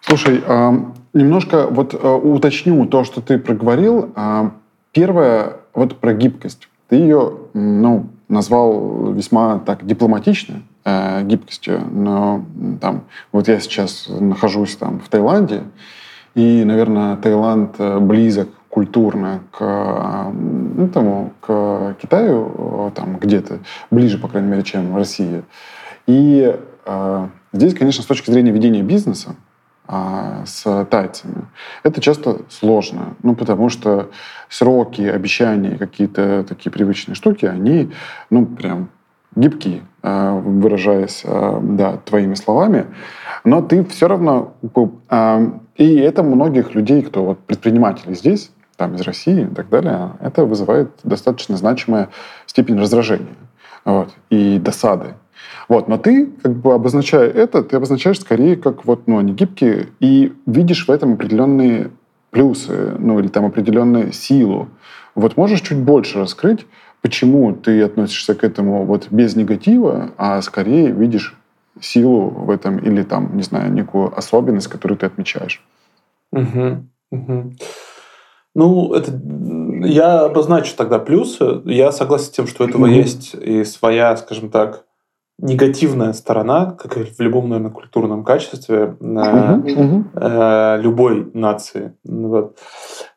[0.00, 0.70] Слушай, э,
[1.12, 4.10] немножко вот э, уточню то, что ты проговорил.
[4.16, 4.50] Э,
[4.92, 6.68] первое, вот про гибкость.
[6.88, 12.44] Ты ее, ну, назвал весьма так дипломатично, э, гибкостью, но
[12.80, 15.62] там, вот я сейчас нахожусь там в Таиланде,
[16.34, 20.32] и, наверное, Таиланд э, близок культурно к
[20.78, 23.58] этому, к Китаю, там где-то
[23.90, 25.42] ближе, по крайней мере, чем в России.
[26.06, 29.36] И э, здесь, конечно, с точки зрения ведения бизнеса,
[29.90, 31.46] а, с тайцами.
[31.82, 34.10] Это часто сложно, ну, потому что
[34.50, 37.90] сроки, обещания, какие-то такие привычные штуки, они,
[38.28, 38.90] ну, прям
[39.34, 42.84] гибкие, а, выражаясь, а, да, твоими словами,
[43.44, 44.54] но ты все равно...
[45.76, 50.44] И это многих людей, кто вот предприниматели здесь, там, из России и так далее, это
[50.44, 52.10] вызывает достаточно значимая
[52.46, 53.36] степень раздражения
[53.84, 55.14] вот, и досады.
[55.68, 59.88] Вот, но ты, как бы обозначая это, ты обозначаешь скорее как вот, ну, они гибкие,
[60.00, 61.90] и видишь в этом определенные
[62.30, 64.68] плюсы, ну, или там определенную силу.
[65.14, 66.66] Вот можешь чуть больше раскрыть,
[67.02, 71.36] почему ты относишься к этому вот без негатива, а скорее видишь
[71.80, 75.62] силу в этом или там, не знаю, некую особенность, которую ты отмечаешь?
[76.32, 77.52] Угу, угу.
[78.54, 79.12] Ну, это
[79.86, 81.62] я обозначу тогда плюсы.
[81.64, 82.92] Я согласен с тем, что у этого угу.
[82.92, 84.84] есть и своя, скажем так,
[85.40, 90.80] негативная сторона, как и в любом, наверное, культурном качестве uh-huh, uh-huh.
[90.80, 91.94] любой нации.
[92.04, 92.58] Вот.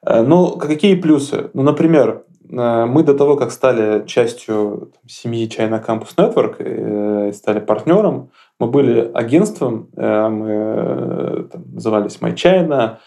[0.06, 1.50] Э, ну, какие плюсы?
[1.54, 7.34] Ну, например, э, мы до того, как стали частью там, семьи China Campus Network и
[7.34, 8.30] стали партнером,
[8.60, 13.00] мы были агентством, мы там, назывались My China,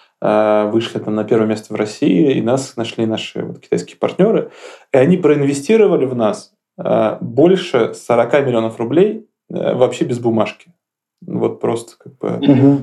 [0.73, 4.51] вышли там на первое место в России, и нас нашли наши вот, китайские партнеры,
[4.93, 10.72] и они проинвестировали в нас больше 40 миллионов рублей э, вообще без бумажки.
[11.26, 12.28] Вот просто как бы...
[12.38, 12.82] Угу.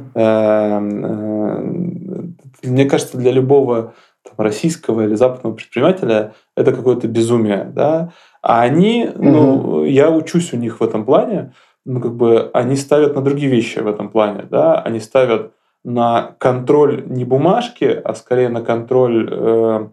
[2.64, 3.94] Мне кажется, для любого
[4.24, 8.14] там, российского или западного предпринимателя это какое-то безумие, да.
[8.42, 9.24] А они, угу.
[9.24, 11.54] ну, я учусь у них в этом плане,
[11.86, 14.80] ну, как бы они ставят на другие вещи в этом плане, да.
[14.80, 15.54] Они ставят
[15.84, 19.88] на контроль не бумажки, а скорее на контроль э,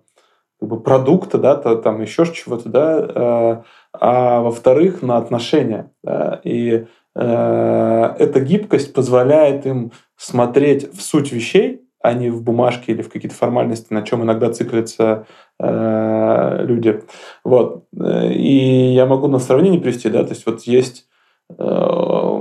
[0.61, 3.63] как бы продукта, да, то, там еще чего-то, да, э,
[4.01, 5.91] а во-вторых, на отношения.
[6.03, 12.93] Да, и э, эта гибкость позволяет им смотреть в суть вещей, а не в бумажке
[12.93, 15.27] или в какие-то формальности, на чем иногда циклятся
[15.61, 17.03] э, люди.
[17.45, 17.85] Вот.
[17.93, 21.07] И я могу на сравнение привести, да, то есть вот есть
[21.59, 22.41] э,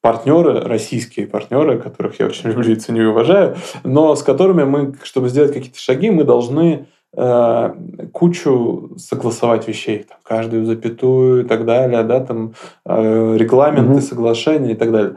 [0.00, 4.94] партнеры, российские партнеры, которых я очень люблю и ценю и уважаю, но с которыми мы,
[5.02, 6.86] чтобы сделать какие-то шаги, мы должны
[7.16, 7.72] Э,
[8.12, 12.52] кучу согласовать вещей, там, каждую запятую и так далее, да, там
[12.84, 14.00] э, регламенты, угу.
[14.00, 15.16] соглашения и так далее.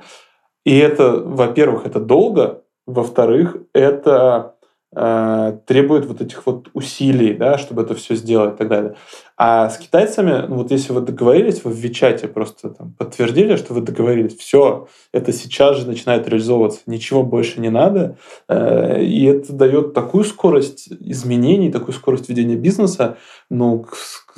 [0.63, 4.55] И это, во-первых, это долго, во-вторых, это
[4.95, 8.95] э, требует вот этих вот усилий, да, чтобы это все сделать и так далее.
[9.37, 13.73] А с китайцами, ну, вот если вы договорились, вы в Вичате просто там подтвердили, что
[13.73, 19.53] вы договорились, все, это сейчас же начинает реализовываться, ничего больше не надо, э, и это
[19.53, 23.17] дает такую скорость изменений, такую скорость ведения бизнеса,
[23.49, 23.85] ну,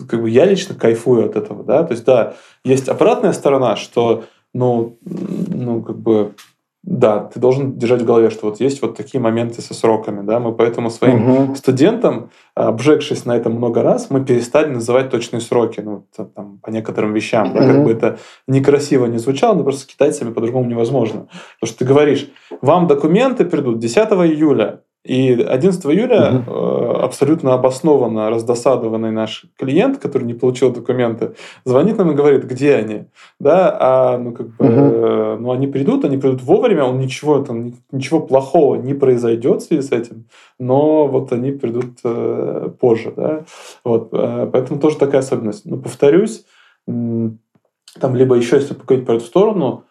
[0.07, 4.23] как бы я лично кайфую от этого, да, то есть, да, есть обратная сторона, что,
[4.53, 6.35] ну, ну, как бы
[6.83, 10.41] да, ты должен держать в голове, что вот есть вот такие моменты со сроками, да,
[10.41, 11.55] мы поэтому своим угу.
[11.55, 17.13] студентам, обжегшись на этом много раз, мы перестали называть точные сроки, ну, там, по некоторым
[17.13, 17.57] вещам, угу.
[17.57, 21.27] да, как бы это некрасиво не звучало, но просто с китайцами по-другому невозможно.
[21.59, 22.29] Потому что ты говоришь,
[22.61, 26.53] вам документы придут 10 июля, и 11 июля угу.
[27.01, 31.35] абсолютно обоснованно раздосадованный наш клиент, который не получил документы,
[31.65, 33.05] звонит нам и говорит, где они.
[33.37, 35.41] Да, а ну как бы, угу.
[35.41, 39.81] ну они придут, они придут вовремя, он ничего там ничего плохого не произойдет в связи
[39.81, 40.25] с этим,
[40.57, 43.43] но вот они придут э, позже, да.
[43.83, 45.65] Вот, э, поэтому тоже такая особенность.
[45.65, 46.45] Но повторюсь,
[46.85, 49.83] там либо еще если поговорить про эту сторону,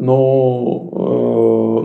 [0.00, 1.17] но, э,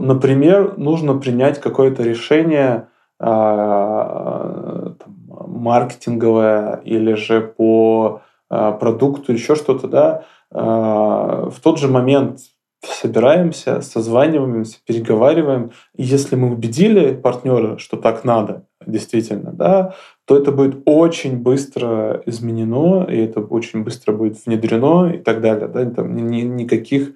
[0.04, 2.88] например, нужно принять какое-то решение
[3.20, 11.88] а, там, маркетинговое или же по а, продукту, еще что-то, да, а, в тот же
[11.88, 12.40] момент
[12.86, 15.72] собираемся, созваниваемся, переговариваем.
[15.96, 22.22] И если мы убедили партнера, что так надо, действительно, да, то это будет очень быстро
[22.26, 25.68] изменено, и это очень быстро будет внедрено и так далее.
[25.68, 25.86] Да?
[25.90, 27.14] Там ни, никаких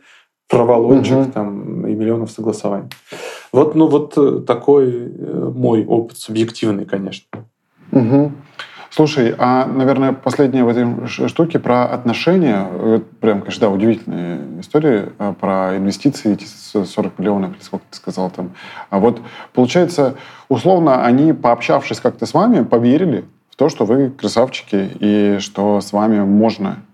[0.50, 1.32] проволочек угу.
[1.32, 2.90] там, и миллионов согласований.
[3.52, 7.28] Вот, ну, вот э, такой э, мой опыт субъективный, конечно.
[7.92, 8.32] Угу.
[8.90, 15.34] Слушай, а, наверное, последняя в этой штуке про отношения, прям, конечно, да, удивительные истории а,
[15.34, 18.54] про инвестиции, эти 40 миллионов, или сколько ты сказал там.
[18.90, 19.22] А вот,
[19.54, 20.16] получается,
[20.50, 25.92] условно, они, пообщавшись как-то с вами, поверили в то, что вы красавчики, и что с
[25.92, 26.87] вами можно э,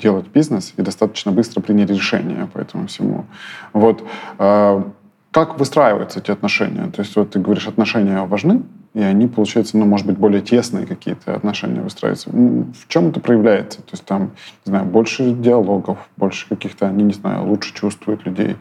[0.00, 3.26] делать бизнес, и достаточно быстро приняли решение по этому всему.
[3.72, 4.04] Вот,
[4.38, 4.82] э,
[5.30, 6.90] как выстраиваются эти отношения?
[6.90, 8.62] То есть вот ты говоришь, отношения важны,
[8.94, 12.30] и они, получается, ну, может быть, более тесные какие-то отношения выстраиваются.
[12.30, 13.82] В чем это проявляется?
[13.82, 14.32] То есть там,
[14.64, 18.56] не знаю, больше диалогов, больше каких-то, они, не знаю, лучше чувствуют людей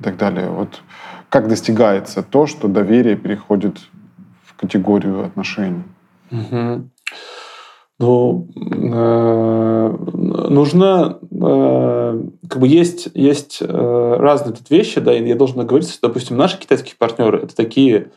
[0.00, 0.48] и так далее.
[0.48, 0.80] Вот
[1.28, 3.78] как достигается то, что доверие переходит
[4.44, 5.84] в категорию отношений?
[6.30, 6.88] Угу.
[7.98, 9.96] Ну, э,
[10.48, 15.98] нужно, э, как бы есть, есть э, разные тут вещи, да, и я должен оговориться,
[16.02, 18.10] допустим, наши китайские партнеры, это такие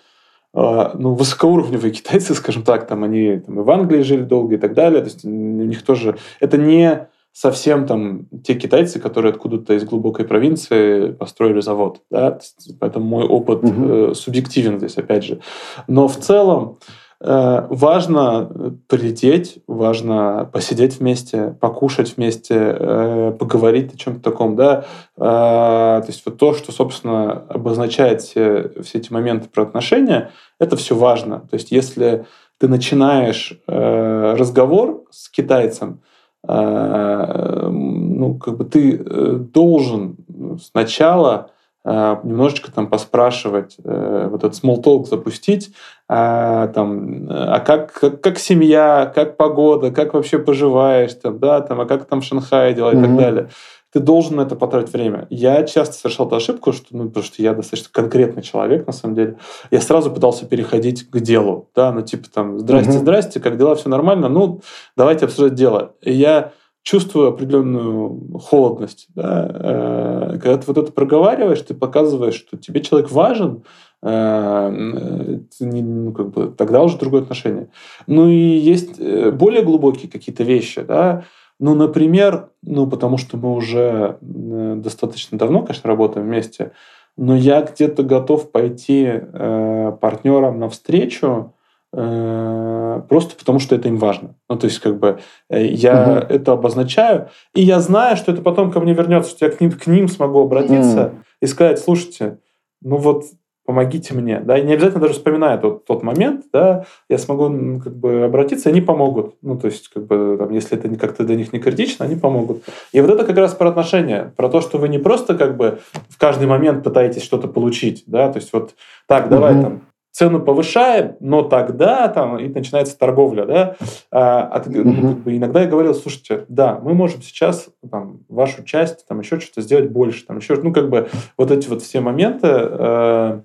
[0.53, 4.57] а, ну, высокоуровневые китайцы, скажем так, там они там, и в Англии жили долго и
[4.57, 5.01] так далее.
[5.01, 6.17] То есть у них тоже...
[6.39, 12.01] Это не совсем там те китайцы, которые откуда-то из глубокой провинции построили завод.
[12.09, 12.39] Да?
[12.79, 13.85] Поэтому мой опыт угу.
[13.85, 15.39] э, субъективен здесь, опять же.
[15.87, 18.49] Но в целом Э, важно
[18.87, 24.85] прилететь, важно посидеть вместе, покушать вместе, э, поговорить о чем-то таком, да.
[25.17, 30.77] Э, то есть вот то, что, собственно, обозначает все, все эти моменты про отношения, это
[30.77, 31.41] все важно.
[31.49, 32.25] То есть если
[32.57, 36.01] ты начинаешь разговор с китайцем,
[36.45, 40.17] ну, как бы ты должен
[40.61, 41.51] сначала
[41.85, 45.73] немножечко там поспрашивать, э, вот этот small talk запустить,
[46.09, 51.79] а, там, а как, как, как семья, как погода, как вообще поживаешь, там, да, там,
[51.79, 52.99] а как там в Шанхае дела mm-hmm.
[52.99, 53.49] и так далее.
[53.91, 55.25] Ты должен на это потратить время.
[55.31, 59.15] Я часто совершал эту ошибку, что, ну, потому что я достаточно конкретный человек, на самом
[59.15, 59.37] деле.
[59.71, 62.99] Я сразу пытался переходить к делу, да, ну, типа там, здрасте, mm-hmm.
[62.99, 64.61] здрасте, как дела, все нормально, ну,
[64.97, 65.93] давайте обсуждать дело.
[66.01, 66.51] И я
[66.83, 69.07] чувствую определенную холодность.
[69.15, 69.49] Да?
[69.53, 73.63] Э, когда ты вот это проговариваешь, ты показываешь, что тебе человек важен,
[74.01, 77.69] э, ну, как бы, тогда уже другое отношение.
[78.07, 81.25] Ну и есть э, более глубокие какие-то вещи, да,
[81.59, 86.71] ну, например, ну, потому что мы уже достаточно давно, конечно, работаем вместе,
[87.17, 91.53] но я где-то готов пойти э, партнерам навстречу,
[91.91, 94.35] просто потому, что это им важно.
[94.47, 96.33] Ну, то есть, как бы э, я угу.
[96.33, 99.71] это обозначаю, и я знаю, что это потом ко мне вернется, что я к ним,
[99.71, 101.15] к ним смогу обратиться угу.
[101.41, 102.37] и сказать, слушайте,
[102.81, 103.25] ну вот
[103.65, 107.79] помогите мне, да, и не обязательно даже вспоминая тот, тот момент, да, я смогу ну,
[107.79, 111.23] как бы обратиться, и они помогут, ну, то есть, как бы, там, если это как-то
[111.23, 112.63] для них не критично, они помогут.
[112.93, 115.81] И вот это как раз про отношения, про то, что вы не просто как бы
[116.07, 118.73] в каждый момент пытаетесь что-то получить, да, то есть вот
[119.05, 119.61] так, давай угу.
[119.61, 119.81] там
[120.19, 123.75] цену повышаем, но тогда там и начинается торговля, да.
[124.11, 129.21] А, от, бы иногда я говорил, слушайте, да, мы можем сейчас там вашу часть, там
[129.21, 133.39] еще что-то сделать больше, там еще, ну как бы вот эти вот все моменты э,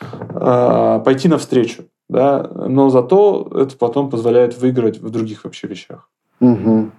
[0.00, 6.08] э, пойти навстречу, да, но зато это потом позволяет выиграть в других вообще вещах.
[6.40, 6.92] Угу.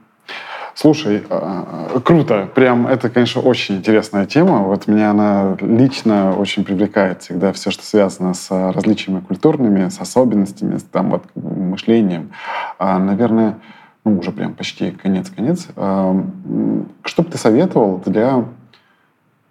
[0.76, 2.50] Слушай, а, а, круто.
[2.56, 4.60] Прям это, конечно, очень интересная тема.
[4.60, 7.52] Вот меня она лично очень привлекает всегда.
[7.54, 12.32] Все, что связано с различиями культурными, с особенностями, с там вот мышлением.
[12.78, 13.60] А, наверное,
[14.06, 15.68] ну, уже прям почти конец-конец.
[15.76, 18.46] Что бы ты советовал для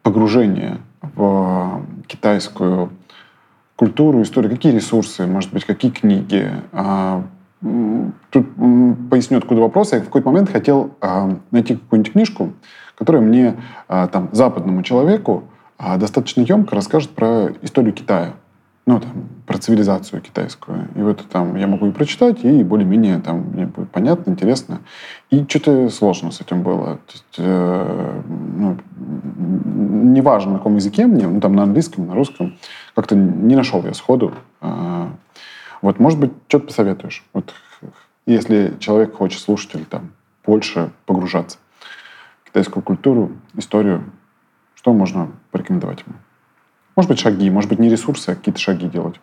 [0.03, 2.90] погружения в китайскую
[3.77, 4.51] культуру, историю?
[4.51, 6.51] Какие ресурсы, может быть, какие книги?
[7.60, 8.47] Тут
[9.10, 9.93] поясню, откуда вопрос.
[9.93, 12.52] Я в какой-то момент хотел э, найти какую-нибудь книжку,
[12.94, 13.56] которая мне,
[13.89, 15.44] э, там, западному человеку
[15.78, 18.35] э, достаточно емко расскажет про историю Китая.
[18.86, 19.10] Ну, там,
[19.44, 20.89] про цивилизацию китайскую.
[20.94, 24.78] И вот там я могу и прочитать, и более-менее там мне будет понятно, интересно.
[25.28, 26.94] И что-то сложно с этим было.
[26.94, 28.22] То есть, э,
[28.56, 32.56] ну, неважно, на каком языке мне, ну, там, на английском, на русском,
[32.94, 34.32] как-то не нашел я сходу.
[35.82, 37.24] Вот, может быть, что-то посоветуешь?
[37.32, 37.55] Вот,
[38.26, 40.12] если человек хочет слушать или там
[40.44, 41.59] больше погружаться
[42.42, 44.12] в китайскую культуру, историю,
[44.74, 46.16] что можно порекомендовать ему?
[46.96, 49.20] Может быть, шаги, может быть, не ресурсы, а какие-то шаги делать.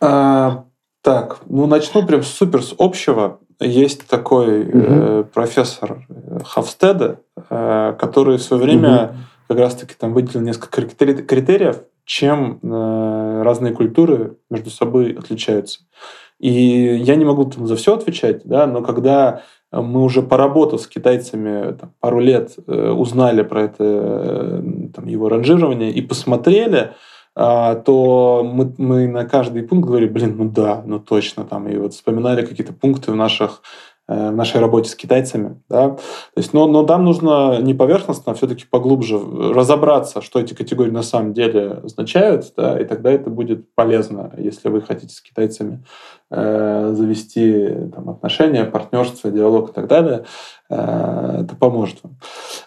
[0.00, 0.64] А,
[1.02, 3.38] так, ну начну прям супер с общего.
[3.60, 4.78] Есть такой угу.
[4.78, 6.04] э, профессор
[6.44, 9.14] Хавстеда, э, который в свое время угу.
[9.48, 12.66] как раз-таки там выделил несколько критериев, чем э,
[13.42, 15.80] разные культуры между собой отличаются.
[16.38, 19.42] И я не могу там за все отвечать, да, но когда
[19.72, 24.62] мы уже поработав с китайцами там, пару лет, э, узнали про это э,
[24.94, 26.92] там, его ранжирование и посмотрели,
[27.38, 31.76] а, то мы, мы на каждый пункт говорили, блин, ну да, ну точно, там, и
[31.76, 35.60] вот вспоминали какие-то пункты в наших Э, в нашей работе с китайцами.
[35.68, 35.90] Да?
[35.90, 36.00] То
[36.36, 41.02] есть, но, но там нужно не поверхностно, а все-таки поглубже разобраться, что эти категории на
[41.02, 45.84] самом деле означают, да, и тогда это будет полезно, если вы хотите с китайцами
[46.30, 50.24] э, завести там, отношения, партнерство, диалог и так далее.
[50.70, 52.18] Э, это поможет вам.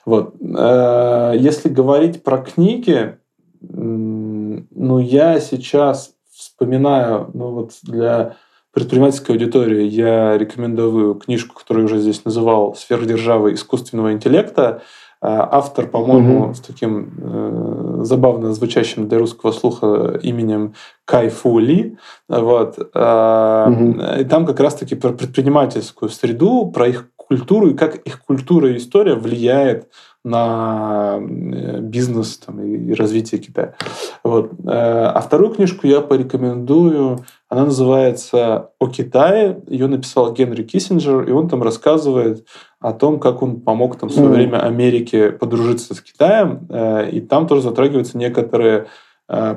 [0.05, 0.35] Вот.
[0.41, 3.17] Э, если говорить про книги,
[3.61, 8.35] ну, я сейчас вспоминаю, ну, вот для
[8.73, 14.81] предпринимательской аудитории я рекомендую книжку, которую я уже здесь называл «Сфера державы искусственного интеллекта».
[15.21, 16.53] А, автор, по-моему, угу.
[16.53, 21.97] с таким э, забавно звучащим для русского слуха именем Кай Фу Ли.
[22.29, 22.77] Вот.
[22.77, 24.01] угу.
[24.17, 28.77] И там как раз-таки про предпринимательскую среду, про их культуру и как их культура и
[28.77, 29.89] история влияет
[30.23, 33.75] на э, бизнес там, и развитие Китая.
[34.23, 34.51] Вот.
[34.65, 37.25] Э, а вторую книжку я порекомендую.
[37.47, 39.61] Она называется «О Китае».
[39.67, 42.45] Ее написал Генри Киссинджер, и он там рассказывает
[42.81, 46.67] о том, как он помог там, в свое время Америке подружиться с Китаем.
[46.69, 48.87] Э, и там тоже затрагиваются некоторые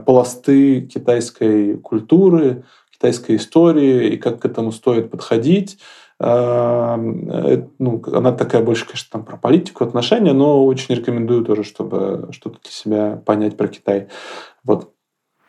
[0.04, 5.78] пласты китайской культуры, китайской истории, и как к этому стоит подходить.
[6.22, 12.28] Э, ну, она такая больше, конечно, там про политику, отношения, но очень рекомендую тоже, чтобы
[12.30, 14.08] что-то для себя понять про Китай.
[14.62, 14.92] Вот.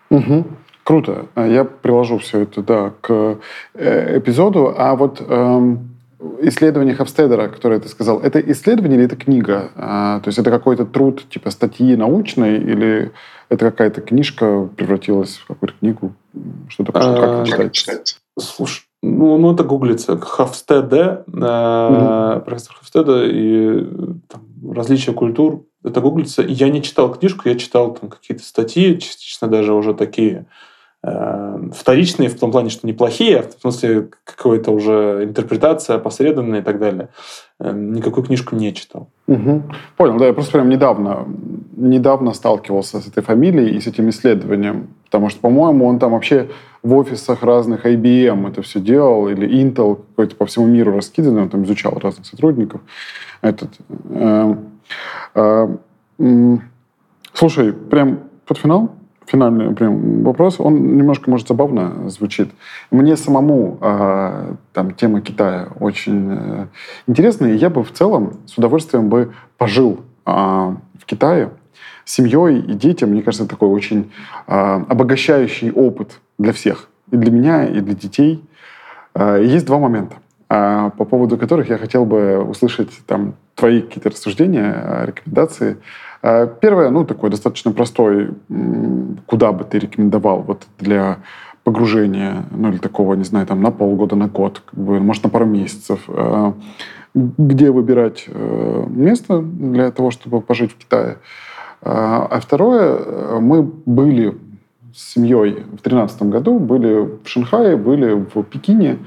[0.09, 0.45] Угу.
[0.83, 1.27] Круто.
[1.35, 3.37] Я приложу все это, да, к
[3.75, 4.73] э, эпизоду.
[4.75, 5.95] А вот эм,
[6.41, 9.71] исследование Хавстедера, которое ты сказал, это исследование или это книга?
[9.75, 13.11] А, то есть это какой-то труд типа статьи научной или
[13.49, 16.13] это какая-то книжка превратилась в какую-то книгу?
[16.67, 17.45] Что такое?
[17.45, 18.22] Как это читать?
[18.39, 20.17] Слушай, ну, ну, это гуглится.
[20.17, 22.41] Хавстеде, mm-hmm.
[22.45, 23.85] профессор Хавстеда и
[24.29, 25.65] там, различия культур.
[25.83, 26.41] Это гуглится.
[26.41, 30.45] Я не читал книжку, я читал там какие-то статьи, частично даже уже такие э,
[31.03, 37.09] вторичные, в том плане, что неплохие, в смысле какой-то уже интерпретация опосредованная и так далее.
[37.59, 39.09] Э, никакую книжку не читал.
[39.27, 39.63] Угу.
[39.97, 41.27] Понял, да, я просто прям недавно,
[41.75, 46.49] недавно сталкивался с этой фамилией и с этим исследованием, потому что, по-моему, он там вообще
[46.83, 51.49] в офисах разных IBM это все делал, или Intel какой-то по всему миру раскиданный, он
[51.49, 52.81] там изучал разных сотрудников.
[53.41, 53.69] Этот,
[54.09, 54.55] э,
[55.35, 55.67] э,
[56.19, 56.57] э,
[57.33, 58.91] слушай, прям под финал,
[59.33, 62.51] финальный прям вопрос, он немножко, может, забавно звучит.
[62.91, 66.67] Мне самому э, там тема Китая очень э,
[67.07, 71.49] интересна, и я бы в целом с удовольствием бы пожил э, в Китае,
[72.05, 74.11] семьей и детям, мне кажется, такой очень
[74.45, 76.87] э, обогащающий опыт для всех.
[77.09, 78.43] И для меня, и для детей.
[79.15, 85.05] Э, есть два момента, по поводу которых я хотел бы услышать там твои какие-то рассуждения,
[85.07, 85.77] рекомендации.
[86.23, 88.31] Э, первое, ну, такой достаточно простой,
[89.25, 91.17] куда бы ты рекомендовал вот для
[91.63, 95.29] погружения, ну, или такого, не знаю, там, на полгода, на год, как бы, может, на
[95.29, 96.09] пару месяцев,
[97.13, 101.19] где выбирать место для того, чтобы пожить в Китае.
[101.81, 104.37] А второе, мы были
[104.93, 108.97] с семьей в 2013 году, были в Шанхае, были в Пекине.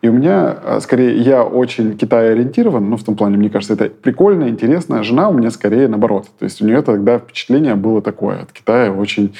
[0.00, 3.88] И у меня, а, скорее, я очень Китай-ориентирован, ну, в том плане, мне кажется, это
[3.88, 5.02] прикольно, интересно.
[5.02, 6.26] Жена у меня скорее наоборот.
[6.38, 9.34] То есть у нее тогда впечатление было такое от Китая очень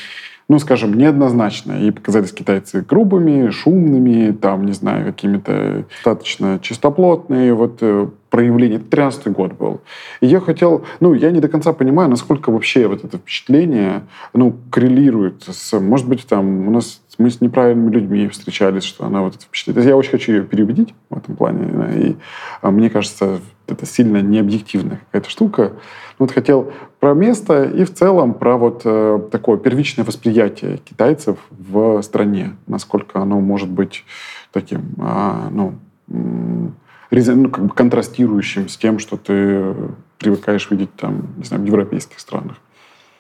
[0.48, 1.72] ну, скажем, неоднозначно.
[1.72, 7.52] Ей показались китайцы грубыми, шумными, там, не знаю, какими-то достаточно чистоплотные.
[7.52, 8.78] Вот э, проявление.
[8.78, 9.82] Это 13 год был.
[10.22, 10.86] И я хотел...
[11.00, 15.78] Ну, я не до конца понимаю, насколько вообще вот это впечатление, ну, коррелирует с...
[15.78, 19.88] Может быть, там у нас мы с неправильными людьми встречались, что она вот это впечатляет.
[19.88, 21.94] Я очень хочу ее переубедить в этом плане.
[21.96, 22.16] И
[22.62, 25.72] а, мне кажется, это сильно необъективная какая-то штука.
[26.18, 32.00] Вот хотел про место и в целом про вот э, такое первичное восприятие китайцев в
[32.02, 32.56] стране.
[32.68, 34.04] Насколько оно может быть
[34.52, 35.74] таким, э, ну,
[36.06, 39.74] ну, как бы контрастирующим с тем, что ты
[40.18, 42.56] привыкаешь видеть там, не знаю, в европейских странах.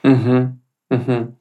[0.04, 0.56] Угу.
[0.90, 1.36] Угу.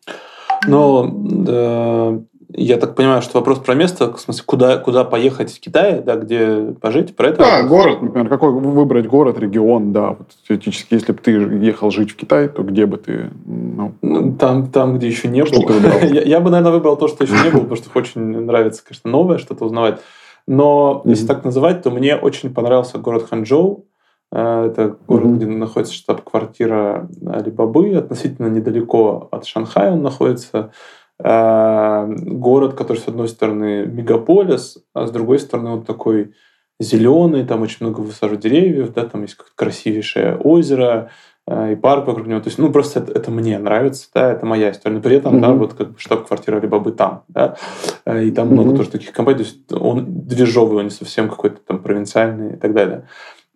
[0.67, 6.01] Но я так понимаю, что вопрос про место, в смысле, куда, куда поехать в Китае,
[6.01, 7.39] да, где пожить, про это?
[7.39, 10.09] Да, город, например, какой выбрать город, регион, да.
[10.09, 13.31] Вот, теоретически, если бы ты ехал жить в Китай, то где бы ты...
[13.45, 15.69] Ну, ну там, там, где еще не был.
[16.03, 19.09] я, я бы, наверное, выбрал то, что еще не был, потому что очень нравится, конечно,
[19.09, 19.99] новое что-то узнавать.
[20.47, 23.85] Но если так называть, то мне очень понравился город Ханчжоу.
[24.31, 25.35] Это город, mm-hmm.
[25.35, 30.71] где находится штаб-квартира Алибабы, относительно недалеко от Шанхая он находится.
[31.19, 36.33] Город, который, с одной стороны, мегаполис, а с другой стороны, он такой
[36.79, 41.09] зеленый, там очень много высаживают деревьев, да, там есть красивейшее озеро,
[41.49, 42.41] и парк вокруг него.
[42.41, 44.95] То есть, ну, просто это, это мне нравится, да, это моя история.
[44.97, 45.41] Но при этом, mm-hmm.
[45.41, 47.55] да, вот как бы штаб-квартира Алибабы там, да,
[48.05, 48.51] и там mm-hmm.
[48.51, 49.37] много тоже таких компаний.
[49.37, 53.07] То есть он движовый, он не совсем какой-то там провинциальный и так далее.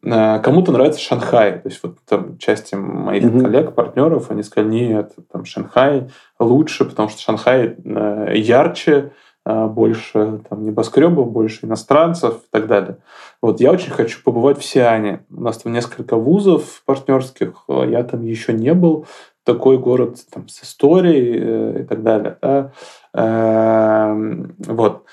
[0.03, 1.59] А, кому-то нравится Шанхай.
[1.59, 3.41] То есть вот там части моих mm-hmm.
[3.41, 6.09] коллег, партнеров, они сказали, нет, там Шанхай
[6.39, 9.11] лучше, потому что Шанхай э, ярче,
[9.45, 12.97] а, больше там, небоскребов, больше иностранцев и так далее.
[13.41, 15.25] Вот я очень хочу побывать в Сиане.
[15.29, 19.05] У нас там несколько вузов партнерских, я там еще не был.
[19.43, 22.37] Такой город там, с историей э, и так далее.
[22.41, 22.71] Да?
[23.13, 25.05] Эм, вот.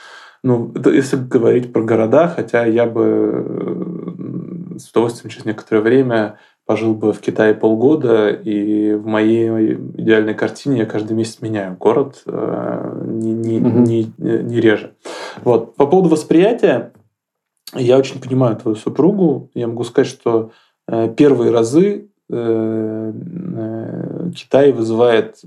[0.44, 3.97] Ну, если говорить про города, хотя я бы
[4.78, 10.80] с удовольствием через некоторое время пожил бы в Китае полгода, и в моей идеальной картине
[10.80, 13.78] я каждый месяц меняю город, э, не, не, угу.
[13.78, 14.94] не, не реже.
[15.44, 15.76] Вот.
[15.76, 16.92] По поводу восприятия,
[17.74, 19.50] я очень понимаю твою супругу.
[19.54, 20.50] Я могу сказать, что
[20.86, 23.12] э, первые разы э,
[24.36, 25.40] Китай вызывает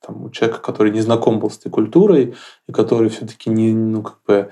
[0.00, 2.34] там, у человека, который не знаком был с этой культурой,
[2.66, 4.50] и который все-таки не, ну, как бы,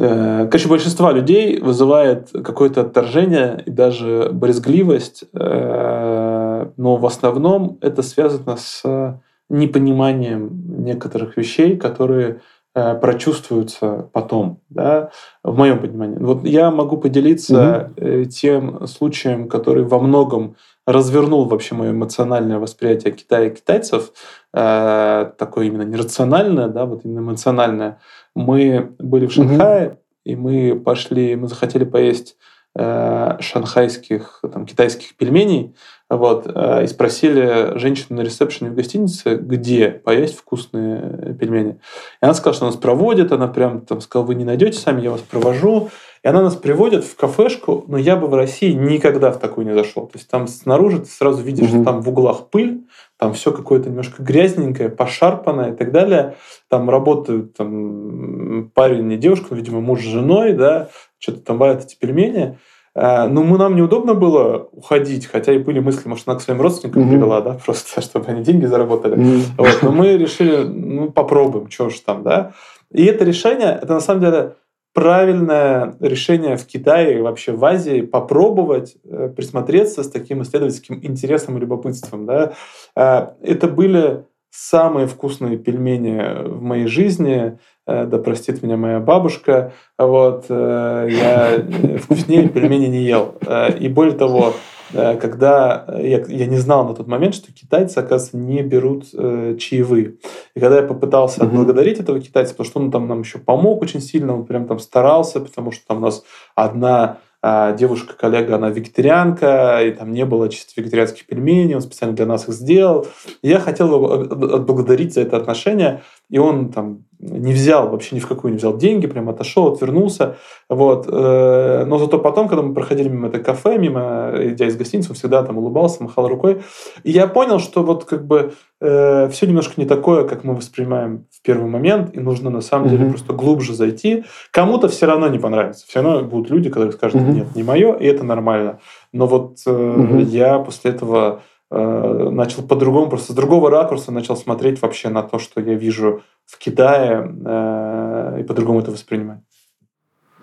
[0.00, 8.00] Э, Конечно, большинство людей вызывает какое-то отторжение и даже брезгливость, э, но в основном это
[8.02, 9.20] связано с
[9.50, 12.40] непониманием некоторых вещей, которые
[12.74, 15.10] э, прочувствуются потом, да,
[15.44, 16.16] в моем понимании.
[16.18, 18.24] Вот я могу поделиться угу.
[18.24, 20.56] тем случаем, который во многом
[20.86, 24.12] развернул вообще мое эмоциональное восприятие Китая и китайцев,
[24.52, 27.98] такое именно нерациональное, да, вот именно эмоциональное.
[28.34, 29.96] Мы были в Шанхае, угу.
[30.24, 32.36] и мы пошли, мы захотели поесть
[32.76, 35.74] э, шанхайских, там, китайских пельменей,
[36.08, 41.80] вот, э, и спросили женщину на ресепшене в гостинице, где поесть вкусные пельмени.
[42.20, 45.10] И она сказала, что нас проводит, она прям там сказала, вы не найдете сами, я
[45.10, 45.90] вас провожу.
[46.22, 49.72] И она нас приводит в кафешку, но я бы в России никогда в такую не
[49.72, 50.06] зашел.
[50.06, 51.82] То есть там снаружи ты сразу видишь, mm-hmm.
[51.82, 52.84] что там в углах пыль,
[53.20, 56.36] там все какое-то немножко грязненькое, пошарпанное и так далее.
[56.70, 60.88] Там работают там, парень и девушка, видимо, муж с женой, да,
[61.18, 62.58] что-то там варят эти пельмени.
[62.94, 66.62] А, но мы, нам неудобно было уходить, хотя и были мысли, может, она к своим
[66.62, 67.10] родственникам mm-hmm.
[67.10, 69.18] привела, да, просто чтобы они деньги заработали.
[69.18, 69.42] Mm-hmm.
[69.58, 72.54] Вот, но мы решили, ну, попробуем, что ж там, да.
[72.90, 74.54] И это решение, это на самом деле
[74.92, 81.56] правильное решение в Китае и вообще в Азии попробовать э, присмотреться с таким исследовательским интересом
[81.56, 82.26] и любопытством.
[82.26, 82.54] Да?
[82.96, 87.58] Э, это были самые вкусные пельмени в моей жизни.
[87.86, 89.72] Э, да простит меня моя бабушка.
[89.98, 91.64] Вот, я
[92.02, 93.36] вкуснее пельмени не ел.
[93.78, 94.54] И более того,
[94.92, 99.56] Э, когда я, я не знал на тот момент, что китайцы, оказывается, не берут э,
[99.58, 100.16] чаевые.
[100.54, 104.00] И когда я попытался отблагодарить этого китайца, потому что он там нам еще помог очень
[104.00, 106.22] сильно, он прям там старался, потому что там у нас
[106.54, 112.48] одна девушка-коллега, она вегетарианка, и там не было чисто вегетарианских пельменей, он специально для нас
[112.48, 113.06] их сделал.
[113.42, 118.20] И я хотел его отблагодарить за это отношение, и он там не взял, вообще ни
[118.20, 120.36] в какую не взял деньги, прям отошел, отвернулся.
[120.68, 121.06] Вот.
[121.06, 125.16] Э, но зато потом, когда мы проходили мимо это кафе, мимо, идя из гостиницы, он
[125.16, 126.62] всегда там улыбался, махал рукой.
[127.02, 131.26] И я понял, что вот как бы э, все немножко не такое, как мы воспринимаем
[131.30, 132.90] в первый момент, и нужно на самом mm-hmm.
[132.90, 134.24] деле просто глубже зайти.
[134.50, 135.84] Кому-то все равно не понравится.
[135.86, 137.32] Все равно будут люди, которые скажут, mm-hmm.
[137.32, 138.80] нет, не мое, и это нормально.
[139.12, 140.22] Но вот э, mm-hmm.
[140.22, 145.60] я после этого начал по-другому, просто с другого ракурса начал смотреть вообще на то, что
[145.60, 149.38] я вижу в Китае, э, и по-другому это воспринимать.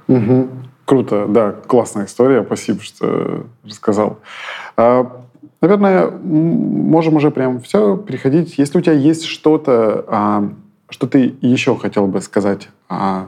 [0.08, 0.48] Угу.
[0.86, 4.20] Круто, да, классная история, спасибо, что рассказал.
[4.78, 5.26] А,
[5.60, 8.58] наверное, можем уже прям все переходить.
[8.58, 10.50] Если у тебя есть что-то, а,
[10.90, 12.70] что ты еще хотел бы сказать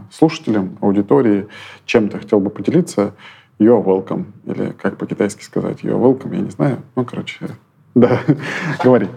[0.09, 1.47] слушателям, аудитории,
[1.85, 3.13] чем ты хотел бы поделиться,
[3.59, 4.27] you're welcome.
[4.45, 6.77] Или как по-китайски сказать you're welcome, я не знаю.
[6.95, 7.49] Ну, короче,
[7.95, 8.21] да,
[8.83, 9.07] говори.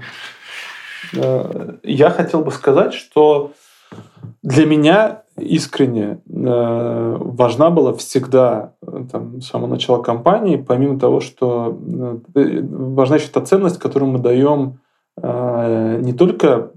[1.15, 3.53] Э, я хотел бы сказать, что
[4.43, 11.21] для меня искренне э, важна была всегда э, там, с самого начала кампании, помимо того,
[11.21, 11.79] что
[12.35, 14.81] важна еще та ценность, которую мы даем
[15.15, 16.71] не только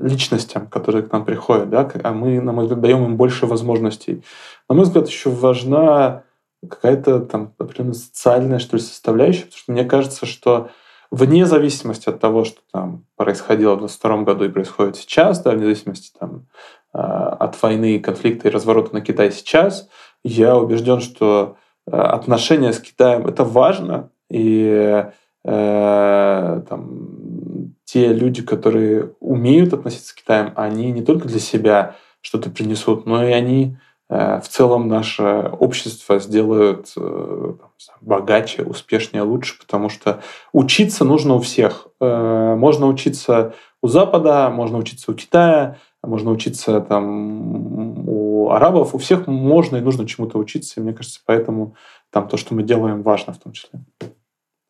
[0.00, 4.22] личностям, которые к нам приходят, да, а мы, на мой взгляд, даем им больше возможностей.
[4.68, 6.22] На мой взгляд, еще важна
[6.66, 10.70] какая-то там определенная социальная, что ли, составляющая, потому что мне кажется, что
[11.10, 15.64] вне зависимости от того, что там происходило в 2022 году и происходит сейчас, да, вне
[15.64, 16.46] зависимости там,
[16.92, 19.88] а, от войны, конфликта и разворота на Китай сейчас,
[20.22, 21.56] я убежден, что
[21.90, 25.04] отношения с Китаем это важно, и
[25.44, 32.50] э, там, те люди, которые умеют относиться к Китаю, они не только для себя что-то
[32.50, 37.52] принесут, но и они э, в целом наше общество сделают э,
[38.00, 40.20] богаче, успешнее, лучше, потому что
[40.52, 41.86] учиться нужно у всех.
[42.00, 48.98] Э, можно учиться у Запада, можно учиться у Китая, можно учиться там у арабов, у
[48.98, 51.76] всех можно и нужно чему-то учиться, и мне кажется, поэтому
[52.10, 53.80] там то, что мы делаем, важно в том числе.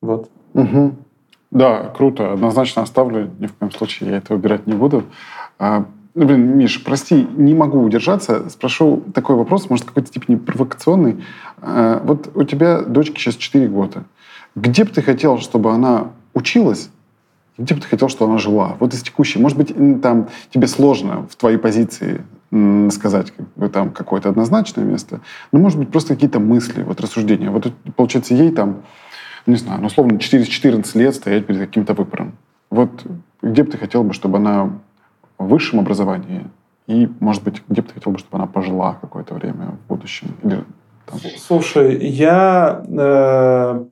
[0.02, 0.28] Вот.
[0.52, 0.96] Угу.
[1.50, 2.32] Да, круто.
[2.32, 3.30] Однозначно оставлю.
[3.38, 5.04] Ни в коем случае я это убирать не буду.
[6.14, 8.48] Ну, блин, Миш, прости, не могу удержаться.
[8.50, 11.22] Спрошу такой вопрос, может, какой-то степени провокационный.
[11.58, 14.04] А, вот у тебя дочке сейчас 4 года.
[14.56, 16.90] Где бы ты хотел, чтобы она училась,
[17.56, 18.76] где бы ты хотел, чтобы она жила?
[18.80, 19.38] Вот из текущей.
[19.38, 22.22] Может быть, там тебе сложно в твоей позиции
[22.90, 25.20] сказать как бы, там какое-то однозначное место,
[25.52, 27.50] но, может быть, просто какие-то мысли, вот рассуждения.
[27.50, 28.82] Вот, получается, ей там
[29.46, 32.32] не знаю, ну, условно, через 14 лет стоять перед каким-то выбором.
[32.70, 33.04] Вот
[33.42, 34.70] где бы ты хотел бы, чтобы она
[35.46, 36.46] высшем образовании
[36.86, 40.36] и, может быть, где бы ты хотел бы, чтобы она пожила какое-то время в будущем?
[40.42, 40.64] Или,
[41.06, 41.18] там...
[41.38, 43.84] Слушай, я э,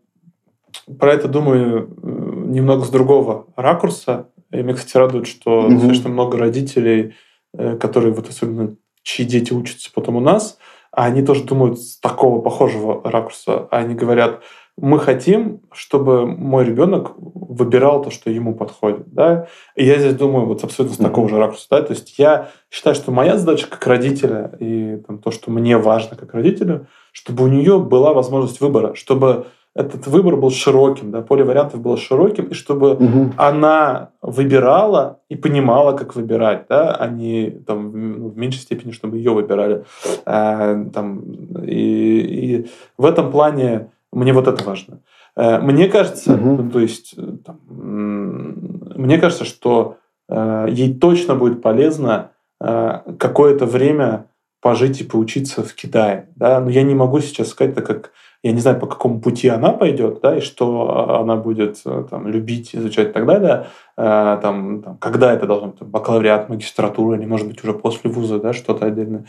[0.98, 2.08] про это думаю э,
[2.46, 4.28] немного с другого ракурса.
[4.50, 5.74] И меня, кстати, радует, что угу.
[5.74, 7.14] достаточно много родителей,
[7.56, 10.58] э, которые вот особенно чьи дети учатся потом у нас,
[10.90, 13.68] они тоже думают с такого похожего ракурса.
[13.70, 14.42] Они говорят,
[14.80, 19.12] мы хотим, чтобы мой ребенок выбирал то, что ему подходит.
[19.12, 19.46] Да?
[19.74, 21.66] И я здесь думаю вот абсолютно с такого же ракурса.
[21.70, 21.82] Да?
[21.82, 26.16] То есть я считаю, что моя задача как родителя и там, то, что мне важно
[26.16, 31.44] как родителю, чтобы у нее была возможность выбора, чтобы этот выбор был широким, да, поле
[31.44, 33.32] вариантов было широким, и чтобы угу.
[33.36, 37.90] она выбирала и понимала, как выбирать, да, а не там,
[38.30, 39.84] в меньшей степени, чтобы ее выбирали.
[40.26, 41.20] А, там,
[41.62, 45.00] и, и в этом плане мне вот это важно.
[45.36, 46.70] Э, мне кажется, угу.
[46.70, 49.98] то есть, э, там, мне кажется, что
[50.28, 52.30] э, ей точно будет полезно
[52.60, 54.24] какое-то время
[54.60, 56.28] пожить и поучиться в Китае.
[56.34, 56.58] Да?
[56.58, 58.10] Но я не могу сейчас сказать, так как
[58.42, 61.80] я не знаю, по какому пути она пойдет, да, и что она будет
[62.10, 63.66] там, любить, изучать и так далее.
[63.94, 68.52] Там, там, когда это должно быть, бакалавриат, магистратура, или, может быть, уже после вуза, да,
[68.52, 69.26] что-то отдельное.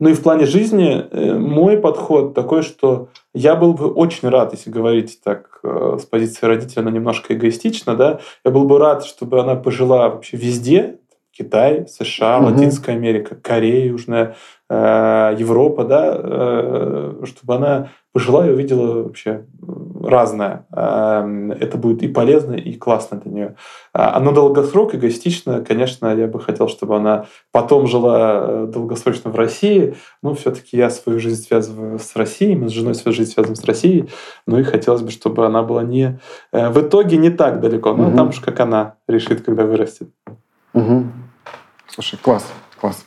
[0.00, 4.52] Ну и в плане жизни э, мой подход такой, что я был бы очень рад,
[4.52, 9.04] если говорить так э, с позиции родителя, но немножко эгоистично, да, я был бы рад,
[9.04, 10.98] чтобы она пожила вообще везде,
[11.32, 12.46] Китай, США, угу.
[12.46, 14.36] Латинская Америка, Корея, Южная
[14.68, 19.44] э, Европа, да, э, чтобы она пожила и увидела вообще
[20.02, 20.66] разное.
[20.72, 23.54] Э, это будет и полезно, и классно для нее.
[23.92, 29.36] А на долгосрок, эгоистично, конечно, я бы хотел, чтобы она потом жила э, долгосрочно в
[29.36, 29.94] России.
[30.20, 33.64] Но все-таки я свою жизнь связываю с Россией, мы с женой свою жизнь связываем с
[33.64, 34.08] Россией.
[34.48, 36.18] Ну и хотелось бы, чтобы она была не
[36.50, 38.16] э, в итоге не так далеко, но угу.
[38.16, 40.10] там уж как она решит, когда вырастет.
[40.74, 41.04] Угу.
[41.86, 43.06] Слушай, класс, класс.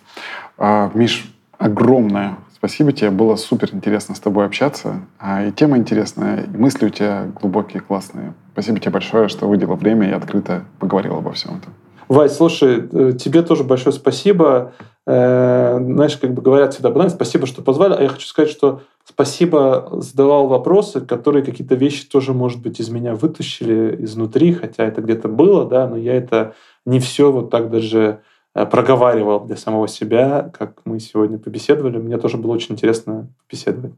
[0.58, 3.10] А, Миш, огромное спасибо тебе.
[3.10, 5.02] Было супер интересно с тобой общаться.
[5.18, 8.36] А, и тема интересная, и мысли у тебя глубокие, классные.
[8.54, 11.74] Спасибо тебе большое, что выделил время и открыто поговорил обо всем этом.
[12.08, 14.74] Вась, слушай, э, тебе тоже большое спасибо.
[15.08, 17.96] Э, знаешь, как бы говорят всегда банально, спасибо, что позвали.
[17.96, 22.90] А я хочу сказать, что спасибо задавал вопросы, которые какие-то вещи тоже, может быть, из
[22.90, 26.54] меня вытащили изнутри, хотя это где-то было, да, но я это
[26.86, 28.20] не все вот так даже
[28.54, 31.98] проговаривал для самого себя, как мы сегодня побеседовали.
[31.98, 33.94] Мне тоже было очень интересно беседовать.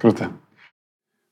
[0.00, 0.32] Круто.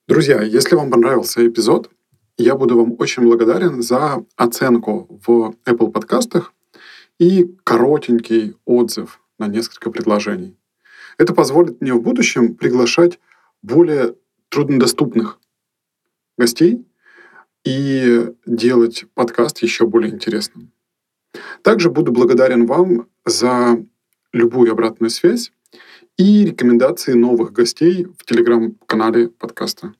[0.09, 1.91] Друзья, если вам понравился эпизод,
[2.37, 6.53] я буду вам очень благодарен за оценку в Apple подкастах
[7.19, 10.57] и коротенький отзыв на несколько предложений.
[11.19, 13.21] Это позволит мне в будущем приглашать
[13.63, 14.17] более
[14.49, 15.39] труднодоступных
[16.37, 16.85] гостей
[17.65, 20.72] и делать подкаст еще более интересным.
[21.63, 23.85] Также буду благодарен вам за
[24.33, 25.53] любую обратную связь
[26.17, 29.95] и рекомендации новых гостей в телеграм-канале подкаста.